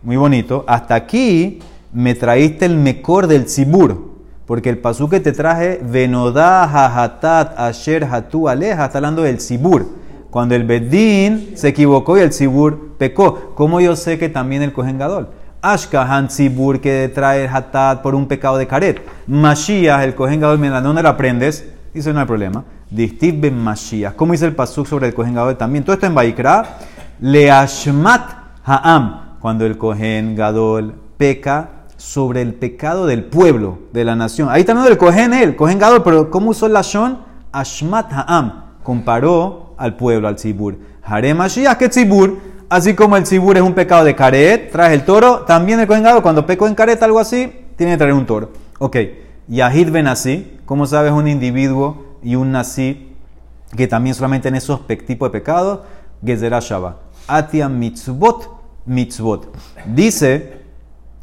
muy 0.03 0.17
bonito. 0.17 0.65
Hasta 0.67 0.95
aquí 0.95 1.61
me 1.93 2.15
traíste 2.15 2.65
el 2.65 2.77
mejor 2.77 3.27
del 3.27 3.49
Sibur. 3.49 4.15
Porque 4.47 4.69
el 4.69 4.79
pasú 4.79 5.09
que 5.09 5.21
te 5.21 5.33
traje, 5.33 5.81
Venodá 5.83 6.65
hatat 6.65 7.59
asher 7.59 8.05
hatu 8.05 8.49
aleja, 8.49 8.85
está 8.85 8.99
hablando 8.99 9.23
del 9.23 9.41
sibur. 9.41 9.87
Cuando 10.31 10.55
el 10.55 10.65
Bedín 10.65 11.53
se 11.55 11.69
equivocó 11.69 12.19
y 12.19 12.21
el 12.21 12.33
sibur 12.33 12.97
pecó. 12.99 13.53
¿Cómo 13.55 13.81
yo 13.81 13.97
sé 13.97 14.19
que 14.19 14.29
también 14.29 14.63
el 14.63 14.73
Kohen 14.73 14.99
Gadol? 14.99 15.29
Ashkahan 15.73 16.31
sibur 16.31 16.81
que 16.81 17.11
trae 17.15 17.49
hatat 17.49 18.03
por 18.03 18.15
un 18.15 18.29
pecado 18.29 18.59
de 18.59 18.67
caret. 18.67 19.01
Mashiach, 19.27 20.03
el 20.05 20.15
Kohen 20.15 20.41
Gadol, 20.41 20.61
¿dónde 20.83 21.03
lo 21.03 21.09
aprendes? 21.09 21.65
Dice, 21.93 22.13
no 22.13 22.21
hay 22.21 22.27
problema. 22.27 22.65
Distiv 22.91 23.41
ben 23.41 23.59
Mashiach. 23.59 24.15
¿Cómo 24.15 24.33
dice 24.33 24.47
el 24.47 24.55
pasú 24.55 24.85
sobre 24.85 25.09
el 25.09 25.15
Kohen 25.15 25.35
Gadol 25.35 25.57
también? 25.57 25.85
Todo 25.85 25.95
esto 25.95 26.07
en 26.07 26.15
Baikra. 26.15 26.79
Leashmat 27.21 28.31
ha'am. 28.65 29.39
Cuando 29.41 29.65
el 29.65 29.79
Kohen 29.79 30.37
Gadol 30.37 30.95
peca, 31.17 31.75
sobre 31.97 32.43
el 32.43 32.55
pecado 32.55 33.07
del 33.07 33.25
pueblo, 33.25 33.79
de 33.93 34.05
la 34.05 34.15
nación. 34.15 34.49
Ahí 34.51 34.65
también 34.65 34.91
el 34.91 34.99
cogen 34.99 35.33
él, 35.33 35.57
cogen 35.57 35.79
Gadol, 35.79 36.03
pero 36.03 36.31
¿cómo 36.31 36.51
usó 36.51 36.69
la 36.69 36.83
Shon? 36.83 37.19
Ashmat 37.51 38.13
Ha'am 38.13 38.65
comparó 38.83 39.75
al 39.79 39.97
pueblo, 39.97 40.29
al 40.29 40.37
Tzibur. 40.37 40.77
Hare 41.03 41.35
Mashiach 41.35 41.79
que 41.79 41.89
Tzibur, 41.89 42.39
así 42.69 42.95
como 42.95 43.17
el 43.17 43.25
Tzibur 43.25 43.57
es 43.57 43.63
un 43.63 43.75
pecado 43.75 44.05
de 44.05 44.15
Karet, 44.15 44.71
trae 44.71 44.95
el 44.95 45.05
toro, 45.05 45.41
también 45.41 45.81
el 45.81 45.87
Kohen 45.87 46.03
Gadol, 46.03 46.23
cuando 46.23 46.47
peco 46.47 46.67
en 46.67 46.75
Karet, 46.75 47.03
algo 47.03 47.19
así, 47.19 47.53
tiene 47.77 47.93
que 47.93 47.99
traer 47.99 48.15
un 48.15 48.27
toro. 48.27 48.51
Ok, 48.79 48.97
Yahid 49.49 49.91
Ben 49.91 50.07
Así, 50.07 50.59
como 50.65 50.87
sabes, 50.87 51.13
un 51.13 51.29
individuo 51.29 52.19
y 52.23 52.37
un 52.37 52.53
Nasi 52.53 53.11
que 53.77 53.87
también 53.87 54.15
solamente 54.15 54.49
en 54.49 54.55
esos 54.55 54.87
tipos 54.87 55.29
de 55.29 55.39
pecados, 55.39 55.81
Gezerah 56.25 56.61
Shaba. 56.61 56.99
Atia 57.27 57.69
Mitzvot, 57.69 58.51
Mitzvot. 58.87 59.49
Dice 59.95 60.61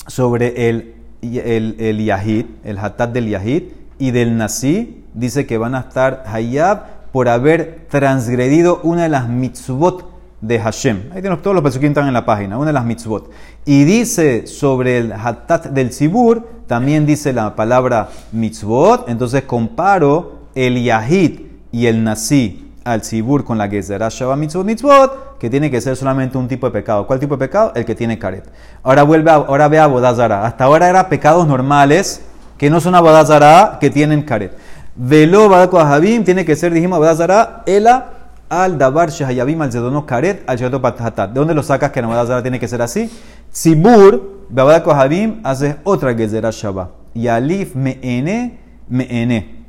sobre 0.08 0.70
el, 0.70 0.96
el, 1.22 1.76
el 1.80 2.04
Yahid, 2.04 2.46
el 2.64 2.78
Hatat 2.78 3.12
del 3.12 3.30
Yahid 3.30 3.64
y 3.98 4.12
del 4.12 4.38
Nasi, 4.38 5.06
dice 5.14 5.46
que 5.46 5.58
van 5.58 5.76
a 5.76 5.82
estar 5.82 6.24
Hayab 6.28 7.02
por 7.12 7.30
haber 7.30 7.88
transgredido 7.90 8.80
una 8.84 9.04
de 9.04 9.10
las 9.10 9.28
mitzvot 9.28 10.11
de 10.42 10.60
Hashem. 10.60 11.10
Ahí 11.12 11.22
tenemos 11.22 11.42
todos 11.42 11.56
los 11.56 11.64
pesukim 11.64 11.90
están 11.90 12.08
en 12.08 12.14
la 12.14 12.26
página, 12.26 12.58
una 12.58 12.68
de 12.68 12.74
las 12.74 12.84
mitzvot. 12.84 13.30
Y 13.66 13.84
dice 13.84 14.48
sobre 14.48 14.98
el 14.98 15.14
hatat 15.14 15.68
del 15.68 15.94
Sibur, 15.94 16.48
también 16.68 17.06
dice 17.06 17.32
la 17.32 17.56
palabra 17.56 18.10
mitzvot, 18.32 19.08
entonces 19.08 19.44
comparo 19.44 20.48
el 20.56 20.84
yahid 20.84 21.42
y 21.72 21.86
el 21.86 22.04
nasi 22.04 22.72
al 22.84 23.04
Sibur 23.04 23.44
con 23.44 23.60
la 23.60 23.70
Gezerah 23.70 24.10
Shabbat 24.10 24.38
mitzvot 24.38 24.66
mitzvot, 24.66 25.38
que 25.38 25.50
tiene 25.50 25.70
que 25.70 25.80
ser 25.80 25.96
solamente 25.96 26.38
un 26.38 26.48
tipo 26.48 26.66
de 26.66 26.74
pecado. 26.74 27.06
¿Cuál 27.06 27.20
tipo 27.20 27.36
de 27.38 27.48
pecado? 27.48 27.72
El 27.76 27.86
que 27.86 27.94
tiene 27.94 28.18
karet. 28.18 28.50
Ahora 28.82 29.04
vuelve 29.04 29.30
ahora 29.30 29.68
ve 29.68 29.80
a 29.80 29.88
Bodazara. 29.88 30.46
Hasta 30.46 30.64
ahora 30.64 30.90
eran 30.90 31.08
pecados 31.08 31.48
normales 31.48 32.22
que 32.58 32.70
no 32.70 32.82
son 32.82 32.94
Bodazara, 32.94 33.78
que 33.80 33.92
tienen 33.92 34.24
karet. 34.24 34.56
Velo 34.96 35.54
Ahabim 35.54 36.24
tiene 36.24 36.46
que 36.46 36.56
ser, 36.56 36.74
dijimos, 36.74 36.98
Abadazara, 36.98 37.64
Ela 37.66 38.21
al 38.52 38.78
Dabar 38.78 39.10
Shahayabim 39.10 39.62
al 39.62 39.72
Zedono 39.72 40.06
Karet 40.06 40.44
al 40.46 40.58
Shedoto 40.58 40.82
Patatat. 40.82 41.32
¿De 41.32 41.40
dónde 41.40 41.54
lo 41.54 41.64
sacas 41.64 41.92
que 41.92 42.00
en 42.00 42.06
Abadazara 42.06 42.42
tiene 42.42 42.60
que 42.60 42.68
ser 42.68 42.82
así? 42.82 43.10
Tzibur, 43.50 44.46
Badako 44.50 44.92
Ahabim, 44.92 45.40
hace 45.46 45.78
otra 45.86 46.14
Gezerah 46.14 46.52
Shabbat. 46.52 46.90
Y 47.14 47.28
Alif 47.28 47.76
Meene, 47.76 48.60
Meene. 48.90 49.64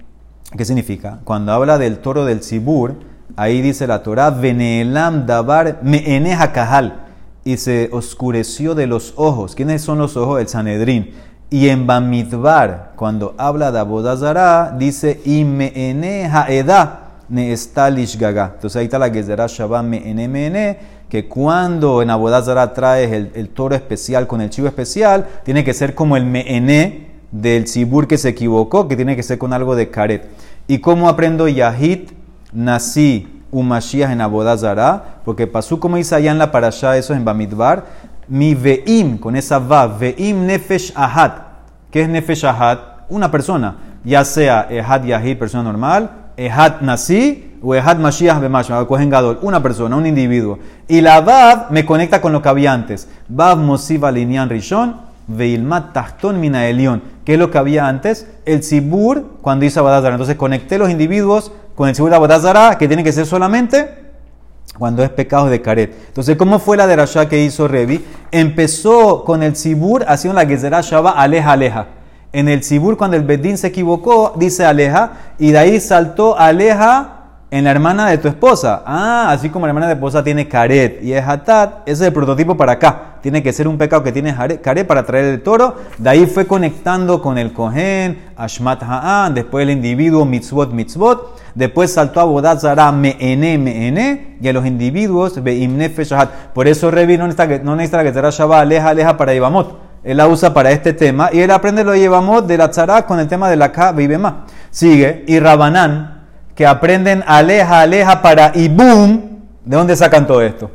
¿Qué 0.56 0.64
significa? 0.64 1.20
Cuando 1.22 1.52
habla 1.52 1.78
del 1.78 1.98
toro 1.98 2.24
del 2.24 2.40
Tzibur, 2.40 2.96
ahí 3.36 3.62
dice 3.62 3.86
la 3.86 4.02
Torah, 4.02 4.30
Veneelam 4.30 5.26
Dabar 5.26 5.78
Meene 5.82 6.34
Hakahal. 6.34 7.06
Y 7.44 7.58
se 7.58 7.88
oscureció 7.92 8.74
de 8.74 8.88
los 8.88 9.14
ojos. 9.16 9.54
¿Quiénes 9.54 9.82
son 9.82 9.98
los 9.98 10.16
ojos? 10.16 10.40
El 10.40 10.48
Sanedrín. 10.48 11.12
Y 11.50 11.68
en 11.68 11.86
Bamidbar, 11.86 12.94
cuando 12.96 13.36
habla 13.38 13.70
de 13.70 13.78
Abodazara, 13.78 14.74
dice 14.76 15.20
Imeene 15.24 16.26
Haeda 16.26 17.01
Neestalish 17.28 18.18
Gaga. 18.18 18.52
Entonces 18.54 18.76
ahí 18.76 18.84
está 18.84 18.98
la 18.98 19.10
Gezerah 19.10 19.46
Shabbat 19.46 19.84
Meene 19.84 20.78
que 21.08 21.28
cuando 21.28 22.00
en 22.00 22.10
Abodazara 22.10 22.72
traes 22.72 23.12
el, 23.12 23.48
toro 23.50 23.74
especial 23.74 24.26
con 24.26 24.40
el 24.40 24.48
chivo 24.48 24.66
especial, 24.66 25.26
tiene 25.44 25.62
que 25.62 25.74
ser 25.74 25.94
como 25.94 26.16
el 26.16 26.24
Meene 26.24 27.10
del 27.30 27.66
Sibur 27.66 28.06
que 28.06 28.16
se 28.16 28.30
equivocó, 28.30 28.88
que 28.88 28.96
tiene 28.96 29.14
que 29.14 29.22
ser 29.22 29.36
con 29.36 29.52
algo 29.52 29.76
de 29.76 29.90
Karet. 29.90 30.26
¿Y 30.66 30.78
cómo 30.78 31.08
aprendo 31.08 31.48
Yahid, 31.48 32.10
Nasi, 32.52 33.42
Umashiach 33.50 34.10
en 34.10 34.22
Abodazara? 34.22 35.20
Porque 35.24 35.46
pasó 35.46 35.78
como 35.78 35.96
dice 35.96 36.14
allá 36.14 36.30
en 36.30 36.38
la 36.38 36.50
parasha, 36.50 36.96
eso 36.96 37.12
en 37.12 37.24
Bamidbar 37.24 37.84
mi 38.28 38.54
veim, 38.54 39.18
con 39.18 39.36
esa 39.36 39.58
va, 39.58 39.86
veim 39.86 40.46
nefesh 40.46 40.92
ahad. 40.94 41.32
¿Qué 41.90 42.00
es 42.02 42.08
nefesh 42.08 42.46
ahad? 42.46 42.78
Una 43.10 43.30
persona, 43.30 43.76
ya 44.04 44.24
sea 44.24 44.68
ehad 44.70 45.04
yahid, 45.04 45.38
persona 45.38 45.64
normal, 45.64 46.10
nasi 46.80 47.58
o 47.62 47.74
mashiach 47.74 48.40
b'mashma, 48.40 48.86
cogen 48.86 49.10
gadol, 49.10 49.38
una 49.42 49.62
persona, 49.62 49.96
un 49.96 50.06
individuo. 50.06 50.58
Y 50.88 51.00
la 51.00 51.20
vav 51.20 51.70
me 51.70 51.84
conecta 51.84 52.20
con 52.20 52.32
lo 52.32 52.42
que 52.42 52.48
había 52.48 52.72
antes. 52.72 53.08
Vav 53.28 53.58
mosiva 53.58 54.10
linian 54.10 54.48
rishon, 54.48 54.96
veilmat 55.28 55.92
tahton 55.92 56.40
mina 56.40 56.66
elion. 56.66 57.02
¿Qué 57.24 57.34
es 57.34 57.38
lo 57.38 57.50
que 57.50 57.58
había 57.58 57.86
antes? 57.86 58.26
El 58.44 58.62
sibur 58.62 59.38
cuando 59.40 59.64
hizo 59.64 59.80
abadazara. 59.80 60.14
Entonces 60.14 60.36
conecté 60.36 60.78
los 60.78 60.90
individuos 60.90 61.52
con 61.76 61.88
el 61.88 61.94
sibur 61.94 62.10
de 62.10 62.16
abadazara, 62.16 62.76
que 62.78 62.88
tiene 62.88 63.04
que 63.04 63.12
ser 63.12 63.26
solamente 63.26 64.02
cuando 64.78 65.04
es 65.04 65.10
pecado 65.10 65.48
de 65.48 65.60
caret. 65.60 65.94
Entonces, 66.08 66.36
¿cómo 66.36 66.58
fue 66.58 66.76
la 66.76 66.86
derashá 66.86 67.28
que 67.28 67.44
hizo 67.44 67.68
Revi? 67.68 68.04
Empezó 68.30 69.24
con 69.24 69.42
el 69.42 69.54
sibur 69.54 70.04
haciendo 70.08 70.40
la 70.40 70.48
gezerá 70.48 70.80
shaba 70.80 71.10
aleja, 71.12 71.52
aleja. 71.52 71.86
En 72.32 72.48
el 72.48 72.62
sibur, 72.62 72.96
cuando 72.96 73.16
el 73.16 73.24
bedín 73.24 73.58
se 73.58 73.66
equivocó, 73.66 74.34
dice 74.36 74.64
aleja, 74.64 75.12
y 75.38 75.52
de 75.52 75.58
ahí 75.58 75.80
saltó 75.80 76.38
aleja 76.38 77.22
en 77.52 77.64
la 77.64 77.70
hermana 77.70 78.08
de 78.08 78.16
tu 78.16 78.28
esposa. 78.28 78.82
Ah, 78.86 79.26
así 79.30 79.50
como 79.50 79.66
la 79.66 79.70
hermana 79.72 79.88
de 79.88 79.92
tu 79.92 79.98
esposa 79.98 80.24
tiene 80.24 80.48
caret 80.48 81.02
y 81.02 81.12
es 81.12 81.22
hatat, 81.22 81.80
ese 81.84 82.04
es 82.04 82.08
el 82.08 82.12
prototipo 82.14 82.56
para 82.56 82.72
acá. 82.72 83.18
Tiene 83.20 83.42
que 83.42 83.52
ser 83.52 83.68
un 83.68 83.76
pecado 83.76 84.02
que 84.02 84.10
tiene 84.10 84.34
caret 84.62 84.86
para 84.86 85.04
traer 85.04 85.26
el 85.26 85.42
toro. 85.42 85.76
De 85.98 86.08
ahí 86.08 86.24
fue 86.24 86.46
conectando 86.46 87.20
con 87.20 87.36
el 87.36 87.52
cohen, 87.52 88.30
ashmat 88.34 88.82
ha'an, 88.82 89.34
después 89.34 89.64
el 89.64 89.70
individuo 89.70 90.24
mitzvot 90.24 90.72
mitzvot. 90.72 91.38
Después 91.54 91.92
saltó 91.92 92.20
a 92.20 92.24
Bodat 92.24 92.60
Zara 92.60 92.90
me'ene 92.90 93.58
me'ene 93.58 94.38
y 94.40 94.48
a 94.48 94.54
los 94.54 94.64
individuos 94.64 95.38
shahat. 95.38 96.30
Por 96.54 96.66
eso 96.66 96.90
Revi 96.90 97.18
no 97.18 97.26
necesita, 97.26 97.62
no 97.62 97.76
necesita 97.76 98.02
que 98.02 98.14
Zara 98.14 98.30
Shabbat 98.30 98.62
aleja 98.62 98.88
aleja 98.88 99.16
para 99.18 99.34
Ibamot. 99.34 99.91
Él 100.04 100.16
la 100.16 100.26
usa 100.26 100.52
para 100.52 100.72
este 100.72 100.92
tema 100.92 101.30
y 101.32 101.40
él 101.40 101.50
aprende 101.50 101.84
lo 101.84 101.94
Ibamot 101.94 102.46
de 102.46 102.58
la 102.58 102.70
Tzara 102.70 103.06
con 103.06 103.20
el 103.20 103.28
tema 103.28 103.48
de 103.48 103.56
la 103.56 103.70
Ka 103.70 103.94
más. 104.18 104.34
Sigue. 104.70 105.24
Y 105.28 105.38
Rabanán 105.38 106.22
que 106.54 106.66
aprenden 106.66 107.22
aleja, 107.26 107.80
aleja 107.80 108.20
para 108.20 108.52
ibum. 108.54 109.20
¿De 109.64 109.76
dónde 109.76 109.94
sacan 109.96 110.26
todo 110.26 110.42
esto? 110.42 110.70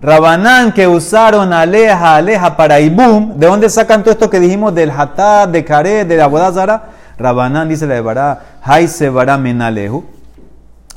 Rabanán 0.00 0.72
que 0.72 0.86
usaron 0.86 1.52
aleja, 1.52 2.16
aleja 2.16 2.56
para 2.56 2.80
ibum. 2.80 3.36
¿De 3.36 3.46
dónde 3.46 3.68
sacan 3.68 4.02
todo 4.02 4.12
esto 4.12 4.30
que 4.30 4.40
dijimos 4.40 4.74
del 4.74 4.90
hatá, 4.90 5.46
de 5.46 5.64
karet, 5.64 6.06
de 6.06 6.16
la 6.16 6.26
bodazara? 6.26 6.90
Rabanán 7.18 7.68
dice 7.68 7.86
la 7.86 7.94
de 7.94 8.00
Bará, 8.00 8.40
Haise 8.62 9.10
Bará 9.10 9.36
Menalehu. 9.36 10.04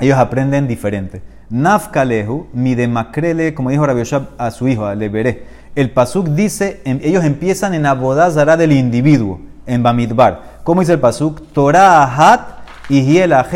Ellos 0.00 0.16
aprenden 0.16 0.66
diferente. 0.66 1.22
Nafkalehu, 1.50 2.48
mi 2.54 2.74
de 2.74 2.88
makrele, 2.88 3.52
como 3.52 3.70
dijo 3.70 3.84
Rabbi 3.84 4.02
a 4.38 4.50
su 4.50 4.68
hijo, 4.68 4.94
le 4.94 5.08
veré. 5.08 5.44
El 5.74 5.90
pasuk 5.90 6.28
dice, 6.28 6.80
em, 6.84 7.00
ellos 7.02 7.24
empiezan 7.24 7.74
en 7.74 7.84
abodazara 7.84 8.56
del 8.56 8.70
individuo, 8.70 9.40
en 9.66 9.82
Bamidbar. 9.82 10.60
¿Cómo 10.62 10.80
dice 10.80 10.92
el 10.92 11.00
pasuk? 11.00 11.42
Torah 11.52 12.04
ahat 12.04 12.64
y 12.88 13.26
la 13.26 13.48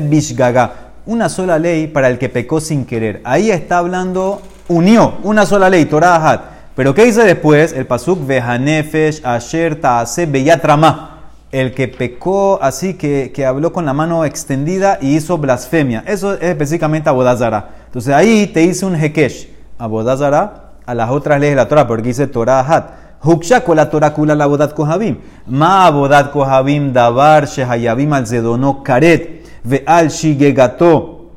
Bishgaga. 0.00 0.72
Una 1.06 1.28
sola 1.28 1.58
ley 1.58 1.86
para 1.86 2.08
el 2.08 2.18
que 2.18 2.28
pecó 2.28 2.60
sin 2.60 2.84
querer. 2.84 3.22
Ahí 3.24 3.50
está 3.50 3.78
hablando, 3.78 4.42
unió 4.68 5.14
una 5.22 5.46
sola 5.46 5.70
ley, 5.70 5.86
Torah 5.86 6.16
Ahat. 6.16 6.40
Pero 6.74 6.94
¿qué 6.94 7.04
dice 7.04 7.22
después? 7.22 7.72
El 7.72 7.86
pasuk 7.86 8.26
Vehanefesh, 8.26 9.24
Asher, 9.24 9.80
Taase, 9.80 10.26
Beyatrama. 10.26 11.30
El 11.52 11.72
que 11.72 11.86
pecó 11.88 12.58
así, 12.60 12.94
que, 12.94 13.30
que, 13.32 13.46
habló 13.46 13.72
con 13.72 13.86
la 13.86 13.92
mano 13.92 14.24
extendida 14.24 14.98
y 15.00 15.14
hizo 15.14 15.38
blasfemia. 15.38 16.02
Eso 16.06 16.34
es 16.34 16.42
específicamente 16.42 17.08
Abodazara. 17.08 17.70
Entonces 17.86 18.12
ahí 18.12 18.48
te 18.48 18.64
hice 18.64 18.84
un 18.84 18.96
Hekesh. 18.96 19.48
Abodazara 19.78 20.65
a 20.86 20.94
las 20.94 21.10
otras 21.10 21.40
leyes 21.40 21.56
de 21.56 21.62
la 21.62 21.68
Torah, 21.68 21.86
porque 21.86 22.08
dice 22.08 22.26
Torah 22.26 22.60
Ahat. 22.60 22.90
Huksha 23.22 23.62
la 23.74 23.90
Torah 23.90 24.14
kula 24.14 24.34
la 24.34 24.46
bodat 24.46 24.72
kohabim. 24.74 25.18
Ma 25.46 25.90
bodat 25.90 26.30
kohabim 26.32 26.92
davar 26.92 27.46
shehayabim 27.46 28.12
al 28.12 28.26
zedono 28.26 28.82
karet. 28.82 29.44
Ve 29.64 29.82
al 29.86 30.10
shigegato 30.10 31.30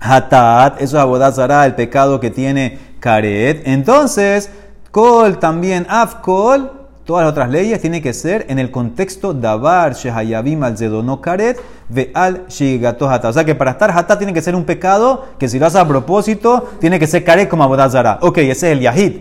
hatat. 0.00 0.80
Eso 0.80 0.96
es 0.96 1.02
abodat 1.02 1.34
zara, 1.34 1.66
el 1.66 1.74
pecado 1.74 2.20
que 2.20 2.30
tiene 2.30 2.78
karet. 3.00 3.62
Entonces, 3.66 4.50
kol 4.90 5.38
también, 5.38 5.86
afkol, 5.90 6.85
todas 7.06 7.24
las 7.24 7.30
otras 7.30 7.48
leyes 7.48 7.80
tienen 7.80 8.02
que 8.02 8.12
ser 8.12 8.46
en 8.48 8.58
el 8.58 8.72
contexto 8.72 9.32
davar 9.32 9.94
shehayabim 9.94 10.62
al 10.64 10.74
karet. 11.22 11.58
Ve 11.88 12.10
al 12.12 12.48
shigegato 12.48 13.08
hatat. 13.08 13.30
O 13.30 13.32
sea 13.32 13.44
que 13.44 13.54
para 13.54 13.70
estar 13.70 13.92
hatat 13.96 14.18
tiene 14.18 14.34
que 14.34 14.42
ser 14.42 14.56
un 14.56 14.64
pecado 14.64 15.24
que 15.38 15.48
si 15.48 15.58
lo 15.60 15.66
haces 15.66 15.80
a 15.80 15.86
propósito, 15.86 16.68
tiene 16.80 16.98
que 16.98 17.06
ser 17.06 17.22
karet 17.22 17.48
como 17.48 17.62
abodat 17.62 17.92
zara. 17.92 18.18
Ok, 18.22 18.38
ese 18.38 18.50
es 18.50 18.76
el 18.76 18.80
yahid. 18.80 19.20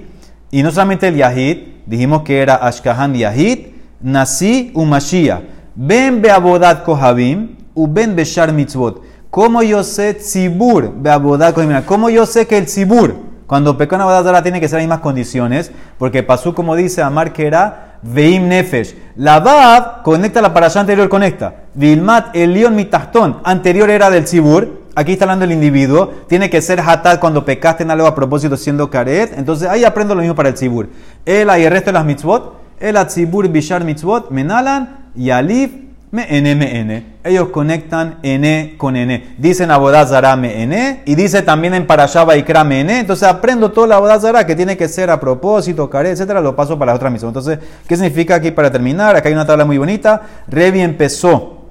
Y 0.49 0.63
no 0.63 0.71
solamente 0.71 1.07
el 1.07 1.15
yahid, 1.15 1.59
dijimos 1.86 2.23
que 2.23 2.41
era 2.41 2.55
Ashkahan 2.55 3.13
Yahid, 3.13 3.67
Nasi 4.01 4.71
Umashia. 4.73 5.43
Ben 5.75 6.21
Beabodat 6.21 6.83
Kohabim, 6.83 7.55
Ben 7.75 8.15
Beshar 8.15 8.51
Mitzvot. 8.51 9.01
¿Cómo 9.29 9.61
yo 9.61 9.83
sé 9.83 10.15
Tzibur 10.15 10.91
Beabodat 10.95 11.53
Kohabim? 11.53 11.83
¿Cómo 11.83 12.09
yo 12.09 12.25
sé 12.25 12.47
que 12.47 12.57
el 12.57 12.65
Tzibur, 12.65 13.15
cuando 13.48 13.78
pecó 13.78 13.96
en 13.96 14.02
Abodat 14.02 14.43
tiene 14.43 14.60
que 14.60 14.68
ser 14.68 14.78
las 14.78 14.84
mismas 14.84 15.00
condiciones? 15.00 15.72
Porque 15.98 16.24
pasó 16.24 16.56
como 16.56 16.76
dice 16.76 17.02
Amar 17.02 17.34
que 17.34 17.48
era 17.48 18.00
Veim 18.02 18.48
Nefesh. 18.48 18.96
La 19.16 19.39
Bab 19.39 20.04
conecta 20.04 20.41
la 20.41 20.54
parasha 20.54 20.80
anterior, 20.80 21.10
conecta. 21.10 21.56
Vilmat 21.74 22.36
Elion 22.36 22.76
Mitachton, 22.76 23.41
anterior 23.43 23.89
era 23.89 24.10
del 24.10 24.26
Tzibur. 24.26 24.86
Aquí 24.98 25.12
está 25.12 25.26
hablando 25.26 25.43
el 25.43 25.52
individuo. 25.52 26.14
Tiene 26.28 26.50
que 26.50 26.62
ser 26.62 26.80
hatat 26.80 27.20
cuando 27.20 27.43
pecaste 27.43 27.84
en 27.84 27.91
algo 27.91 28.08
a 28.08 28.16
propósito 28.16 28.56
siendo 28.56 28.89
caret. 28.89 29.38
Entonces 29.38 29.68
ahí 29.68 29.84
aprendo 29.84 30.16
lo 30.16 30.22
mismo 30.22 30.36
para 30.36 30.50
el 30.50 30.56
tzibur. 30.56 30.88
El 31.26 31.50
y 31.50 31.64
el 31.64 31.72
resto 31.72 31.89
de 31.89 31.93
las 31.93 32.06
mitzvot. 32.06 32.54
El 32.80 32.96
tzibur 33.06 33.50
bishar 33.50 33.84
mitzvot. 33.84 34.32
Menalan 34.32 35.12
y 35.14 35.32
alif 35.32 35.72
me 36.16 36.38
ene, 36.38 36.55
me 36.55 36.80
ene. 36.80 37.05
Ellos 37.24 37.49
conectan 37.49 38.20
ene 38.24 38.76
con 38.78 38.95
ene. 38.95 39.36
Dicen 39.38 39.70
abodazara 39.70 40.36
me 40.36 40.63
ene 40.63 41.01
y 41.05 41.16
dice 41.16 41.41
también 41.41 41.74
en 41.74 41.86
parashaba 41.86 42.36
y 42.38 42.45
me 42.66 42.80
ene. 42.80 42.99
Entonces 42.99 43.28
aprendo 43.28 43.72
toda 43.72 43.88
la 43.88 43.95
abodazara 43.97 44.45
que 44.45 44.55
tiene 44.55 44.78
que 44.78 44.88
ser 44.88 45.09
a 45.09 45.20
propósito, 45.20 45.89
care, 45.89 46.09
etcétera. 46.09 46.41
Lo 46.41 46.55
paso 46.55 46.80
para 46.80 46.93
la 46.93 46.95
otra 46.95 47.09
misión. 47.09 47.30
Entonces, 47.30 47.59
¿qué 47.88 47.95
significa 47.95 48.36
aquí 48.36 48.51
para 48.51 48.72
terminar? 48.72 49.16
Acá 49.16 49.30
hay 49.30 49.36
una 49.36 49.45
tabla 49.45 49.66
muy 49.66 49.78
bonita. 49.78 50.22
Revi 50.47 50.80
empezó 50.80 51.66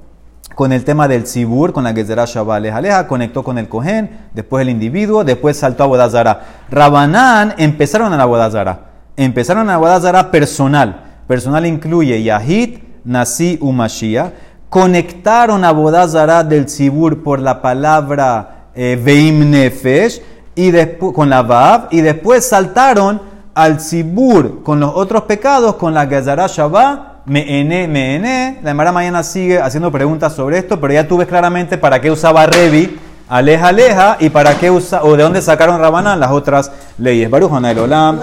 con 0.54 0.72
el 0.72 0.84
tema 0.84 1.08
del 1.08 1.26
Sibur, 1.26 1.72
con 1.72 1.84
la 1.84 1.92
Gezerah 1.92 2.26
Shabbat 2.26 2.66
Aleja, 2.66 3.06
conectó 3.06 3.42
con 3.42 3.58
el 3.58 3.68
Cohen, 3.68 4.28
después 4.32 4.62
el 4.62 4.68
individuo, 4.68 5.24
después 5.24 5.56
saltó 5.56 5.84
a 5.84 5.86
Bodazara. 5.86 6.40
Rabanán 6.70 7.54
empezaron 7.58 8.12
a 8.12 8.16
la 8.16 8.24
Bodazara. 8.24 8.80
Empezaron 9.16 9.68
a 9.68 9.72
la 9.72 9.78
Bodazara 9.78 10.30
personal. 10.30 11.02
Personal 11.26 11.64
incluye 11.66 12.22
Yahid, 12.22 12.78
Nasi 13.04 13.58
Umashia, 13.60 14.32
conectaron 14.68 15.64
a 15.64 15.72
Bodazara 15.72 16.42
del 16.42 16.68
Sibur 16.68 17.22
por 17.22 17.38
la 17.38 17.62
palabra 17.62 18.68
eh, 18.74 19.00
Veim 19.00 19.50
Nefesh 19.50 20.20
y 20.56 20.72
con 21.12 21.30
la 21.30 21.42
Vav, 21.42 21.88
y 21.90 22.00
después 22.00 22.48
saltaron 22.48 23.20
al 23.54 23.80
Sibur 23.80 24.62
con 24.62 24.80
los 24.80 24.92
otros 24.94 25.22
pecados, 25.22 25.76
con 25.76 25.94
la 25.94 26.06
Gezerah 26.06 26.46
Shabbat, 26.46 27.14
me 27.26 27.64
me 27.64 28.58
La 28.62 28.70
Emara 28.70 28.92
mañana 28.92 29.22
sigue 29.22 29.60
haciendo 29.60 29.90
preguntas 29.90 30.34
sobre 30.34 30.58
esto, 30.58 30.80
pero 30.80 30.92
ya 30.92 31.08
tú 31.08 31.16
ves 31.16 31.28
claramente 31.28 31.78
para 31.78 32.00
qué 32.00 32.10
usaba 32.10 32.46
Revi, 32.46 32.98
aleja, 33.28 33.68
aleja, 33.68 34.16
y 34.20 34.28
para 34.28 34.54
qué 34.58 34.70
usa, 34.70 35.02
o 35.02 35.16
de 35.16 35.22
dónde 35.22 35.40
sacaron 35.40 35.80
Rabanán 35.80 36.20
las 36.20 36.30
otras 36.30 36.70
leyes. 36.98 37.30
Baruch 37.30 37.50
Olam. 37.52 38.20